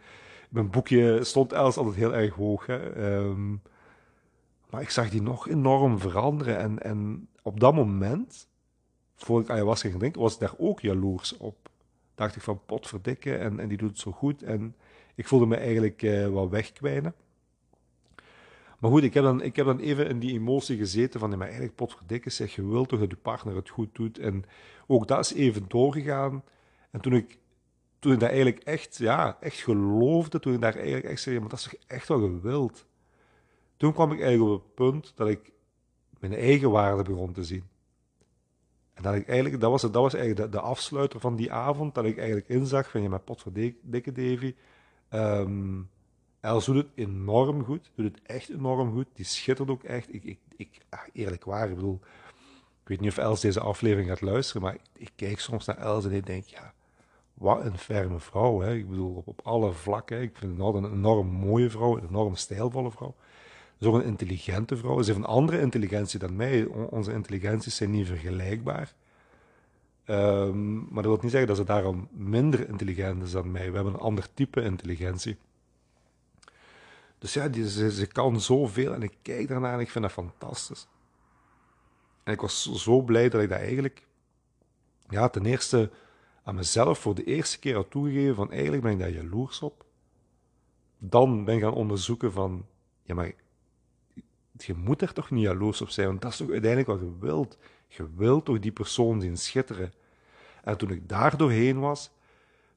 mijn, 0.48 0.70
boekje 0.70 1.24
stond 1.24 1.52
Els 1.52 1.76
altijd 1.76 1.94
heel 1.94 2.14
erg 2.14 2.34
hoog. 2.34 2.68
Um, 2.68 3.62
maar 4.70 4.80
ik 4.80 4.90
zag 4.90 5.10
die 5.10 5.22
nog 5.22 5.48
enorm 5.48 5.98
veranderen. 5.98 6.58
En, 6.58 6.78
en 6.82 7.28
op 7.42 7.60
dat 7.60 7.74
moment, 7.74 8.48
voor 9.16 9.40
ik 9.40 9.50
ayahuasca 9.50 9.88
ging 9.88 10.00
drinken, 10.00 10.20
was 10.20 10.34
ik 10.34 10.40
daar 10.40 10.54
ook 10.58 10.80
jaloers 10.80 11.36
op. 11.36 11.70
Dacht 12.14 12.36
ik 12.36 12.42
van 12.42 12.60
potverdikke 12.66 13.36
en, 13.36 13.60
en 13.60 13.68
die 13.68 13.78
doet 13.78 13.90
het 13.90 13.98
zo 13.98 14.12
goed. 14.12 14.42
En 14.42 14.74
ik 15.14 15.26
voelde 15.26 15.46
me 15.46 15.56
eigenlijk 15.56 16.02
uh, 16.02 16.28
wat 16.28 16.48
wegkwijnen. 16.48 17.14
Maar 18.78 18.90
goed, 18.90 19.02
ik 19.02 19.14
heb, 19.14 19.24
dan, 19.24 19.42
ik 19.42 19.56
heb 19.56 19.66
dan 19.66 19.78
even 19.78 20.08
in 20.08 20.18
die 20.18 20.32
emotie 20.32 20.76
gezeten 20.76 21.20
van, 21.20 21.30
ja, 21.30 21.36
maar 21.36 21.46
eigenlijk 21.46 21.76
potverdikke, 21.76 22.30
zeg, 22.30 22.54
je 22.54 22.66
wilt 22.66 22.88
toch 22.88 23.00
dat 23.00 23.10
je 23.10 23.16
partner 23.16 23.56
het 23.56 23.68
goed 23.68 23.94
doet. 23.94 24.18
En 24.18 24.44
ook 24.86 25.08
dat 25.08 25.18
is 25.18 25.32
even 25.32 25.64
doorgegaan. 25.68 26.44
En 26.90 27.00
toen 27.00 27.12
ik, 27.12 27.38
toen 27.98 28.12
ik 28.12 28.20
daar 28.20 28.28
eigenlijk 28.28 28.62
echt, 28.62 28.98
ja, 28.98 29.36
echt 29.40 29.58
geloofde, 29.58 30.40
toen 30.40 30.54
ik 30.54 30.60
daar 30.60 30.74
eigenlijk 30.74 31.04
echt 31.04 31.20
zei, 31.20 31.40
maar 31.40 31.48
dat 31.48 31.58
is 31.58 31.64
toch 31.64 31.80
echt 31.86 32.08
wel 32.08 32.18
gewild. 32.18 32.86
Toen 33.76 33.92
kwam 33.92 34.12
ik 34.12 34.20
eigenlijk 34.20 34.50
op 34.50 34.62
het 34.62 34.74
punt 34.74 35.12
dat 35.16 35.28
ik 35.28 35.52
mijn 36.22 36.40
eigen 36.40 36.70
waarde 36.70 37.02
begon 37.02 37.32
te 37.32 37.44
zien. 37.44 37.64
En 38.94 39.02
dat 39.02 39.14
ik 39.14 39.26
eigenlijk, 39.26 39.60
dat 39.60 39.70
was, 39.70 39.82
dat 39.82 39.94
was 39.94 40.14
eigenlijk 40.14 40.52
de, 40.52 40.60
afsluiter 40.60 41.20
van 41.20 41.36
die 41.36 41.52
avond, 41.52 41.94
dat 41.94 42.04
ik 42.04 42.16
eigenlijk 42.16 42.48
inzag 42.48 42.90
van, 42.90 43.02
je 43.02 43.08
met 43.08 43.24
pot 43.24 43.42
voor 43.42 43.52
dikke 43.82 44.12
Davy, 44.12 44.54
um, 45.10 45.90
Els 46.40 46.64
doet 46.64 46.76
het 46.76 46.90
enorm 46.94 47.64
goed, 47.64 47.90
doet 47.94 48.04
het 48.04 48.22
echt 48.22 48.48
enorm 48.48 48.92
goed, 48.92 49.06
die 49.12 49.24
schittert 49.24 49.70
ook 49.70 49.82
echt. 49.82 50.14
Ik, 50.14 50.24
ik, 50.24 50.38
ik 50.56 50.78
eerlijk 51.12 51.44
waar, 51.44 51.68
ik 51.68 51.74
bedoel, 51.74 52.00
ik 52.82 52.88
weet 52.88 53.00
niet 53.00 53.10
of 53.10 53.18
Els 53.18 53.40
deze 53.40 53.60
aflevering 53.60 54.08
gaat 54.08 54.20
luisteren, 54.20 54.62
maar 54.62 54.74
ik, 54.74 54.82
ik 54.92 55.10
kijk 55.16 55.40
soms 55.40 55.66
naar 55.66 55.78
Els 55.78 56.04
en 56.04 56.12
ik 56.12 56.26
denk, 56.26 56.44
ja, 56.44 56.74
wat 57.34 57.64
een 57.64 57.78
ferme 57.78 58.20
vrouw. 58.20 58.60
Hè? 58.60 58.74
Ik 58.74 58.88
bedoel, 58.88 59.14
op, 59.14 59.26
op 59.26 59.40
alle 59.44 59.72
vlakken. 59.72 60.22
Ik 60.22 60.36
vind 60.36 60.58
het 60.58 60.74
een 60.74 60.92
enorm 60.92 61.26
mooie 61.26 61.70
vrouw, 61.70 61.96
een 61.96 62.08
enorm 62.08 62.34
stijlvolle 62.34 62.90
vrouw 62.90 63.14
is 63.82 63.92
een 63.92 64.04
intelligente 64.04 64.76
vrouw. 64.76 64.96
Heeft 64.96 65.08
een 65.08 65.24
andere 65.24 65.60
intelligentie 65.60 66.18
dan 66.18 66.36
mij. 66.36 66.64
Onze 66.66 67.12
intelligenties 67.12 67.76
zijn 67.76 67.90
niet 67.90 68.06
vergelijkbaar. 68.06 68.94
Um, 70.06 70.86
maar 70.90 71.02
dat 71.02 71.12
wil 71.12 71.18
niet 71.22 71.30
zeggen 71.30 71.48
dat 71.48 71.56
ze 71.56 71.64
daarom 71.64 72.08
minder 72.12 72.68
intelligent 72.68 73.22
is 73.22 73.30
dan 73.30 73.50
mij. 73.50 73.70
We 73.70 73.74
hebben 73.74 73.94
een 73.94 74.00
ander 74.00 74.34
type 74.34 74.62
intelligentie. 74.62 75.36
Dus 77.18 77.32
ja, 77.32 77.48
die, 77.48 77.70
ze, 77.70 77.92
ze 77.92 78.06
kan 78.06 78.40
zoveel 78.40 78.94
en 78.94 79.02
ik 79.02 79.16
kijk 79.22 79.48
daarnaar 79.48 79.74
en 79.74 79.80
ik 79.80 79.90
vind 79.90 80.04
dat 80.04 80.12
fantastisch. 80.12 80.88
En 82.22 82.32
ik 82.32 82.40
was 82.40 82.72
zo 82.72 83.00
blij 83.00 83.28
dat 83.28 83.42
ik 83.42 83.48
dat 83.48 83.58
eigenlijk, 83.58 84.06
ja, 85.08 85.28
ten 85.28 85.46
eerste 85.46 85.90
aan 86.42 86.54
mezelf 86.54 86.98
voor 86.98 87.14
de 87.14 87.24
eerste 87.24 87.58
keer 87.58 87.74
had 87.74 87.90
toegegeven 87.90 88.34
van 88.34 88.50
eigenlijk 88.50 88.82
ben 88.82 88.92
ik 88.92 88.98
daar 88.98 89.10
jaloers 89.10 89.60
op. 89.60 89.84
Dan 90.98 91.44
ben 91.44 91.54
ik 91.54 91.62
gaan 91.62 91.74
onderzoeken 91.74 92.32
van, 92.32 92.66
ja, 93.02 93.14
maar 93.14 93.32
je 94.56 94.74
moet 94.74 95.02
er 95.02 95.12
toch 95.12 95.30
niet 95.30 95.42
jaloers 95.42 95.80
op 95.80 95.88
zijn, 95.88 96.06
want 96.06 96.22
dat 96.22 96.30
is 96.30 96.36
toch 96.36 96.50
uiteindelijk 96.50 96.90
wat 96.90 97.00
je 97.00 97.18
wilt. 97.18 97.58
Je 97.88 98.08
wilt 98.16 98.44
toch 98.44 98.58
die 98.58 98.72
persoon 98.72 99.20
zien 99.20 99.36
schitteren. 99.36 99.92
En 100.64 100.76
toen 100.76 100.90
ik 100.90 101.08
daar 101.08 101.36
doorheen 101.36 101.80
was, 101.80 102.10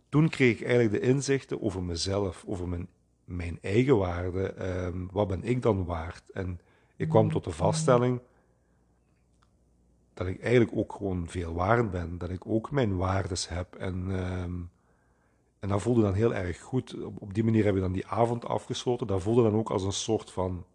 toen 0.10 0.30
kreeg 0.30 0.60
ik 0.60 0.66
eigenlijk 0.66 1.02
de 1.02 1.08
inzichten 1.08 1.62
over 1.62 1.84
mezelf, 1.84 2.44
over 2.48 2.68
mijn, 2.68 2.88
mijn 3.26 3.58
eigen 3.62 3.98
waarde. 3.98 4.54
Um, 4.86 5.10
wat 5.12 5.28
ben 5.28 5.44
ik 5.44 5.62
dan 5.62 5.86
waard? 5.86 6.30
En 6.32 6.60
ik 6.96 7.10
kwam 7.10 7.32
tot 7.32 7.44
de 7.44 7.52
vaststelling 7.52 8.22
dat 10.14 10.28
ik 10.28 10.42
eigenlijk 10.42 10.78
ook 10.78 10.94
gewoon 10.94 11.28
veel 11.28 11.54
waard 11.54 11.92
ben. 11.92 12.18
Dat 12.18 12.30
ik 12.30 12.48
ook 12.48 12.72
mijn 12.72 12.98
waardes 12.98 13.50
heb. 13.50 13.76
En, 13.76 13.96
um, 13.96 14.70
en 15.60 15.70
dat 15.70 15.82
voelde 15.82 16.02
dan 16.02 16.14
heel 16.14 16.34
erg 16.34 16.62
goed. 16.62 17.04
Op, 17.04 17.22
op 17.22 17.34
die 17.34 17.44
manier 17.44 17.66
heb 17.66 17.76
ik 17.76 17.82
dan 17.82 17.92
die 17.92 18.08
avond 18.08 18.46
afgesloten. 18.46 19.08
Dat 19.08 19.22
voelde 19.22 19.44
dan 19.44 19.56
ook 19.56 19.70
als 19.70 19.84
een 19.84 19.92
soort 19.92 20.32
van 20.32 20.66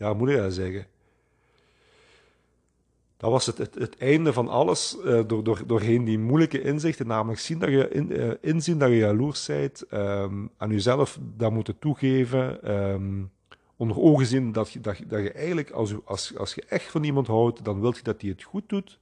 ja, 0.00 0.14
moet 0.14 0.28
ik 0.28 0.36
dat 0.36 0.52
zeggen? 0.52 0.86
Dat 3.16 3.30
was 3.30 3.46
het, 3.46 3.58
het, 3.58 3.96
einde 3.98 4.32
van 4.32 4.48
alles, 4.48 4.96
uh, 5.04 5.20
door, 5.26 5.44
door, 5.44 5.62
doorheen 5.66 6.04
die 6.04 6.18
moeilijke 6.18 6.62
inzichten, 6.62 7.06
namelijk 7.06 7.40
zien 7.40 7.58
dat 7.58 7.68
je 7.68 7.88
in, 7.88 8.12
uh, 8.12 8.32
inzien 8.40 8.78
dat 8.78 8.88
je 8.88 8.96
jaloers 8.96 9.46
bent, 9.46 9.84
um, 9.92 10.50
aan 10.56 10.70
jezelf 10.70 11.18
dat 11.36 11.52
moeten 11.52 11.78
toegeven, 11.78 12.72
um, 12.72 13.30
onder 13.76 14.00
ogen 14.00 14.26
zien 14.26 14.52
dat 14.52 14.70
je, 14.70 14.80
dat, 14.80 14.96
dat 15.06 15.22
je 15.22 15.32
eigenlijk, 15.32 15.70
als, 15.70 15.94
als, 16.04 16.36
als 16.36 16.54
je 16.54 16.64
echt 16.64 16.90
van 16.90 17.04
iemand 17.04 17.26
houdt, 17.26 17.64
dan 17.64 17.80
wil 17.80 17.94
je 17.96 18.02
dat 18.02 18.20
die 18.20 18.30
het 18.30 18.42
goed 18.42 18.68
doet. 18.68 18.98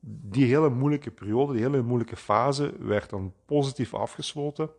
Die 0.00 0.46
hele 0.46 0.70
moeilijke 0.70 1.10
periode, 1.10 1.52
die 1.52 1.62
hele 1.62 1.82
moeilijke 1.82 2.16
fase, 2.16 2.72
werd 2.78 3.10
dan 3.10 3.32
positief 3.44 3.94
afgesloten. 3.94 4.70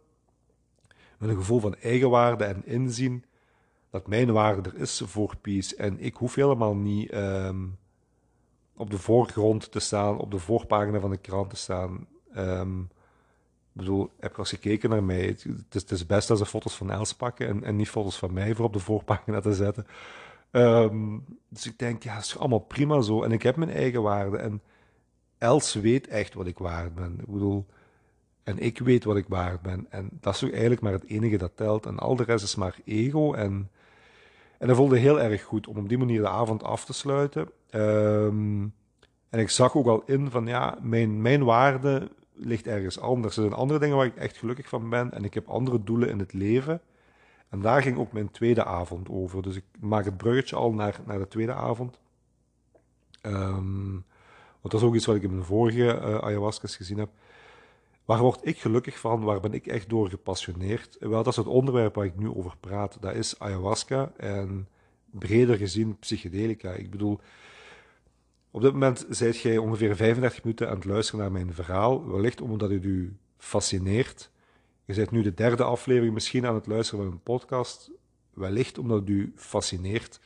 Met 1.17 1.29
een 1.29 1.35
gevoel 1.35 1.59
van 1.59 1.75
eigenwaarde 1.75 2.43
en 2.43 2.65
inzien 2.65 3.23
dat 3.91 4.07
mijn 4.07 4.31
waarde 4.31 4.69
er 4.69 4.77
is 4.77 5.01
voor 5.05 5.35
Peace. 5.41 5.75
En 5.75 5.99
ik 5.99 6.15
hoef 6.15 6.35
helemaal 6.35 6.75
niet 6.75 7.13
um, 7.13 7.77
op 8.75 8.89
de 8.89 8.97
voorgrond 8.97 9.71
te 9.71 9.79
staan, 9.79 10.17
op 10.17 10.31
de 10.31 10.39
voorpagina 10.39 10.99
van 10.99 11.09
de 11.09 11.17
krant 11.17 11.49
te 11.49 11.55
staan. 11.55 12.07
Um, 12.37 12.81
ik 13.73 13.77
bedoel, 13.77 14.09
heb 14.19 14.31
je 14.31 14.39
eens 14.39 14.49
gekeken 14.49 14.89
naar 14.89 15.03
mij? 15.03 15.25
Het 15.25 15.45
is, 15.71 15.81
het 15.81 15.91
is 15.91 16.05
best 16.05 16.27
dat 16.27 16.37
ze 16.37 16.45
foto's 16.45 16.75
van 16.75 16.91
Els 16.91 17.13
pakken 17.13 17.47
en, 17.47 17.63
en 17.63 17.75
niet 17.75 17.89
foto's 17.89 18.17
van 18.17 18.33
mij 18.33 18.55
voor 18.55 18.65
op 18.65 18.73
de 18.73 18.79
voorpagina 18.79 19.39
te 19.39 19.53
zetten. 19.53 19.87
Um, 20.51 21.25
dus 21.49 21.65
ik 21.65 21.79
denk, 21.79 22.03
ja, 22.03 22.15
het 22.15 22.25
is 22.25 22.37
allemaal 22.37 22.59
prima 22.59 23.01
zo. 23.01 23.23
En 23.23 23.31
ik 23.31 23.43
heb 23.43 23.55
mijn 23.55 23.71
eigen 23.71 24.01
waarde. 24.01 24.37
En 24.37 24.61
Els 25.37 25.73
weet 25.73 26.07
echt 26.07 26.33
wat 26.33 26.47
ik 26.47 26.57
waard 26.57 26.95
ben. 26.95 27.19
Ik 27.19 27.31
bedoel, 27.31 27.65
en 28.43 28.59
ik 28.59 28.79
weet 28.79 29.03
wat 29.03 29.17
ik 29.17 29.25
waard 29.27 29.61
ben. 29.61 29.85
En 29.89 30.09
dat 30.11 30.33
is 30.33 30.39
toch 30.39 30.51
eigenlijk 30.51 30.81
maar 30.81 30.93
het 30.93 31.05
enige 31.05 31.37
dat 31.37 31.55
telt. 31.55 31.85
En 31.85 31.99
al 31.99 32.15
de 32.15 32.23
rest 32.23 32.43
is 32.43 32.55
maar 32.55 32.79
ego. 32.85 33.33
En 33.33 33.69
en 34.61 34.67
dat 34.67 34.75
voelde 34.75 34.97
heel 34.97 35.21
erg 35.21 35.43
goed 35.43 35.67
om 35.67 35.77
op 35.77 35.89
die 35.89 35.97
manier 35.97 36.21
de 36.21 36.27
avond 36.27 36.63
af 36.63 36.85
te 36.85 36.93
sluiten. 36.93 37.49
Um, 37.71 38.73
en 39.29 39.39
ik 39.39 39.49
zag 39.49 39.75
ook 39.75 39.87
al 39.87 40.03
in 40.05 40.29
van 40.29 40.47
ja, 40.47 40.77
mijn, 40.81 41.21
mijn 41.21 41.43
waarde 41.43 42.11
ligt 42.33 42.67
ergens 42.67 42.99
anders. 42.99 43.35
Er 43.35 43.41
zijn 43.41 43.53
andere 43.53 43.79
dingen 43.79 43.97
waar 43.97 44.05
ik 44.05 44.15
echt 44.15 44.37
gelukkig 44.37 44.69
van 44.69 44.89
ben. 44.89 45.11
En 45.11 45.23
ik 45.23 45.33
heb 45.33 45.47
andere 45.47 45.83
doelen 45.83 46.09
in 46.09 46.19
het 46.19 46.33
leven. 46.33 46.81
En 47.49 47.61
daar 47.61 47.81
ging 47.81 47.97
ook 47.97 48.11
mijn 48.11 48.31
tweede 48.31 48.63
avond 48.63 49.09
over. 49.09 49.41
Dus 49.41 49.55
ik 49.55 49.63
maak 49.79 50.05
het 50.05 50.17
bruggetje 50.17 50.55
al 50.55 50.73
naar, 50.73 50.99
naar 51.05 51.19
de 51.19 51.27
tweede 51.27 51.53
avond. 51.53 51.99
Um, 53.21 54.05
want 54.61 54.73
dat 54.73 54.81
is 54.81 54.83
ook 54.83 54.95
iets 54.95 55.05
wat 55.05 55.15
ik 55.15 55.23
in 55.23 55.31
mijn 55.31 55.43
vorige 55.43 55.99
uh, 56.01 56.17
ayahuasca's 56.17 56.75
gezien 56.75 56.97
heb. 56.97 57.09
Waar 58.11 58.21
word 58.21 58.39
ik 58.43 58.59
gelukkig 58.59 58.99
van? 58.99 59.23
Waar 59.23 59.39
ben 59.39 59.53
ik 59.53 59.67
echt 59.67 59.89
door 59.89 60.09
gepassioneerd? 60.09 60.97
Wel, 60.99 61.23
dat 61.23 61.27
is 61.27 61.35
het 61.35 61.47
onderwerp 61.47 61.95
waar 61.95 62.05
ik 62.05 62.17
nu 62.17 62.29
over 62.29 62.57
praat. 62.59 62.97
Dat 62.99 63.15
is 63.15 63.39
ayahuasca 63.39 64.11
en 64.17 64.67
breder 65.11 65.57
gezien 65.57 65.99
psychedelica. 65.99 66.71
Ik 66.71 66.89
bedoel, 66.89 67.19
op 68.51 68.61
dit 68.61 68.73
moment 68.73 69.05
zijt 69.09 69.39
jij 69.39 69.57
ongeveer 69.57 69.95
35 69.95 70.43
minuten 70.43 70.69
aan 70.69 70.75
het 70.75 70.85
luisteren 70.85 71.19
naar 71.21 71.31
mijn 71.31 71.53
verhaal. 71.53 72.07
Wellicht 72.07 72.41
omdat 72.41 72.69
het 72.69 72.83
u 72.83 73.17
fascineert. 73.37 74.31
Je 74.85 74.93
bent 74.93 75.11
nu 75.11 75.21
de 75.21 75.33
derde 75.33 75.63
aflevering 75.63 76.13
misschien 76.13 76.45
aan 76.45 76.55
het 76.55 76.67
luisteren 76.67 77.03
van 77.03 77.13
een 77.13 77.23
podcast. 77.23 77.91
Wellicht 78.33 78.77
omdat 78.77 78.99
het 78.99 79.09
u 79.09 79.33
fascineert. 79.35 80.19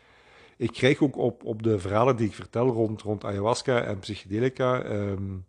Ik 0.57 0.71
krijg 0.71 1.01
ook 1.01 1.17
op, 1.17 1.43
op 1.43 1.63
de 1.63 1.79
verhalen 1.79 2.15
die 2.15 2.27
ik 2.27 2.33
vertel 2.33 2.67
rond, 2.67 3.01
rond 3.01 3.23
ayahuasca 3.23 3.83
en 3.83 3.99
psychedelica. 3.99 4.86
Um, 4.86 5.45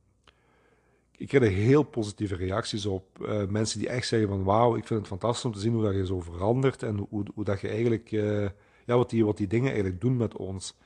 ik 1.17 1.29
kreeg 1.29 1.43
er 1.43 1.49
heel 1.49 1.83
positieve 1.83 2.37
reacties 2.37 2.87
op. 2.87 3.19
Uh, 3.23 3.47
mensen 3.47 3.79
die 3.79 3.89
echt 3.89 4.09
zeggen 4.09 4.29
van 4.29 4.45
wauw, 4.45 4.77
ik 4.77 4.87
vind 4.87 4.99
het 4.99 5.09
fantastisch 5.09 5.45
om 5.45 5.53
te 5.53 5.59
zien 5.59 5.73
hoe 5.73 5.83
dat 5.83 5.95
je 5.95 6.07
zo 6.07 6.21
verandert 6.21 6.83
en 6.83 7.07
hoe, 7.11 7.25
hoe 7.35 7.45
dat 7.45 7.61
je 7.61 7.69
eigenlijk, 7.69 8.11
uh, 8.11 8.49
ja, 8.85 8.97
wat 8.97 9.11
die, 9.11 9.25
wat 9.25 9.37
die 9.37 9.47
dingen 9.47 9.71
eigenlijk 9.71 10.01
doen 10.01 10.17
met 10.17 10.37
ons. 10.37 10.77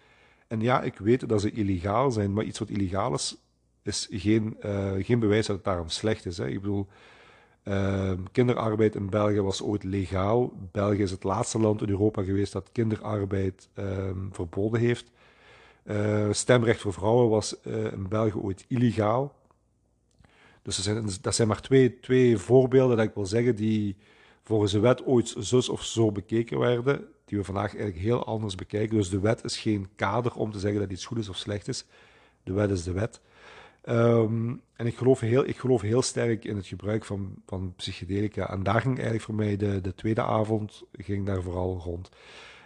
En 0.47 0.61
ja, 0.61 0.83
ik 0.83 0.99
weet 0.99 1.29
dat 1.29 1.41
ze 1.41 1.51
illegaal 1.51 2.11
zijn, 2.11 2.33
maar 2.33 2.45
iets 2.45 2.59
wat 2.59 2.71
illegaal 2.71 3.15
is, 3.15 3.37
is 3.83 4.09
geen, 4.11 4.57
uh, 4.65 4.93
geen 4.99 5.19
bewijs 5.19 5.47
dat 5.47 5.57
het 5.57 5.65
daarom 5.65 5.89
slecht 5.89 6.27
is. 6.27 6.39
Hè. 6.39 6.49
Ik 6.49 6.61
bedoel, 6.61 6.87
ehm, 7.63 8.19
kinderarbeid 8.33 8.95
in 8.95 9.11
België 9.11 9.41
was 9.41 9.63
ooit 9.63 9.85
legaal. 9.85 10.53
België 10.73 11.03
is 11.03 11.11
het 11.11 11.25
laatste 11.25 11.59
land 11.59 11.83
in 11.83 11.89
Europa 11.89 12.23
geweest 12.23 12.53
dat 12.53 12.69
kinderarbeid 12.73 13.69
ehm, 13.75 14.19
verboden 14.31 14.81
heeft. 14.81 15.11
stemrecht 16.31 16.81
voor 16.81 16.93
vrouwen 16.93 17.29
was 17.29 17.61
in 17.63 18.09
België 18.09 18.39
ooit 18.39 18.65
illegaal. 18.69 19.40
Dus 20.63 20.77
er 20.77 20.83
zijn, 20.83 21.09
dat 21.21 21.35
zijn 21.35 21.49
maar 21.49 21.61
twee, 21.61 22.01
twee 22.01 22.39
voorbeelden 22.39 22.97
dat 22.97 23.07
ik 23.07 23.15
wil 23.15 23.27
zeggen 23.27 23.55
die 23.57 23.97
volgens 24.43 24.73
de 24.73 24.81
wet 24.81 25.05
ooit 25.05 25.35
zus 25.39 25.69
of 25.69 25.85
zo 25.85 26.13
bekeken 26.13 26.59
werden, 26.59 27.05
die 27.25 27.39
we 27.39 27.45
vandaag 27.45 27.75
eigenlijk 27.77 28.05
heel 28.05 28.25
anders 28.25 28.55
bekijken. 28.55 28.97
Dus 28.97 29.11
de 29.11 29.21
wet 29.21 29.45
is 29.45 29.59
geen 29.59 29.89
kader 29.97 30.35
om 30.35 30.53
te 30.53 30.59
zeggen 30.59 30.81
dat 30.81 30.91
iets 30.91 31.05
goed 31.05 31.19
is 31.19 31.29
of 31.29 31.37
slecht 31.37 31.69
is. 31.69 31.85
De 32.43 32.53
wet 32.53 32.71
is 32.71 32.85
de 32.85 32.93
wet. 32.93 33.21
Ehm, 33.83 34.55
en 34.77 34.87
ik 34.87 34.97
geloof, 34.97 35.21
heel, 35.21 35.47
ik 35.47 35.57
geloof 35.59 35.81
heel 35.81 36.03
sterk 36.03 36.45
in 36.45 36.57
het 36.57 36.67
gebruik 36.67 37.05
van, 37.05 37.35
van 37.47 37.73
psychedelica. 37.77 38.51
En 38.51 38.63
daar 38.63 38.81
ging 38.81 38.95
eigenlijk 38.95 39.25
voor 39.25 39.35
mij 39.35 39.57
de, 39.57 39.81
de 39.81 39.95
tweede 39.95 40.23
avond 40.23 40.83
ging 40.93 41.27
daar 41.27 41.43
vooral 41.43 41.81
rond. 41.85 42.09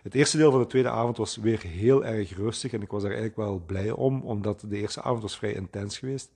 Het 0.03 0.15
eerste 0.15 0.37
deel 0.37 0.51
van 0.51 0.61
de 0.61 0.67
tweede 0.67 0.89
avond 0.89 1.17
was 1.17 1.37
weer 1.37 1.63
heel 1.63 2.05
erg 2.05 2.37
rustig 2.37 2.73
en 2.73 2.83
ik 2.83 2.91
was 2.91 3.03
daar 3.03 3.11
eigenlijk 3.11 3.41
wel 3.41 3.63
blij 3.67 3.91
om, 3.91 4.21
omdat 4.23 4.65
de 4.69 4.77
eerste 4.77 5.03
avond 5.03 5.23
was 5.23 5.37
vrij 5.37 5.53
intens 5.53 5.99
geweest. 5.99 6.33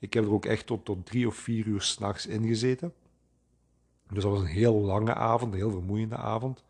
Ik 0.00 0.12
heb 0.12 0.24
er 0.24 0.32
ook 0.32 0.44
echt 0.44 0.66
tot, 0.66 0.84
tot 0.84 1.06
drie 1.06 1.26
of 1.26 1.34
vier 1.34 1.66
uur 1.66 1.82
s'nachts 1.82 2.26
in 2.26 2.46
gezeten. 2.46 2.92
Dus 4.08 4.22
dat 4.22 4.32
was 4.32 4.40
een 4.40 4.46
heel 4.46 4.74
lange 4.74 5.14
avond, 5.14 5.52
een 5.52 5.58
heel 5.58 5.70
vermoeiende 5.70 6.16
avond. 6.16 6.64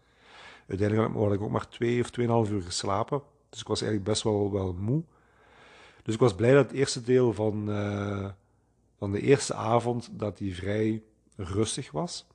Uiteindelijk 0.68 1.14
had 1.14 1.32
ik 1.32 1.40
ook 1.40 1.50
maar 1.50 1.68
twee 1.68 2.00
of 2.00 2.10
tweeënhalf 2.10 2.50
uur 2.50 2.62
geslapen. 2.62 3.22
Dus 3.48 3.60
ik 3.60 3.66
was 3.66 3.80
eigenlijk 3.82 4.10
best 4.10 4.22
wel, 4.22 4.52
wel 4.52 4.72
moe. 4.72 5.02
Dus 6.02 6.14
ik 6.14 6.20
was 6.20 6.34
blij 6.34 6.52
dat 6.52 6.64
het 6.64 6.78
eerste 6.78 7.02
deel 7.02 7.32
van, 7.32 7.70
uh, 7.70 8.30
van 8.98 9.12
de 9.12 9.20
eerste 9.20 9.54
avond 9.54 10.08
dat 10.12 10.38
die 10.38 10.54
vrij 10.54 11.02
rustig 11.36 11.90
was. 11.90 12.26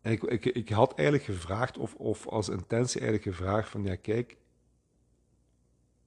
En 0.00 0.12
ik, 0.12 0.22
ik, 0.22 0.44
ik 0.44 0.68
had 0.68 0.94
eigenlijk 0.94 1.28
gevraagd, 1.28 1.78
of, 1.78 1.94
of 1.94 2.28
als 2.28 2.48
intentie 2.48 3.00
eigenlijk 3.00 3.36
gevraagd 3.36 3.68
van 3.68 3.84
ja 3.84 3.96
kijk, 3.96 4.36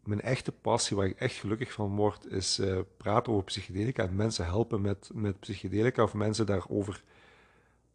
mijn 0.08 0.22
echte 0.22 0.52
passie, 0.52 0.98
waar 0.98 1.06
ik 1.06 1.20
echt 1.20 1.36
gelukkig 1.36 1.72
van 1.72 1.96
word, 1.96 2.26
is 2.26 2.60
uh, 2.60 2.80
praten 2.98 3.32
over 3.32 3.46
psychedelica 3.46 4.04
en 4.04 4.16
mensen 4.16 4.46
helpen 4.46 4.82
met, 4.82 5.10
met 5.14 5.40
psychedelica 5.40 6.04
of 6.04 6.14
mensen 6.14 6.46
daarover, 6.46 7.04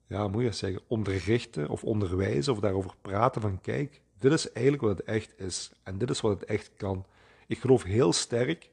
ja, 0.07 0.29
moet 0.29 0.43
je 0.43 0.53
zeggen, 0.53 0.83
onderrichten 0.87 1.69
of 1.69 1.85
onderwijzen 1.85 2.53
of 2.53 2.61
daarover 2.61 2.95
praten 3.01 3.41
van 3.41 3.61
kijk, 3.61 4.01
dit 4.19 4.33
is 4.33 4.53
eigenlijk 4.53 4.83
wat 4.85 4.99
het 4.99 5.07
echt 5.07 5.41
is 5.41 5.73
en 5.83 5.99
dit 5.99 6.11
is 6.11 6.21
wat 6.21 6.41
het 6.41 6.49
echt 6.49 6.71
kan. 6.77 7.07
Ik 7.47 7.59
geloof 7.59 7.83
heel 7.83 8.13
sterk 8.13 8.71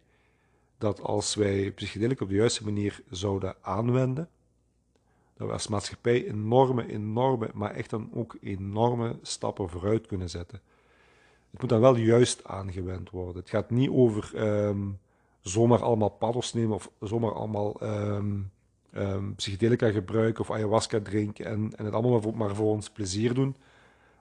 dat 0.77 1.01
als 1.01 1.35
wij 1.35 1.71
psychedelica 1.71 2.23
op 2.23 2.29
de 2.29 2.35
juiste 2.35 2.63
manier 2.63 3.01
zouden 3.09 3.55
aanwenden, 3.61 4.29
dat 5.33 5.47
we 5.47 5.53
als 5.53 5.67
maatschappij 5.67 6.27
enorme, 6.27 6.87
enorme, 6.87 7.49
maar 7.53 7.71
echt 7.71 7.89
dan 7.89 8.09
ook 8.13 8.37
enorme 8.41 9.19
stappen 9.21 9.69
vooruit 9.69 10.07
kunnen 10.07 10.29
zetten. 10.29 10.61
Het 11.51 11.61
moet 11.61 11.69
dan 11.69 11.79
wel 11.79 11.95
juist 11.95 12.43
aangewend 12.43 13.09
worden. 13.09 13.41
Het 13.41 13.49
gaat 13.49 13.69
niet 13.69 13.89
over 13.89 14.35
ehm, 14.35 14.87
zomaar 15.41 15.83
allemaal 15.83 16.09
paddels 16.09 16.53
nemen 16.53 16.75
of 16.75 16.91
zomaar 16.99 17.33
allemaal 17.33 17.83
um, 17.83 18.51
um, 18.93 19.35
psychedelica 19.35 19.91
gebruiken 19.91 20.41
of 20.41 20.51
ayahuasca 20.51 20.99
drinken 20.99 21.45
en, 21.45 21.71
en 21.75 21.85
het 21.85 21.93
allemaal 21.93 22.11
maar 22.11 22.21
voor, 22.21 22.37
maar 22.37 22.55
voor, 22.55 22.71
ons 22.71 22.89
plezier 22.89 23.33
doen. 23.33 23.55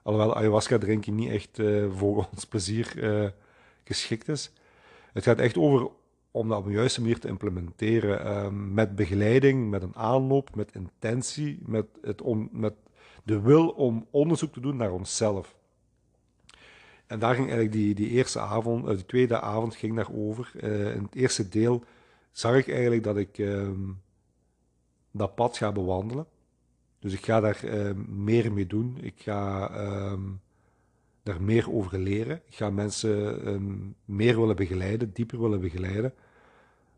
Alhoewel 0.03 0.37
ayahuasca 0.37 0.79
drinken 0.79 1.15
niet 1.15 1.31
echt 1.31 1.59
uh, 1.59 1.93
voor 1.93 2.17
ons 2.33 2.47
plezier 2.47 2.93
uh, 2.97 3.29
geschikt 3.85 4.29
is. 4.29 4.53
Het 5.13 5.25
gaat 5.25 5.39
echt 5.39 5.59
over 5.59 5.89
om 6.31 6.49
dat 6.49 6.59
op 6.59 6.65
de 6.65 6.73
juiste 6.73 7.01
manier 7.01 7.19
te 7.19 7.29
implementeren. 7.29 8.75
met 8.75 8.97
begeleiding, 8.97 9.71
met 9.71 9.83
een 9.83 9.97
aanloop, 9.97 10.55
met 10.55 10.75
intentie, 10.75 11.59
met, 11.67 11.87
het 12.03 12.23
om, 12.23 12.49
met 12.53 12.75
de 13.23 13.41
wil 13.41 13.69
om 13.69 14.07
onderzoek 14.11 14.53
te 14.53 14.61
doen 14.61 14.77
naar 14.77 14.93
onszelf. 14.93 15.58
En 17.09 17.19
daar 17.19 17.35
ging 17.35 17.47
eigenlijk 17.47 17.73
die, 17.73 17.95
die 17.95 18.09
eerste 18.09 18.41
avond, 18.41 18.85
uh, 18.85 18.91
de 18.91 19.07
tweede 19.07 19.41
avond 19.41 19.75
ging 19.75 19.97
daarover. 19.97 20.51
Uh, 20.55 20.95
in 20.95 21.03
het 21.03 21.15
eerste 21.15 21.49
deel 21.49 21.85
zag 22.33 22.57
ik 22.57 22.69
eigenlijk 22.69 23.03
dat 23.03 23.17
ik 23.17 23.39
ehm, 23.39 23.91
dat 25.11 25.35
pad 25.35 25.57
ga 25.57 25.73
bewandelen. 25.73 26.27
Dus 26.99 27.13
ik 27.13 27.25
ga 27.25 27.41
daar 27.41 27.65
uh, 27.65 27.91
meer 28.07 28.53
mee 28.53 28.67
doen. 28.67 28.99
Ik 29.01 29.15
ga 29.17 29.71
ehm, 29.71 30.23
daar 31.23 31.43
meer 31.43 31.73
over 31.73 31.99
leren. 31.99 32.41
Ik 32.47 32.55
ga 32.55 32.71
mensen 32.71 33.45
ehm, 33.45 33.77
meer 34.05 34.41
willen 34.41 34.57
begeleiden, 34.57 35.13
dieper 35.13 35.41
willen 35.41 35.61
begeleiden. 35.61 36.15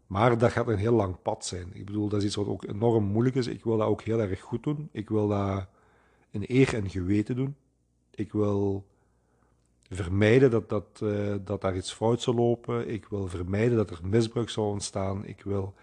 Maar 0.07 0.39
dat 0.39 0.53
gaat 0.53 0.69
een 0.69 0.77
heel 0.77 0.93
lang 0.95 1.23
pad 1.23 1.45
zijn. 1.45 1.71
Ik 1.73 1.85
bedoel, 1.85 2.09
dat 2.09 2.21
is 2.21 2.27
iets 2.27 2.37
wat 2.37 2.47
ook 2.47 2.65
enorm 2.65 3.05
moeilijk 3.05 3.37
is. 3.37 3.47
Ik 3.47 3.65
wil 3.65 3.77
dat 3.77 3.89
ook 3.89 4.03
heel 4.03 4.21
erg 4.21 4.41
goed 4.41 4.63
doen. 4.63 4.89
Ik 4.93 5.09
wil 5.09 5.29
dat 5.29 5.67
in 6.31 6.45
eer 6.47 6.75
en 6.75 6.91
geweten 6.91 7.37
doen. 7.37 7.57
Ik 8.11 8.33
wil 8.33 8.87
vermijden 9.91 10.51
dat, 10.51 10.69
dat, 10.69 11.01
uh, 11.03 11.35
dat 11.45 11.61
daar 11.61 11.77
iets 11.77 11.93
fout 11.93 12.23
zou 12.23 12.37
lopen. 12.37 12.89
Ik 12.89 13.07
wil 13.09 13.29
vermijden 13.29 13.77
dat 13.77 13.91
er 13.91 13.99
misbruik 14.03 14.51
zou 14.51 14.67
ontstaan. 14.67 15.27
Ik 15.27 15.43
wil 15.43 15.75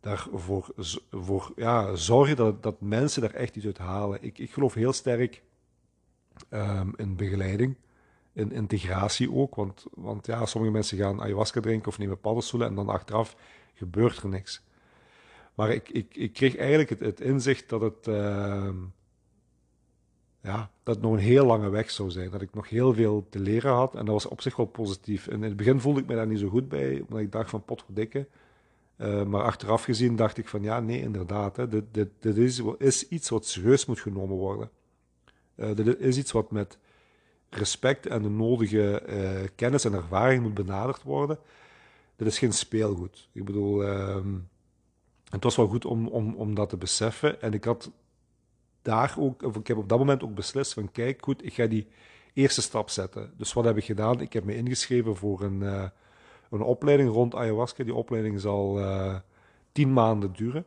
daarvoor 0.00 0.66
voor, 1.10 1.52
ja, 1.56 1.94
zorgen 1.94 2.36
dat, 2.36 2.62
dat 2.62 2.80
mensen 2.80 3.22
daar 3.22 3.34
echt 3.34 3.56
iets 3.56 3.66
uit 3.66 3.78
halen. 3.78 4.22
Ik, 4.22 4.38
ik 4.38 4.52
geloof 4.52 4.74
heel 4.74 4.92
sterk 4.92 5.42
um, 6.50 6.92
in 6.96 7.16
begeleiding, 7.16 7.76
in 8.32 8.52
integratie 8.52 9.32
ook. 9.32 9.54
Want, 9.54 9.86
want 9.94 10.26
ja, 10.26 10.46
sommige 10.46 10.72
mensen 10.72 10.98
gaan 10.98 11.20
ayahuasca 11.20 11.60
drinken 11.60 11.88
of 11.88 11.98
nemen 11.98 12.20
paddenstoelen 12.20 12.68
en 12.68 12.74
dan 12.74 12.88
achteraf 12.88 13.36
gebeurt 13.74 14.22
er 14.22 14.28
niks. 14.28 14.62
Maar 15.54 15.70
ik, 15.70 15.88
ik, 15.88 16.16
ik 16.16 16.32
kreeg 16.32 16.56
eigenlijk 16.56 16.90
het, 16.90 17.00
het 17.00 17.20
inzicht 17.20 17.68
dat 17.68 17.80
het. 17.80 18.06
Uh, 18.06 18.68
ja, 20.42 20.70
dat 20.82 21.00
nog 21.00 21.12
een 21.12 21.18
heel 21.18 21.46
lange 21.46 21.68
weg 21.68 21.90
zou 21.90 22.10
zijn. 22.10 22.30
Dat 22.30 22.42
ik 22.42 22.54
nog 22.54 22.68
heel 22.68 22.94
veel 22.94 23.26
te 23.28 23.38
leren 23.38 23.72
had. 23.72 23.94
En 23.94 24.04
dat 24.04 24.14
was 24.14 24.26
op 24.26 24.40
zich 24.40 24.56
wel 24.56 24.66
positief. 24.66 25.28
En 25.28 25.34
in 25.34 25.42
het 25.42 25.56
begin 25.56 25.80
voelde 25.80 26.00
ik 26.00 26.06
me 26.06 26.14
daar 26.14 26.26
niet 26.26 26.38
zo 26.38 26.48
goed 26.48 26.68
bij, 26.68 27.00
omdat 27.00 27.20
ik 27.20 27.32
dacht 27.32 27.50
van 27.50 27.64
potverdikke. 27.64 28.26
Uh, 28.96 29.22
maar 29.24 29.42
achteraf 29.42 29.84
gezien 29.84 30.16
dacht 30.16 30.38
ik 30.38 30.48
van 30.48 30.62
ja, 30.62 30.80
nee, 30.80 31.00
inderdaad. 31.00 31.56
Hè, 31.56 31.68
dit, 31.68 31.84
dit, 31.90 32.08
dit 32.18 32.36
is, 32.36 32.62
is, 32.78 33.08
iets 33.08 33.28
wat 33.28 33.46
serieus 33.46 33.86
moet 33.86 34.00
genomen 34.00 34.36
worden. 34.36 34.70
Uh, 35.56 35.74
dit 35.74 35.98
is 35.98 36.16
iets 36.16 36.32
wat 36.32 36.50
met 36.50 36.78
respect 37.50 38.06
en 38.06 38.22
de 38.22 38.28
nodige 38.28 39.02
uh, 39.08 39.48
kennis 39.54 39.84
en 39.84 39.92
ervaring 39.92 40.42
moet 40.42 40.54
benaderd 40.54 41.02
worden. 41.02 41.38
Dit 42.16 42.26
is 42.26 42.38
geen 42.38 42.52
speelgoed. 42.52 43.28
Ik 43.32 43.44
bedoel, 43.44 43.84
ehm, 43.84 44.34
het 45.28 45.44
was 45.44 45.56
wel 45.56 45.66
goed 45.66 45.84
om, 45.84 46.08
om, 46.08 46.34
om 46.34 46.54
dat 46.54 46.68
te 46.68 46.76
beseffen. 46.76 47.42
En 47.42 47.52
ik 47.52 47.64
had 47.64 47.90
daar 48.82 49.14
ook, 49.18 49.42
ik 49.42 49.66
heb 49.66 49.76
op 49.76 49.88
dat 49.88 49.98
moment 49.98 50.22
ook 50.22 50.34
beslist 50.34 50.72
van 50.72 50.90
kijk, 50.92 51.24
goed, 51.24 51.44
ik 51.44 51.54
ga 51.54 51.66
die 51.66 51.86
eerste 52.32 52.62
stap 52.62 52.90
zetten. 52.90 53.32
Dus 53.36 53.52
wat 53.52 53.64
heb 53.64 53.76
ik 53.76 53.84
gedaan? 53.84 54.20
Ik 54.20 54.32
heb 54.32 54.44
me 54.44 54.56
ingeschreven 54.56 55.16
voor 55.16 55.42
een, 55.42 55.60
uh, 55.60 55.84
een 56.50 56.62
opleiding 56.62 57.10
rond 57.10 57.34
ayahuasca. 57.34 57.84
Die 57.84 57.94
opleiding 57.94 58.40
zal 58.40 58.78
uh, 58.78 59.16
tien 59.72 59.92
maanden 59.92 60.32
duren. 60.32 60.64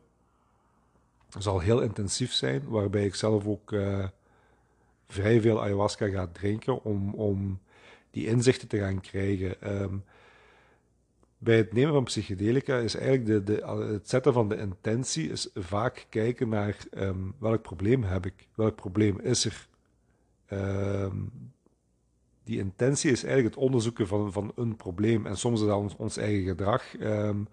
Zal 1.38 1.60
heel 1.60 1.80
intensief 1.80 2.32
zijn, 2.32 2.68
waarbij 2.68 3.04
ik 3.04 3.14
zelf 3.14 3.46
ook 3.46 3.72
uh, 3.72 4.04
vrij 5.06 5.40
veel 5.40 5.62
ayahuasca 5.62 6.08
ga 6.08 6.28
drinken 6.32 6.84
om, 6.84 7.14
om 7.14 7.60
die 8.10 8.26
inzichten 8.26 8.68
te 8.68 8.78
gaan 8.78 9.00
krijgen. 9.00 9.80
Um, 9.82 10.04
bij 11.46 11.56
het 11.56 11.72
nemen 11.72 11.92
van 11.92 12.04
psychedelica 12.04 12.76
is 12.76 12.96
eigenlijk 12.96 13.46
de, 13.46 13.54
de, 13.54 13.86
het 13.92 14.08
zetten 14.08 14.32
van 14.32 14.48
de 14.48 14.56
intentie 14.56 15.30
is 15.30 15.50
vaak 15.54 16.06
kijken 16.08 16.48
naar 16.48 16.76
um, 16.98 17.34
welk 17.38 17.62
probleem 17.62 18.02
heb 18.02 18.26
ik, 18.26 18.48
welk 18.54 18.74
probleem 18.74 19.20
is 19.20 19.44
er. 19.44 19.68
Um, 20.50 21.32
die 22.44 22.58
intentie 22.58 23.10
is 23.10 23.24
eigenlijk 23.24 23.54
het 23.54 23.64
onderzoeken 23.64 24.06
van, 24.06 24.32
van 24.32 24.52
een 24.56 24.76
probleem. 24.76 25.26
En 25.26 25.36
soms 25.36 25.60
is 25.60 25.66
dat 25.66 25.94
ons, 25.96 26.16
eigen 26.16 26.44
gedrag. 26.44 27.00
Um, 27.00 27.48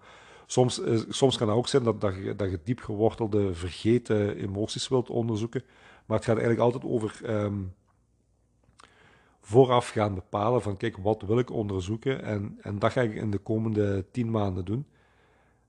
soms, 0.46 0.80
soms 1.08 1.36
kan 1.36 1.48
het 1.48 1.56
ook 1.56 1.68
zijn 1.68 1.82
dat, 1.82 2.00
dat, 2.00 2.14
je, 2.14 2.36
dat 2.36 2.50
je 2.50 2.60
diep 2.64 2.80
gewortelde, 2.80 3.54
vergeten 3.54 4.36
emoties 4.36 4.88
wilt 4.88 5.10
onderzoeken. 5.10 5.62
Maar 6.06 6.16
het 6.16 6.26
gaat 6.26 6.38
eigenlijk 6.38 6.64
altijd 6.64 6.92
over 6.92 7.20
vooraf 9.46 9.88
gaan 9.88 10.14
bepalen 10.14 10.62
van 10.62 10.76
kijk, 10.76 10.96
wat 10.96 11.22
wil 11.22 11.38
ik 11.38 11.50
onderzoeken 11.50 12.22
en, 12.22 12.58
en 12.60 12.78
dat 12.78 12.92
ga 12.92 13.00
ik 13.00 13.14
in 13.14 13.30
de 13.30 13.38
komende 13.38 14.04
tien 14.10 14.30
maanden 14.30 14.64
doen. 14.64 14.86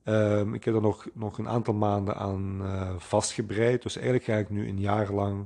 Um, 0.04 0.54
ik 0.54 0.64
heb 0.64 0.76
er 0.76 0.82
nog, 0.82 1.08
nog 1.14 1.38
een 1.38 1.48
aantal 1.48 1.74
maanden 1.74 2.16
aan 2.16 2.62
uh, 2.62 2.96
vastgebreid, 2.98 3.84
dus 3.84 3.96
eigenlijk 3.96 4.26
ga 4.26 4.36
ik 4.36 4.50
nu 4.50 4.68
een 4.68 4.80
jaar 4.80 5.12
lang 5.12 5.46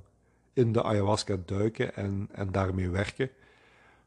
in 0.54 0.72
de 0.72 0.84
ayahuasca 0.84 1.38
duiken 1.46 1.96
en, 1.96 2.30
en 2.32 2.52
daarmee 2.52 2.90
werken, 2.90 3.30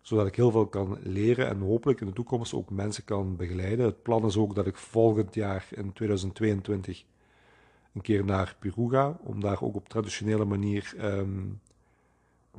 zodat 0.01 0.27
ik 0.27 0.37
heel 0.37 0.51
veel 0.51 0.67
kan 0.67 0.99
leren 1.03 1.49
en 1.49 1.61
hopelijk 1.61 2.01
in 2.01 2.07
de 2.07 2.13
toekomst 2.13 2.55
ook 2.55 2.71
mensen 2.71 3.05
kan 3.05 3.37
begeleiden. 3.37 3.87
Het 3.87 4.03
plan 4.03 4.25
is 4.25 4.37
ook 4.37 4.55
dat 4.55 4.67
ik 4.67 4.77
volgend 4.77 5.35
jaar 5.35 5.67
in 5.71 5.93
2022 5.93 7.05
een 7.95 8.01
keer 8.01 8.25
naar 8.25 8.57
Peru 8.59 8.89
ga, 8.89 9.19
om 9.23 9.41
daar 9.41 9.63
ook 9.63 9.75
op 9.75 9.89
traditionele 9.89 10.45
manier 10.45 10.95
um, 11.01 11.61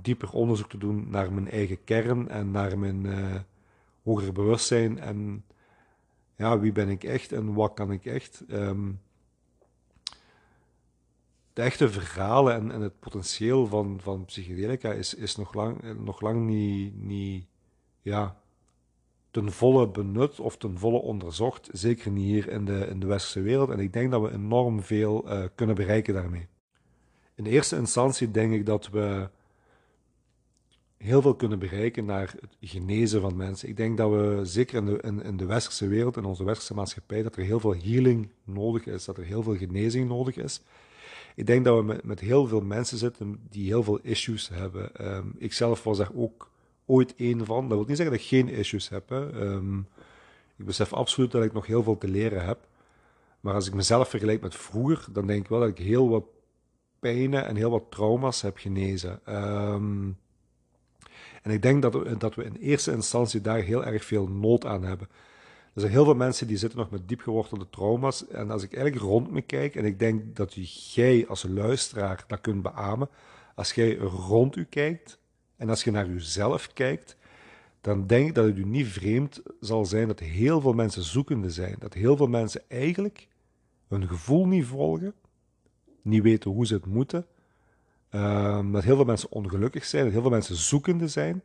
dieper 0.02 0.32
onderzoek 0.32 0.70
te 0.70 0.78
doen 0.78 1.10
naar 1.10 1.34
mijn 1.34 1.50
eigen 1.50 1.84
kern 1.84 2.30
en 2.30 2.52
naar 2.52 2.80
mijn 2.80 3.06
uh, 3.06 3.36
hogere 4.04 4.32
bewustzijn. 4.32 5.00
En 5.00 5.46
ja, 6.36 6.60
wie 6.60 6.72
ben 6.72 6.90
ik 6.90 7.04
echt 7.04 7.32
en 7.32 7.54
wat 7.54 7.74
kan 7.74 7.92
ik 7.92 8.06
echt? 8.06 8.44
Um, 8.50 9.00
de 11.54 11.62
echte 11.62 11.90
verhalen 11.90 12.54
en, 12.54 12.72
en, 12.72 12.82
het 12.82 13.00
potentieel 13.00 13.68
van, 13.68 14.00
van 14.02 14.26
psychedelica 14.26 14.92
is, 14.92 15.14
is 15.14 15.36
nog 15.36 15.54
lang, 15.54 15.98
nog 16.04 16.22
lang 16.22 16.46
niet, 16.46 17.04
niet, 17.04 17.46
ja, 18.02 18.42
ten 19.32 19.52
volle 19.52 19.88
benut 19.88 20.40
of 20.40 20.58
ten 20.58 20.78
volle 20.78 21.00
onderzocht. 21.00 21.70
Zeker 21.72 22.12
niet 22.12 22.26
hier 22.26 22.50
in 22.50 22.66
de, 22.66 22.88
in 22.88 23.00
de 23.00 23.06
westerse 23.06 23.42
wereld. 23.42 23.70
En 23.70 23.80
ik 23.80 23.94
denk 23.94 24.12
dat 24.12 24.22
we 24.22 24.32
enorm 24.32 24.82
veel 24.82 25.32
uh, 25.32 25.44
kunnen 25.56 25.76
bereiken 25.76 26.14
daarmee. 26.14 26.48
In 27.36 27.46
eerste 27.46 27.76
instantie 27.76 28.32
denk 28.32 28.54
ik 28.54 28.66
dat 28.66 28.90
we 28.90 29.30
heel 31.04 31.22
veel 31.22 31.36
kunnen 31.36 31.60
bereiken 31.60 32.06
naar 32.06 32.36
het 32.40 32.58
genezen 32.62 33.22
van 33.22 33.36
mensen. 33.36 33.70
Ik 33.70 33.78
denk 33.78 33.98
dat 33.98 34.12
we, 34.12 34.40
zeker 34.44 34.76
in 34.78 34.86
de, 34.86 35.24
in, 35.24 35.38
de 35.38 35.46
westerse 35.46 35.88
wereld, 35.88 36.18
in 36.18 36.26
onze 36.26 36.44
westerse 36.44 36.74
maatschappij, 36.74 37.24
dat 37.24 37.36
er 37.36 37.44
heel 37.44 37.60
veel 37.60 37.76
healing 37.76 38.30
nodig 38.44 38.86
is, 38.86 39.06
dat 39.06 39.18
er 39.18 39.24
heel 39.24 39.44
veel 39.44 39.56
genezing 39.56 40.08
nodig 40.08 40.38
is. 40.38 40.62
Ik 41.36 41.46
denk 41.46 41.66
dat 41.66 41.78
we 41.78 41.84
met, 41.84 42.04
met 42.04 42.20
heel 42.20 42.48
veel 42.48 42.62
mensen 42.62 42.98
zitten 42.98 43.40
die 43.50 43.68
heel 43.68 43.84
veel 43.84 44.00
issues 44.02 44.50
hebben. 44.50 44.96
Ehm, 44.96 45.28
ik 45.38 45.54
zelf 45.54 45.84
was 45.84 45.98
daar 45.98 46.12
ook 46.16 46.50
ooit 46.86 47.16
één 47.16 47.46
van. 47.46 47.68
Dat 47.68 47.78
wil 47.78 47.88
niet 47.88 47.98
zeggen 47.98 48.16
dat 48.16 48.24
ik 48.24 48.30
geen 48.30 48.50
issues 48.50 48.90
heb. 48.90 49.10
Um, 49.12 49.88
ik 50.58 50.66
besef 50.66 50.94
absoluut 50.94 51.32
dat 51.32 51.44
ik 51.44 51.54
nog 51.54 51.66
heel 51.66 51.84
veel 51.84 51.98
te 51.98 52.08
leren 52.08 52.46
heb. 52.46 52.68
Maar 53.40 53.54
als 53.54 53.68
ik 53.68 53.74
mezelf 53.74 54.10
vergelijk 54.10 54.42
met 54.42 54.56
vroeger, 54.56 55.06
dan 55.12 55.28
denk 55.28 55.44
ik 55.44 55.50
wel 55.50 55.60
dat 55.60 55.70
ik 55.70 55.78
heel 55.78 56.10
wat 56.10 56.26
pijnen 57.00 57.46
en 57.46 57.56
heel 57.56 57.70
wat 57.70 57.86
trauma's 57.90 58.42
heb 58.42 58.58
genezen. 58.58 59.20
Um, 59.30 60.18
en 61.44 61.52
ik 61.52 61.62
denk 61.62 61.82
dat 61.82 61.94
we, 61.94 62.18
dat 62.18 62.36
we 62.36 62.44
in 62.44 62.56
eerste 62.56 62.92
instantie 62.92 63.42
daar 63.42 63.60
heel 63.60 63.86
erg 63.86 64.06
veel 64.06 64.28
nood 64.28 64.66
aan 64.66 64.84
hebben. 64.84 65.08
Er 65.74 65.82
zijn 65.82 65.92
heel 65.92 66.04
veel 66.04 66.16
mensen 66.16 66.48
die 66.48 66.58
zitten 66.58 66.80
nog 66.80 66.90
met 66.90 67.08
diep 67.08 67.22
gewortelde 67.22 67.70
trauma's. 67.70 68.28
En 68.28 68.52
als 68.52 68.64
ik 68.64 68.74
eigenlijk 68.74 69.06
rond 69.06 69.32
me 69.32 69.42
kijk, 69.42 69.76
en 69.76 69.86
ik 69.86 70.00
denk 70.00 70.36
dat 70.36 70.54
jij 70.94 71.28
als 71.28 71.46
luisteraar 71.50 72.24
dat 72.28 72.42
kunt 72.42 72.62
beamen, 72.62 73.10
als 73.56 73.74
jij 73.74 73.96
rond 73.98 74.56
u 74.56 74.66
kijkt 74.66 75.20
en 75.56 75.70
als 75.70 75.84
je 75.84 75.92
naar 75.92 76.08
uzelf 76.08 76.74
kijkt, 76.74 77.18
dan 77.82 78.08
denk 78.08 78.28
ik 78.28 78.36
dat 78.36 78.46
het 78.46 78.58
u 78.58 78.66
niet 78.66 78.88
vreemd 78.88 79.42
zal 79.60 79.86
zijn 79.86 80.08
dat 80.08 80.20
heel 80.20 80.62
veel 80.62 80.74
mensen 80.74 81.04
zoekende 81.04 81.50
zijn. 81.50 81.76
Dat 81.80 81.94
heel 81.94 82.18
veel 82.18 82.28
mensen 82.28 82.62
eigenlijk 82.68 83.28
hun 83.88 84.08
gevoel 84.08 84.48
niet 84.48 84.66
volgen, 84.66 85.14
niet 86.02 86.24
weten 86.24 86.52
hoe 86.52 86.66
ze 86.66 86.74
het 86.74 86.86
moeten, 86.86 87.26
Um, 88.16 88.72
dat 88.72 88.84
heel 88.84 88.96
veel 88.96 89.06
mensen 89.06 89.32
ongelukkig 89.32 89.86
zijn, 89.86 90.04
dat 90.04 90.12
heel 90.12 90.22
veel 90.22 90.30
mensen 90.30 90.56
zoekende 90.56 91.08
zijn. 91.08 91.42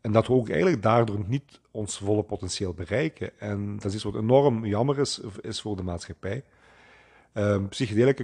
En 0.00 0.12
dat 0.12 0.26
we 0.26 0.32
ook 0.32 0.48
eigenlijk 0.48 0.82
daardoor 0.82 1.24
niet 1.26 1.60
ons 1.70 1.98
volle 1.98 2.22
potentieel 2.22 2.72
bereiken. 2.72 3.38
En 3.38 3.74
dat 3.74 3.84
is 3.84 3.94
iets 3.94 4.04
wat 4.04 4.14
enorm 4.14 4.66
jammer 4.66 4.98
is, 4.98 5.20
voor 5.42 5.76
de 5.76 5.82
maatschappij. 5.82 6.44
Um, 7.34 7.68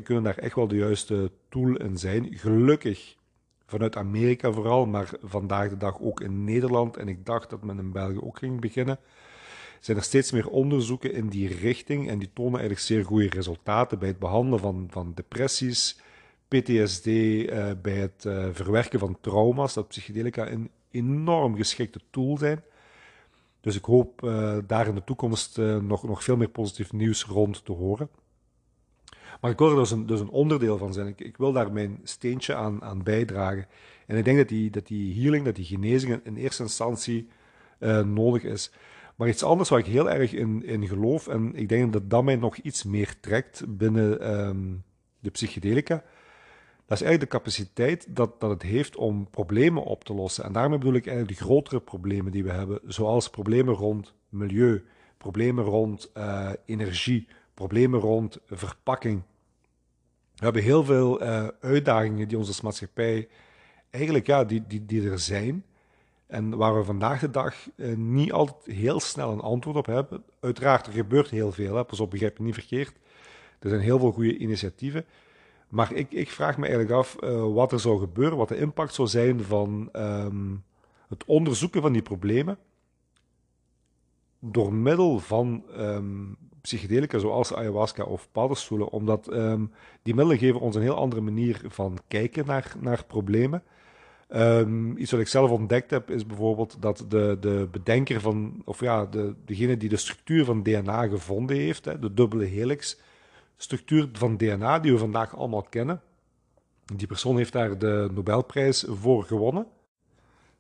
kunnen 0.03 0.23
daar 0.23 0.39
echt 0.39 0.55
wel 0.55 0.69
de 0.69 0.77
juiste 0.77 1.31
tool 1.49 1.77
in 1.77 1.99
zijn. 1.99 2.29
Gelukkig 2.35 3.17
vanuit 3.67 3.97
Amerika 3.97 4.53
vooral, 4.53 4.87
maar 4.87 5.11
vandaag 5.23 5.69
de 5.69 5.77
dag 5.77 6.01
ook 6.01 6.21
in 6.21 6.45
Nederland. 6.45 6.97
En 6.97 7.09
ik 7.09 7.27
dacht 7.27 7.51
dat 7.51 7.63
men 7.63 7.79
in 7.79 7.93
België 7.93 8.21
ook 8.21 8.39
ging 8.39 8.61
beginnen. 8.61 8.99
Zijn 9.81 9.97
er 9.97 10.03
steeds 10.03 10.33
meer 10.33 10.49
onderzoeken 10.49 11.13
in 11.13 11.29
die 11.29 11.49
richting 11.49 12.09
en 12.09 12.19
die 12.19 12.31
tonen 12.33 12.53
eigenlijk 12.53 12.81
zeer 12.81 13.05
goede 13.05 13.29
resultaten 13.29 13.99
bij 13.99 14.09
het 14.09 14.19
behandelen 14.19 14.59
van, 14.59 14.87
van 14.91 15.13
depressies, 15.15 16.01
PTSD, 16.59 17.07
eh, 17.07 17.71
bij 17.83 17.93
het 17.93 18.25
uh, 18.27 18.47
verwerken 18.53 18.99
van 18.99 19.19
trauma's, 19.21 19.75
dat 19.75 19.89
psychedelica 19.89 20.51
een 20.51 20.71
enorm 20.91 21.57
geschikte 21.57 22.01
tool 22.11 22.39
zijn. 22.39 22.63
Dus 23.61 23.77
ik 23.77 23.85
hoop 23.85 24.23
uh, 24.23 24.57
daar 24.67 24.87
in 24.87 24.95
de 24.95 25.05
toekomst 25.05 25.57
nog, 25.81 26.03
nog 26.03 26.25
veel 26.25 26.37
meer 26.37 26.49
positief 26.49 26.93
nieuws 26.93 27.25
rond 27.25 27.65
te 27.65 27.73
horen. 27.73 28.09
Maar 29.41 29.51
ik 29.51 29.59
wil 29.59 29.71
er 29.71 29.77
dus 29.77 29.91
een, 29.91 30.07
dus 30.07 30.21
een 30.21 30.29
onderdeel 30.29 30.79
van 30.79 30.93
zijn. 30.93 31.07
Ik, 31.07 31.21
ik, 31.21 31.37
wil 31.37 31.53
daar 31.53 31.73
mijn 31.73 32.01
steentje 32.03 32.55
aan, 32.55 32.83
aan 32.83 33.03
bijdragen. 33.03 33.67
En 34.07 34.17
ik 34.17 34.25
denk 34.25 34.37
dat 34.37 34.49
die, 34.49 34.71
dat 34.71 34.87
die 34.87 35.23
healing, 35.23 35.45
dat 35.45 35.57
die 35.57 35.65
genezing 35.65 36.21
in 36.25 36.37
eerste 36.37 36.63
instantie 36.63 37.29
nodig 38.05 38.43
is. 38.43 38.73
Maar 39.17 39.29
iets 39.29 39.43
anders 39.43 39.69
waar 39.69 39.79
ik 39.79 39.87
heel 39.87 40.11
erg 40.11 40.33
in, 40.33 40.65
in 40.65 40.87
geloof, 40.87 41.29
en 41.29 41.55
ik 41.55 41.69
denk 41.69 41.93
dat 41.93 42.11
dat 42.11 42.25
mij 42.25 42.37
nog 42.37 42.57
iets 42.57 42.85
meer 42.85 43.21
trekt 43.21 43.65
binnen 43.69 44.39
um, 44.39 44.85
de 45.19 45.31
psychedelica, 45.31 46.05
dat 46.93 47.01
is 47.01 47.07
eigenlijk 47.07 47.33
de 47.33 47.39
capaciteit 47.39 48.17
dat, 48.17 48.41
dat 48.41 48.51
het 48.51 48.63
heeft 48.63 48.97
om 48.97 49.31
problemen 49.31 49.83
op 49.83 50.05
te 50.05 50.15
lossen. 50.15 50.45
En 50.45 50.53
daarmee 50.53 50.79
bedoel 50.79 50.95
ik 50.95 51.07
eigenlijk 51.07 51.39
de 51.39 51.45
grotere 51.45 51.81
problemen 51.81 52.33
die 52.33 52.45
we 52.45 52.51
hebben, 52.51 52.81
zoals 52.87 53.31
problemen 53.31 53.75
rond 53.75 54.15
milieu, 54.29 54.85
problemen 55.19 55.65
rond 55.65 56.11
uh, 56.17 56.51
energie, 56.65 57.29
problemen 57.55 58.01
rond 58.01 58.39
verpakking. 58.47 59.23
We 60.35 60.45
hebben 60.45 60.63
heel 60.63 60.85
veel 60.85 61.23
uh, 61.23 61.49
uitdagingen 61.61 62.29
die 62.29 62.39
onze 62.39 62.65
maatschappij 62.65 63.29
eigenlijk 63.91 64.27
ja, 64.27 64.45
die, 64.45 64.65
die, 64.67 64.87
die 64.87 65.11
er 65.11 65.19
zijn. 65.19 65.65
En 66.27 66.57
waar 66.57 66.77
we 66.77 66.85
vandaag 66.85 67.21
de 67.21 67.31
dag 67.31 67.55
uh, 67.77 67.97
niet 67.97 68.33
altijd 68.33 68.77
heel 68.77 69.01
snel 69.01 69.33
een 69.33 69.41
antwoord 69.41 69.77
op 69.77 69.87
hebben. 69.87 70.25
Uiteraard, 70.41 70.87
er 70.87 70.93
gebeurt 70.93 71.31
heel 71.31 71.53
veel. 71.53 71.77
Hè. 71.77 71.85
Pas 71.85 72.01
op, 72.01 72.11
begrijp 72.11 72.37
je 72.37 72.43
niet 72.43 72.55
verkeerd. 72.55 72.97
Er 73.59 73.69
zijn 73.69 73.81
heel 73.81 73.99
veel 73.99 74.13
goede 74.13 74.37
initiatieven. 74.37 75.05
Maar 75.73 75.93
ik, 75.93 76.13
ik 76.13 76.31
vraag 76.31 76.57
me 76.57 76.67
eigenlijk 76.67 76.95
af 76.95 77.17
uh, 77.21 77.53
wat 77.55 77.73
er 77.73 77.81
zou 77.81 77.99
gebeuren, 77.99 78.39
wat 78.39 78.49
de 78.49 78.57
impact 78.57 78.95
zou 78.95 79.09
zijn 79.09 79.43
van 79.43 79.89
um, 79.93 80.65
het 81.09 81.25
onderzoeken 81.25 81.83
van 81.83 81.93
die 81.93 82.03
problemen 82.03 82.59
door 84.39 84.73
middel 84.73 85.19
van 85.19 85.65
um, 85.79 86.37
psychedelica 86.61 87.19
zoals 87.19 87.55
ayahuasca 87.55 88.05
of 88.05 88.29
paddenstoelen, 88.33 88.89
omdat 88.89 89.33
um, 89.33 89.73
die 90.03 90.15
middelen 90.15 90.39
geven 90.39 90.61
ons 90.61 90.77
een 90.77 90.83
heel 90.83 90.97
andere 90.97 91.23
manier 91.23 91.61
van 91.69 91.99
kijken 92.09 92.47
naar, 92.47 92.75
naar 92.81 93.05
problemen. 93.05 93.63
Iets 94.97 95.11
wat 95.11 95.21
ik 95.21 95.29
zelf 95.29 95.51
ontdekt 95.51 95.91
heb, 95.91 96.11
is 96.11 96.27
bijvoorbeeld 96.27 96.77
dat 96.81 97.05
de, 97.09 97.37
de 97.41 97.69
bedenker 97.71 98.21
van, 98.21 98.63
of 98.65 98.81
ja, 98.81 99.07
de, 99.07 99.35
degene 99.45 99.77
die 99.77 99.89
de 99.89 99.97
structuur 99.97 100.45
van 100.45 100.63
DNA 100.63 101.07
gevonden 101.07 101.57
heeft, 101.57 101.85
hè, 101.85 101.99
de 101.99 102.15
dubbele 102.15 102.45
helix, 102.45 102.99
structuur 103.63 104.09
van 104.13 104.37
DNA 104.37 104.79
die 104.79 104.93
we 104.93 104.99
vandaag 104.99 105.37
allemaal 105.37 105.63
kennen. 105.63 106.03
Die 106.95 107.07
persoon 107.07 107.37
heeft 107.37 107.53
daar 107.53 107.79
de 107.79 108.09
Nobelprijs 108.13 108.85
voor 108.89 109.25
gewonnen. 109.25 109.67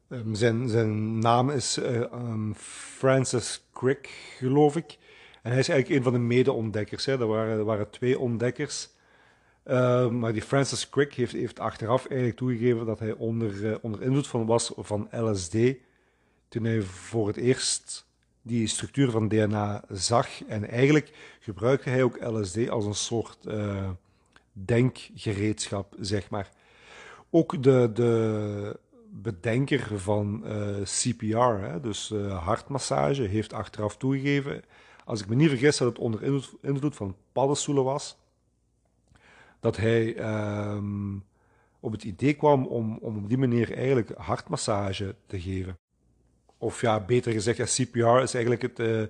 Um, 0.08 0.34
zijn, 0.34 0.68
zijn 0.68 1.18
naam 1.18 1.50
is 1.50 1.78
uh, 1.78 2.00
um, 2.00 2.54
Francis 2.56 3.68
Crick, 3.72 4.34
geloof 4.38 4.76
ik. 4.76 4.98
En 5.42 5.50
hij 5.50 5.60
is 5.60 5.68
eigenlijk 5.68 5.98
een 5.98 6.04
van 6.04 6.12
de 6.12 6.26
mede-ontdekkers. 6.26 7.06
Er 7.06 7.26
waren, 7.26 7.64
waren 7.64 7.90
twee 7.90 8.18
ontdekkers. 8.18 8.88
Uh, 9.66 10.08
maar 10.08 10.32
die 10.32 10.42
Francis 10.42 10.88
Crick 10.88 11.14
heeft, 11.14 11.32
heeft 11.32 11.60
achteraf 11.60 12.06
eigenlijk 12.06 12.38
toegegeven 12.38 12.86
dat 12.86 12.98
hij 12.98 13.12
onder, 13.12 13.54
uh, 13.54 13.76
onder 13.80 14.02
invloed 14.02 14.26
van 14.26 14.46
was 14.46 14.72
van 14.76 15.08
LSD. 15.10 15.56
Toen 16.48 16.64
hij 16.64 16.82
voor 16.82 17.26
het 17.26 17.36
eerst 17.36 18.06
die 18.42 18.66
structuur 18.66 19.10
van 19.10 19.28
DNA 19.28 19.84
zag. 19.88 20.44
En 20.44 20.68
eigenlijk 20.68 21.36
gebruikte 21.40 21.88
hij 21.88 22.02
ook 22.02 22.24
LSD 22.24 22.68
als 22.68 22.84
een 22.84 22.94
soort 22.94 23.38
uh, 23.46 23.90
denkgereedschap, 24.52 25.94
zeg 26.00 26.30
maar. 26.30 26.50
Ook 27.30 27.62
de, 27.62 27.90
de 27.94 28.78
bedenker 29.12 30.00
van 30.00 30.46
eh, 30.46 30.82
CPR, 30.82 31.36
hè, 31.36 31.80
dus 31.80 32.10
uh, 32.10 32.44
hartmassage, 32.44 33.22
heeft 33.22 33.52
achteraf 33.52 33.96
toegegeven, 33.96 34.62
als 35.04 35.20
ik 35.20 35.28
me 35.28 35.34
niet 35.34 35.48
vergis 35.48 35.76
dat 35.76 35.88
het 35.88 35.98
onder 35.98 36.22
invloed, 36.62 36.96
van 36.96 37.16
paddenstoelen 37.32 37.84
was, 37.84 38.16
dat 39.60 39.76
hij 39.76 40.16
um, 40.74 41.24
op 41.80 41.92
het 41.92 42.04
idee 42.04 42.34
kwam 42.34 42.66
om, 42.66 42.98
om 42.98 43.16
op 43.16 43.28
die 43.28 43.38
manier 43.38 43.76
eigenlijk 43.76 44.10
hartmassage 44.16 45.14
te 45.26 45.40
geven. 45.40 45.81
Of 46.62 46.80
ja, 46.80 47.00
beter 47.00 47.32
gezegd, 47.32 47.74
CPR 47.74 48.22
is 48.22 48.34
eigenlijk 48.34 48.62
het. 48.62 48.78
Uh, 48.78 49.02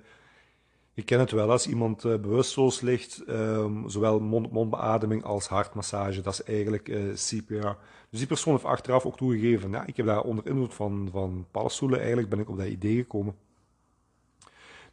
je 0.93 1.03
kent 1.03 1.21
het 1.21 1.31
wel 1.31 1.51
als 1.51 1.67
iemand 1.67 2.03
uh, 2.03 2.15
bewusteloos 2.15 2.81
ligt, 2.81 3.23
um, 3.29 3.89
zowel 3.89 4.19
mond-mondbeademing 4.19 5.23
als 5.23 5.47
hartmassage. 5.47 6.21
Dat 6.21 6.33
is 6.33 6.43
eigenlijk 6.43 6.89
eh, 6.89 7.01
CPR. 7.13 7.67
Dus 8.09 8.19
die 8.19 8.27
persoon 8.27 8.53
heeft 8.53 8.65
achteraf 8.65 9.05
ook 9.05 9.17
toegegeven: 9.17 9.71
ja, 9.71 9.85
ik 9.85 9.97
heb 9.97 10.05
daar 10.05 10.21
onder 10.21 10.47
invloed 10.47 10.73
van, 10.73 11.09
van 11.11 11.45
paddenstoelen, 11.51 11.97
eigenlijk 11.99 12.29
ben 12.29 12.39
ik 12.39 12.49
op 12.49 12.57
dat 12.57 12.67
idee 12.67 12.95
gekomen. 12.95 13.35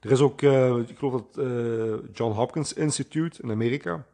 Er 0.00 0.10
is 0.10 0.20
ook, 0.20 0.42
ik 0.88 0.98
geloof 0.98 1.22
dat 1.22 1.46
John 2.12 2.32
Hopkins 2.32 2.72
Institute 2.72 3.42
in 3.42 3.50
Amerika, 3.50 4.04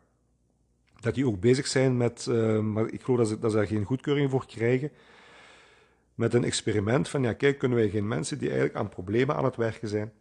dat 1.00 1.14
die 1.14 1.26
ook 1.26 1.40
bezig 1.40 1.66
zijn 1.66 1.96
met, 1.96 2.26
maar 2.62 2.88
ik 2.88 3.02
geloof 3.02 3.18
dat 3.18 3.28
ze, 3.28 3.38
dat 3.38 3.50
ze 3.50 3.56
daar 3.56 3.66
geen 3.66 3.84
goedkeuring 3.84 4.30
voor 4.30 4.46
krijgen 4.46 4.90
met 6.16 6.34
een 6.34 6.44
experiment 6.44 7.08
van, 7.08 7.22
ja 7.22 7.32
kijk, 7.32 7.58
kunnen 7.58 7.78
wij 7.78 7.88
geen 7.88 8.08
mensen 8.08 8.38
die 8.38 8.48
eigenlijk 8.48 8.78
aan 8.78 8.88
problemen 8.88 9.36
aan 9.36 9.44
het 9.44 9.56
werken 9.56 9.88
zijn, 9.88 10.12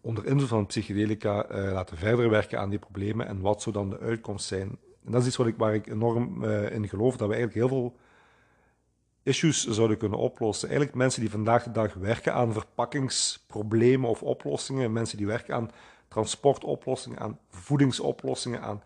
onder 0.00 0.26
invloed 0.26 0.48
van 0.48 0.66
psychedelica 0.66 1.50
uh, 1.50 1.72
laten 1.72 1.96
verder 1.96 2.30
werken 2.30 2.58
aan 2.58 2.70
die 2.70 2.78
problemen 2.78 3.26
en 3.26 3.40
wat 3.40 3.62
zou 3.62 3.74
dan 3.74 3.90
de 3.90 3.98
uitkomst 3.98 4.46
zijn. 4.46 4.78
En 5.04 5.12
dat 5.12 5.20
is 5.20 5.26
iets 5.26 5.36
wat 5.36 5.46
ik, 5.46 5.56
waar 5.56 5.74
ik 5.74 5.86
enorm 5.86 6.44
uh, 6.44 6.70
in 6.70 6.88
geloof, 6.88 7.16
dat 7.16 7.28
we 7.28 7.34
eigenlijk 7.34 7.54
heel 7.54 7.78
veel 7.78 7.96
issues 9.22 9.66
zouden 9.66 9.96
kunnen 9.96 10.18
oplossen. 10.18 10.68
Eigenlijk 10.68 10.98
mensen 10.98 11.20
die 11.20 11.30
vandaag 11.30 11.62
de 11.62 11.70
dag 11.70 11.94
werken 11.94 12.34
aan 12.34 12.52
verpakkingsproblemen 12.52 14.10
of 14.10 14.22
oplossingen, 14.22 14.92
mensen 14.92 15.16
die 15.16 15.26
werken 15.26 15.54
aan 15.54 15.70
transportoplossingen, 16.08 17.18
aan 17.18 17.38
voedingsoplossingen, 17.48 18.60
aan 18.60 18.82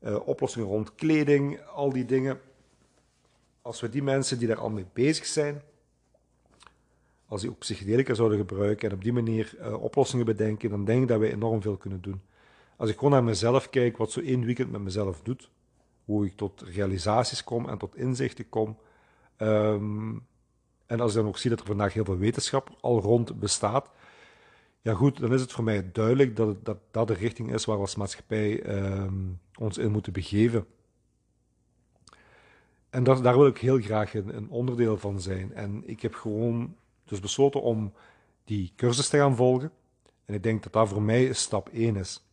uh, 0.00 0.28
oplossingen 0.28 0.68
rond 0.68 0.94
kleding, 0.94 1.60
al 1.60 1.92
die 1.92 2.04
dingen 2.04 2.40
als 3.66 3.80
we 3.80 3.88
die 3.88 4.02
mensen 4.02 4.38
die 4.38 4.48
daar 4.48 4.58
al 4.58 4.70
mee 4.70 4.86
bezig 4.92 5.26
zijn, 5.26 5.62
als 7.26 7.40
die 7.40 7.50
ook 7.50 7.58
psychedelica 7.58 8.14
zouden 8.14 8.38
gebruiken 8.38 8.88
en 8.88 8.94
op 8.94 9.02
die 9.02 9.12
manier 9.12 9.56
uh, 9.60 9.82
oplossingen 9.82 10.26
bedenken, 10.26 10.70
dan 10.70 10.84
denk 10.84 11.02
ik 11.02 11.08
dat 11.08 11.18
wij 11.18 11.32
enorm 11.32 11.62
veel 11.62 11.76
kunnen 11.76 12.00
doen. 12.00 12.20
Als 12.76 12.90
ik 12.90 12.94
gewoon 12.94 13.10
naar 13.10 13.24
mezelf 13.24 13.70
kijk, 13.70 13.96
wat 13.96 14.12
zo 14.12 14.20
één 14.20 14.44
weekend 14.44 14.70
met 14.70 14.80
mezelf 14.80 15.22
doet, 15.22 15.50
hoe 16.04 16.26
ik 16.26 16.36
tot 16.36 16.62
realisaties 16.62 17.44
kom 17.44 17.68
en 17.68 17.78
tot 17.78 17.96
inzichten 17.96 18.48
kom. 18.48 18.78
Um, 19.38 20.26
en 20.86 21.00
als 21.00 21.10
ik 21.10 21.18
dan 21.18 21.28
ook 21.28 21.38
zie 21.38 21.50
dat 21.50 21.60
er 21.60 21.66
vandaag 21.66 21.92
heel 21.92 22.04
veel 22.04 22.18
wetenschap 22.18 22.76
al 22.80 23.00
rond 23.00 23.38
bestaat, 23.38 23.90
ja 24.80 24.94
goed, 24.94 25.18
dan 25.20 25.32
is 25.32 25.40
het 25.40 25.52
voor 25.52 25.64
mij 25.64 25.90
duidelijk 25.92 26.36
dat 26.36 26.64
dat, 26.90 27.08
de 27.08 27.14
richting 27.14 27.52
is 27.52 27.64
waar 27.64 27.76
we 27.76 27.82
als 27.82 27.96
maatschappij 27.96 28.78
um, 28.86 29.40
ons 29.58 29.78
in 29.78 29.90
moeten 29.90 30.12
begeven. 30.12 30.66
En 32.90 33.04
dat, 33.04 33.22
daar 33.22 33.36
wil 33.36 33.46
ik 33.46 33.58
heel 33.58 33.80
graag 33.80 34.14
een, 34.14 34.36
een, 34.36 34.50
onderdeel 34.50 34.98
van 34.98 35.20
zijn. 35.20 35.54
En 35.54 35.82
ik 35.86 36.02
heb 36.02 36.14
gewoon 36.14 36.76
dus 37.04 37.20
besloten 37.20 37.62
om 37.62 37.92
die 38.44 38.72
cursus 38.76 39.08
te 39.08 39.16
gaan 39.16 39.36
volgen. 39.36 39.70
En 40.24 40.34
ik 40.34 40.42
denk 40.42 40.62
dat 40.62 40.72
dat 40.72 40.88
voor 40.88 41.02
mij 41.02 41.32
stap 41.32 41.68
1 41.68 41.96
is. 41.96 42.26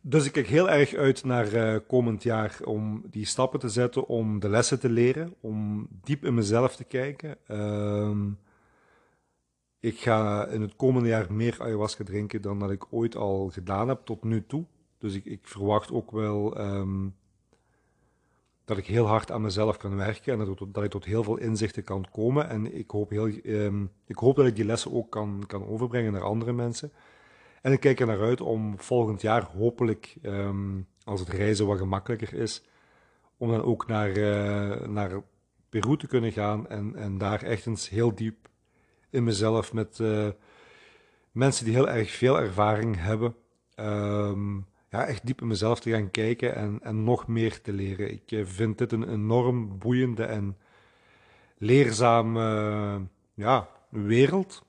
Dus 0.00 0.26
ik 0.26 0.32
kijk 0.32 0.46
heel 0.46 0.70
erg 0.70 0.94
uit 0.94 1.24
naar 1.24 1.52
uh, 1.52 1.76
komend 1.86 2.22
jaar 2.22 2.58
om 2.64 3.02
die 3.10 3.26
stappen 3.26 3.60
te 3.60 3.68
zetten, 3.68 4.06
om 4.06 4.40
de 4.40 4.48
lessen 4.48 4.80
te 4.80 4.88
leren, 4.88 5.34
om 5.40 5.88
diep 6.04 6.24
in 6.24 6.34
mezelf 6.34 6.76
te 6.76 6.84
kijken. 6.84 7.36
Uh, 7.48 8.16
ik 9.80 9.98
ga 9.98 10.46
in 10.46 10.60
het 10.60 10.76
komende 10.76 11.08
jaar 11.08 11.32
meer 11.32 11.56
ayahuasca 11.58 12.04
drinken 12.04 12.42
dan 12.42 12.58
dat 12.58 12.70
ik 12.70 12.86
ooit 12.90 13.16
al 13.16 13.48
gedaan 13.48 13.88
heb 13.88 14.00
tot 14.04 14.24
nu 14.24 14.46
toe. 14.46 14.64
Dus 14.98 15.14
ik, 15.14 15.24
ik 15.24 15.40
verwacht 15.42 15.92
ook 15.92 16.10
wel 16.10 16.60
um, 16.60 17.14
dat 18.68 18.78
ik 18.78 18.86
heel 18.86 19.06
hard 19.06 19.30
aan 19.30 19.42
mezelf 19.42 19.76
kan 19.76 19.96
werken 19.96 20.32
en 20.32 20.46
dat, 20.46 20.74
dat 20.74 20.84
ik 20.84 20.90
tot 20.90 21.04
heel 21.04 21.22
veel 21.22 21.36
inzichten 21.36 21.84
kan 21.84 22.06
komen. 22.10 22.48
En 22.48 22.74
ik 22.74 22.90
hoop, 22.90 23.10
heel, 23.10 23.30
um, 23.44 23.90
ik 24.06 24.16
hoop 24.16 24.36
dat 24.36 24.46
ik 24.46 24.56
die 24.56 24.64
lessen 24.64 24.92
ook 24.92 25.10
kan, 25.10 25.44
kan 25.46 25.66
overbrengen 25.66 26.12
naar 26.12 26.22
andere 26.22 26.52
mensen. 26.52 26.92
En 27.62 27.72
ik 27.72 27.80
kijk 27.80 28.00
er 28.00 28.06
naar 28.06 28.20
uit 28.20 28.40
om 28.40 28.80
volgend 28.80 29.20
jaar 29.20 29.42
hopelijk, 29.42 30.16
um, 30.22 30.86
als 31.04 31.20
het 31.20 31.28
reizen 31.28 31.66
wat 31.66 31.78
gemakkelijker 31.78 32.34
is, 32.34 32.64
om 33.36 33.50
dan 33.50 33.62
ook 33.62 33.86
naar, 33.86 34.16
uh, 34.16 34.86
naar 34.86 35.22
Peru 35.68 35.96
te 35.96 36.06
kunnen 36.06 36.32
gaan 36.32 36.68
en, 36.68 36.96
en 36.96 37.18
daar 37.18 37.42
echt 37.42 37.66
eens 37.66 37.88
heel 37.88 38.14
diep 38.14 38.48
in 39.10 39.24
mezelf 39.24 39.72
met 39.72 39.98
uh, 39.98 40.28
mensen 41.32 41.64
die 41.64 41.74
heel 41.74 41.88
erg 41.88 42.10
veel 42.10 42.40
ervaring 42.40 42.96
hebben. 43.00 43.34
Um, 43.76 44.66
ja, 44.90 45.06
echt 45.06 45.26
diep 45.26 45.40
in 45.40 45.46
mezelf 45.46 45.80
te 45.80 45.90
gaan 45.90 46.10
kijken 46.10 46.54
en, 46.54 46.78
en 46.82 47.04
nog 47.04 47.26
meer 47.26 47.60
te 47.60 47.72
leren. 47.72 48.12
Ik 48.12 48.32
eh, 48.32 48.44
vind 48.44 48.78
dit 48.78 48.92
een 48.92 49.10
enorm 49.10 49.78
boeiende 49.78 50.24
en 50.24 50.56
leerzame 51.58 53.00
ja, 53.34 53.68
wereld 53.88 54.66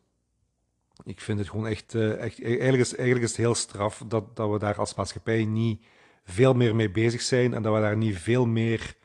ik 1.04 1.22
vind 1.22 1.40
het 1.40 1.50
gewoon 1.50 1.68
echt, 1.68 1.94
uh, 1.94 2.12
echt 2.12 2.44
eigenlijk, 2.44 2.84
is, 2.84 2.96
eigenlijk 2.96 3.26
is 3.26 3.32
het 3.32 3.40
heel 3.40 3.56
straf 3.56 4.04
dat, 4.08 4.36
dat 4.36 4.52
we 4.52 4.60
daar 4.60 4.76
als 4.76 4.96
maatschappij 4.96 5.46
niet 5.46 5.86
veel 6.24 6.54
meer 6.54 6.76
mee 6.76 6.90
bezig 6.90 7.22
zijn 7.22 7.54
en 7.54 7.62
dat 7.62 7.74
we 7.74 7.80
daar 7.80 7.98
niet 7.98 8.18
veel 8.18 8.46
meer 8.46 8.96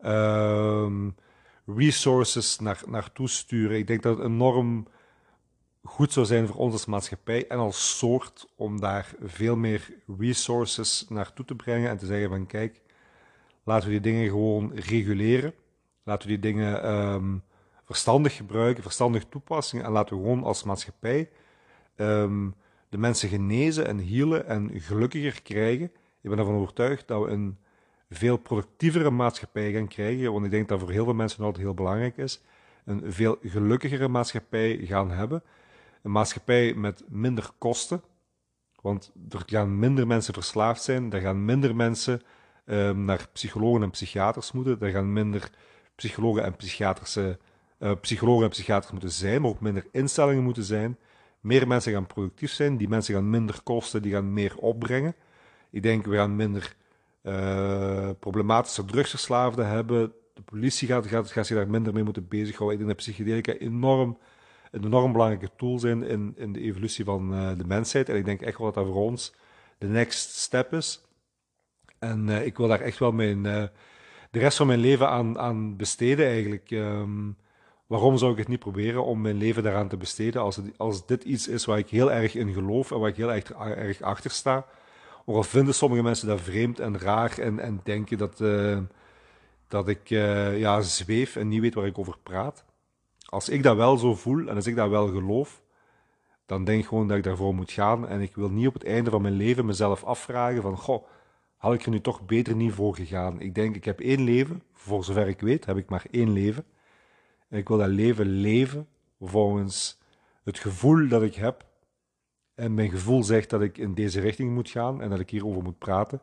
uh, 0.00 1.06
resources 1.66 2.58
naar, 2.58 2.82
naartoe 2.86 3.28
sturen. 3.28 3.78
Ik 3.78 3.86
denk 3.86 4.02
dat 4.02 4.16
het 4.16 4.26
enorm 4.26 4.86
goed 5.82 6.12
zou 6.12 6.26
zijn 6.26 6.46
voor 6.46 6.56
ons 6.56 6.72
als 6.72 6.86
maatschappij 6.86 7.46
en 7.46 7.58
als 7.58 7.98
soort 7.98 8.46
om 8.56 8.80
daar 8.80 9.14
veel 9.22 9.56
meer 9.56 9.90
resources 10.18 11.06
naartoe 11.08 11.44
te 11.44 11.54
brengen 11.54 11.90
en 11.90 11.98
te 11.98 12.06
zeggen 12.06 12.28
van 12.28 12.46
kijk, 12.46 12.82
laten 13.64 13.86
we 13.88 14.00
die 14.00 14.12
dingen 14.12 14.28
gewoon 14.28 14.72
reguleren. 14.74 15.54
Laten 16.02 16.28
we 16.28 16.38
die 16.38 16.52
dingen 16.52 16.92
um, 16.92 17.42
verstandig 17.84 18.36
gebruiken, 18.36 18.82
verstandig 18.82 19.24
toepassen. 19.24 19.84
En 19.84 19.90
laten 19.90 20.16
we 20.16 20.22
gewoon 20.22 20.42
als 20.42 20.62
maatschappij 20.62 21.30
um, 21.96 22.54
de 22.88 22.98
mensen 22.98 23.28
genezen 23.28 23.86
en 23.86 24.08
healen 24.08 24.46
en 24.46 24.70
gelukkiger 24.74 25.42
krijgen. 25.42 25.90
Ik 26.20 26.30
ben 26.30 26.38
ervan 26.38 26.54
overtuigd 26.54 27.08
dat 27.08 27.24
we 27.24 27.30
een 27.30 27.58
veel 28.10 28.36
productievere 28.36 29.10
maatschappij 29.10 29.72
gaan 29.72 29.88
krijgen. 29.88 30.32
Want 30.32 30.44
ik 30.44 30.50
denk 30.50 30.68
dat 30.68 30.80
voor 30.80 30.90
heel 30.90 31.04
veel 31.04 31.14
mensen 31.14 31.44
altijd 31.44 31.64
heel 31.64 31.74
belangrijk 31.74 32.16
is. 32.16 32.42
Een 32.84 33.12
veel 33.12 33.38
gelukkigere 33.42 34.08
maatschappij 34.08 34.76
gaan 34.82 35.10
hebben. 35.10 35.42
Een 36.02 36.12
maatschappij 36.12 36.74
met 36.74 37.04
minder 37.08 37.50
kosten. 37.58 38.02
Want 38.80 39.12
er 39.28 39.42
gaan 39.46 39.78
minder 39.78 40.06
mensen 40.06 40.34
verslaafd 40.34 40.82
zijn. 40.82 41.12
Er 41.12 41.20
gaan 41.20 41.44
minder 41.44 41.76
mensen 41.76 42.22
um, 42.64 43.04
naar 43.04 43.28
psychologen 43.32 43.82
en 43.82 43.90
psychiaters 43.90 44.52
moeten. 44.52 44.80
Er 44.80 44.90
gaan 44.90 45.12
minder 45.12 45.50
psychologen 45.94 46.44
en 46.44 46.56
psychiatrische 46.56 47.38
uh, 47.78 47.92
psychologen 48.00 48.44
en 48.44 48.50
psychiaters 48.50 48.92
moeten 48.92 49.10
zijn, 49.10 49.40
maar 49.40 49.50
ook 49.50 49.60
minder 49.60 49.86
instellingen 49.92 50.42
moeten 50.42 50.64
zijn. 50.64 50.98
Meer 51.40 51.66
mensen 51.66 51.92
gaan 51.92 52.06
productief 52.06 52.52
zijn, 52.52 52.76
die 52.76 52.88
mensen 52.88 53.14
gaan 53.14 53.30
minder 53.30 53.62
kosten, 53.62 54.02
die 54.02 54.12
gaan 54.12 54.32
meer 54.32 54.56
opbrengen. 54.56 55.14
Ik 55.70 55.82
denk, 55.82 56.06
we 56.06 56.16
gaan 56.16 56.36
minder 56.36 56.76
uh, 57.22 58.10
problematische 58.18 58.84
drugsverslaafden 58.84 59.68
hebben. 59.68 60.12
De 60.34 60.42
politie 60.42 60.88
gaat, 60.88 61.06
gaat, 61.06 61.30
gaat 61.30 61.46
zich 61.46 61.56
daar 61.56 61.70
minder 61.70 61.92
mee 61.92 62.04
moeten 62.04 62.28
bezighouden. 62.28 62.78
Ik 62.78 62.84
denk 62.84 62.96
dat 62.96 63.06
psychedelica 63.06 63.52
enorm, 63.52 64.18
een 64.70 64.84
enorm 64.84 65.12
belangrijke 65.12 65.50
tool 65.56 65.78
zijn 65.78 66.02
in, 66.02 66.32
in 66.36 66.52
de 66.52 66.60
evolutie 66.60 67.04
van 67.04 67.34
uh, 67.34 67.50
de 67.56 67.66
mensheid. 67.66 68.08
En 68.08 68.16
ik 68.16 68.24
denk 68.24 68.40
echt 68.40 68.58
wel 68.58 68.66
dat 68.66 68.84
dat 68.84 68.92
voor 68.92 69.02
ons 69.02 69.34
de 69.78 69.86
next 69.86 70.36
step 70.36 70.72
is. 70.72 71.06
En 71.98 72.28
uh, 72.28 72.46
ik 72.46 72.56
wil 72.56 72.68
daar 72.68 72.80
echt 72.80 72.98
wel 72.98 73.12
mijn, 73.12 73.42
de 74.30 74.38
rest 74.38 74.56
van 74.56 74.66
mijn 74.66 74.78
leven 74.78 75.08
aan, 75.08 75.38
aan 75.38 75.76
besteden 75.76 76.26
eigenlijk. 76.26 76.70
Um, 76.70 77.36
waarom 77.86 78.18
zou 78.18 78.32
ik 78.32 78.38
het 78.38 78.48
niet 78.48 78.58
proberen 78.58 79.04
om 79.04 79.20
mijn 79.20 79.36
leven 79.36 79.62
daaraan 79.62 79.88
te 79.88 79.96
besteden 79.96 80.42
als, 80.42 80.60
als 80.76 81.06
dit 81.06 81.24
iets 81.24 81.48
is 81.48 81.64
waar 81.64 81.78
ik 81.78 81.88
heel 81.88 82.12
erg 82.12 82.34
in 82.34 82.52
geloof 82.52 82.90
en 82.90 82.98
waar 82.98 83.08
ik 83.08 83.16
heel 83.16 83.32
erg, 83.32 83.50
erg 83.52 84.00
achter 84.00 84.30
sta? 84.30 84.66
Ook 85.24 85.44
vinden 85.44 85.74
sommige 85.74 86.02
mensen 86.02 86.28
dat 86.28 86.40
vreemd 86.40 86.80
en 86.80 86.98
raar 86.98 87.38
en, 87.38 87.58
en 87.58 87.80
denken 87.84 88.18
dat, 88.18 88.42
dat 89.68 89.88
ik 89.88 90.08
ja, 90.58 90.80
zweef 90.80 91.36
en 91.36 91.48
niet 91.48 91.60
weet 91.60 91.74
waar 91.74 91.86
ik 91.86 91.98
over 91.98 92.18
praat. 92.22 92.64
Als 93.28 93.48
ik 93.48 93.62
dat 93.62 93.76
wel 93.76 93.96
zo 93.96 94.14
voel 94.14 94.48
en 94.48 94.54
als 94.54 94.66
ik 94.66 94.76
dat 94.76 94.88
wel 94.88 95.08
geloof, 95.08 95.62
dan 96.46 96.64
denk 96.64 96.80
ik 96.80 96.88
gewoon 96.88 97.08
dat 97.08 97.16
ik 97.16 97.22
daarvoor 97.22 97.54
moet 97.54 97.72
gaan. 97.72 98.08
En 98.08 98.20
ik 98.20 98.34
wil 98.34 98.50
niet 98.50 98.66
op 98.66 98.74
het 98.74 98.84
einde 98.84 99.10
van 99.10 99.22
mijn 99.22 99.34
leven 99.34 99.66
mezelf 99.66 100.04
afvragen 100.04 100.62
van, 100.62 100.76
goh, 100.76 101.06
had 101.56 101.74
ik 101.74 101.84
er 101.84 101.90
nu 101.90 102.00
toch 102.00 102.26
beter 102.26 102.56
niet 102.56 102.72
voor 102.72 102.94
gegaan? 102.94 103.40
Ik 103.40 103.54
denk, 103.54 103.76
ik 103.76 103.84
heb 103.84 104.00
één 104.00 104.20
leven, 104.20 104.62
voor 104.72 105.04
zover 105.04 105.28
ik 105.28 105.40
weet 105.40 105.64
heb 105.66 105.76
ik 105.76 105.88
maar 105.88 106.06
één 106.10 106.32
leven. 106.32 106.64
En 107.48 107.58
ik 107.58 107.68
wil 107.68 107.78
dat 107.78 107.88
leven 107.88 108.26
leven 108.26 108.88
volgens 109.20 109.98
het 110.44 110.58
gevoel 110.58 111.08
dat 111.08 111.22
ik 111.22 111.34
heb. 111.34 111.66
En 112.54 112.74
mijn 112.74 112.90
gevoel 112.90 113.22
zegt 113.22 113.50
dat 113.50 113.62
ik 113.62 113.78
in 113.78 113.94
deze 113.94 114.20
richting 114.20 114.54
moet 114.54 114.70
gaan 114.70 115.02
en 115.02 115.10
dat 115.10 115.20
ik 115.20 115.30
hierover 115.30 115.62
moet 115.62 115.78
praten. 115.78 116.20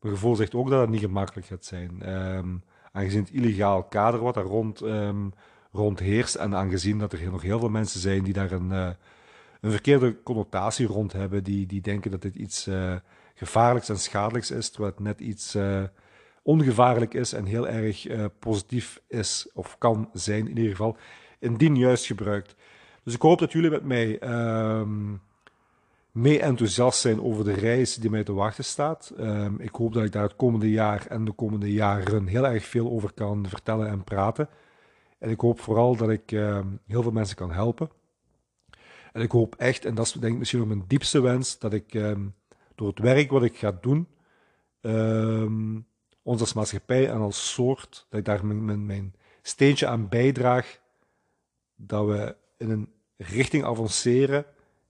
Mijn 0.00 0.14
gevoel 0.14 0.36
zegt 0.36 0.54
ook 0.54 0.70
dat 0.70 0.80
het 0.80 0.90
niet 0.90 1.00
gemakkelijk 1.00 1.46
gaat 1.46 1.64
zijn. 1.64 2.14
Um, 2.36 2.62
aangezien 2.92 3.20
het 3.20 3.30
illegaal 3.30 3.84
kader 3.84 4.20
wat 4.20 4.34
daar 4.34 4.44
rond, 4.44 4.80
um, 4.80 5.32
rond 5.76 5.98
heerst 5.98 6.34
en 6.34 6.54
aangezien 6.54 6.98
dat 6.98 7.12
er 7.12 7.30
nog 7.30 7.42
heel 7.42 7.58
veel 7.58 7.68
mensen 7.68 8.00
zijn 8.00 8.22
die 8.22 8.32
daar 8.32 8.52
een, 8.52 8.70
uh, 8.70 8.88
een 9.60 9.70
verkeerde 9.70 10.22
connotatie 10.22 10.86
rond 10.86 11.12
hebben, 11.12 11.44
die, 11.44 11.66
die 11.66 11.80
denken 11.80 12.10
dat 12.10 12.22
dit 12.22 12.34
iets 12.34 12.66
uh, 12.66 12.94
gevaarlijks 13.34 13.88
en 13.88 13.98
schadelijks 13.98 14.50
is, 14.50 14.70
terwijl 14.70 14.92
het 14.94 15.04
net 15.04 15.20
iets... 15.20 15.54
Uh, 15.54 15.82
ongevaarlijk 16.42 17.14
is 17.14 17.32
en 17.32 17.44
heel 17.44 17.68
erg 17.68 18.06
positief 18.38 19.00
is, 19.08 19.48
of 19.54 19.78
kan 19.78 20.10
zijn 20.12 20.48
in 20.48 20.56
ieder 20.56 20.70
geval, 20.70 20.96
indien 21.38 21.76
juist 21.76 22.06
gebruikt. 22.06 22.54
Dus 23.02 23.14
ik 23.14 23.22
hoop 23.22 23.38
dat 23.38 23.52
jullie 23.52 23.70
met 23.70 23.84
mij 23.84 24.22
um, 24.78 25.20
mee 26.12 26.40
enthousiast 26.40 27.00
zijn 27.00 27.22
over 27.22 27.44
de 27.44 27.52
reis 27.52 27.94
die 27.94 28.10
mij 28.10 28.24
te 28.24 28.32
wachten 28.32 28.64
staat. 28.64 29.12
Um, 29.20 29.60
ik 29.60 29.74
hoop 29.74 29.92
dat 29.92 30.04
ik 30.04 30.12
daar 30.12 30.22
het 30.22 30.36
komende 30.36 30.70
jaar 30.70 31.06
en 31.06 31.24
de 31.24 31.32
komende 31.32 31.72
jaren 31.72 32.26
heel 32.26 32.46
erg 32.46 32.64
veel 32.64 32.90
over 32.90 33.12
kan 33.12 33.48
vertellen 33.48 33.88
en 33.88 34.04
praten. 34.04 34.48
En 35.18 35.30
ik 35.30 35.40
hoop 35.40 35.60
vooral 35.60 35.96
dat 35.96 36.10
ik 36.10 36.32
uh, 36.32 36.60
heel 36.86 37.02
veel 37.02 37.12
mensen 37.12 37.36
kan 37.36 37.52
helpen. 37.52 37.90
En 39.12 39.22
ik 39.22 39.30
hoop 39.30 39.54
echt, 39.54 39.84
en 39.84 39.94
dat 39.94 40.06
is 40.06 40.12
denk 40.12 40.32
ik 40.32 40.38
misschien 40.38 40.60
nog 40.60 40.68
mijn 40.68 40.84
diepste 40.86 41.20
wens, 41.20 41.58
dat 41.58 41.72
ik 41.72 41.94
um, 41.94 42.34
door 42.74 42.88
het 42.88 42.98
werk 42.98 43.30
wat 43.30 43.42
ik 43.42 43.56
ga 43.56 43.78
doen, 43.80 44.08
ons 46.22 46.40
als 46.40 46.52
maatschappij 46.52 47.10
en 47.10 47.18
als 47.20 47.52
soort, 47.52 48.06
dat 48.08 48.18
ik 48.18 48.24
daar 48.24 48.46
mijn, 48.46 48.86
mijn, 48.86 49.14
steentje 49.42 49.86
aan 49.86 50.08
bijdraag, 50.08 50.80
dat 51.76 52.06
we 52.06 52.36
in 52.56 52.70
een 52.70 52.88
richting 53.16 53.64
avanceren 53.64 54.44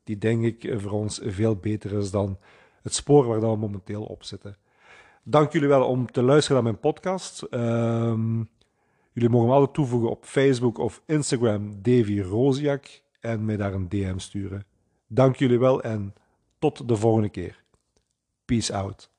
die 0.04 0.18
denk 0.18 0.44
ik 0.44 0.80
voor 0.80 0.90
ons 0.90 1.20
veel 1.22 1.56
beter 1.56 1.92
is 1.92 2.10
dan 2.10 2.38
het 2.82 2.94
spoor 2.94 3.26
waar 3.26 3.40
we 3.40 3.56
momenteel 3.56 4.04
op 4.04 4.24
zitten. 4.24 4.56
Dank 5.22 5.52
jullie 5.52 5.68
wel 5.68 5.86
om 5.86 6.10
te 6.10 6.22
luisteren 6.22 6.62
naar 6.62 6.72
mijn 6.72 6.80
podcast. 6.80 7.42
Jullie 9.16 9.30
mogen 9.30 9.48
me 9.48 9.54
altijd 9.54 9.74
toevoegen 9.74 10.10
op 10.10 10.24
Facebook 10.24 10.78
of 10.78 11.02
Instagram 11.06 11.82
Davy 11.82 12.20
Roziak 12.20 13.02
en 13.20 13.44
mij 13.44 13.56
daar 13.56 13.72
een 13.72 13.88
DM 13.88 14.18
sturen. 14.18 14.64
Dank 15.06 15.36
jullie 15.36 15.58
wel 15.58 15.82
en 15.82 16.14
tot 16.58 16.88
de 16.88 16.96
volgende 16.96 17.28
keer. 17.28 17.64
Peace 18.44 18.74
out. 18.74 19.10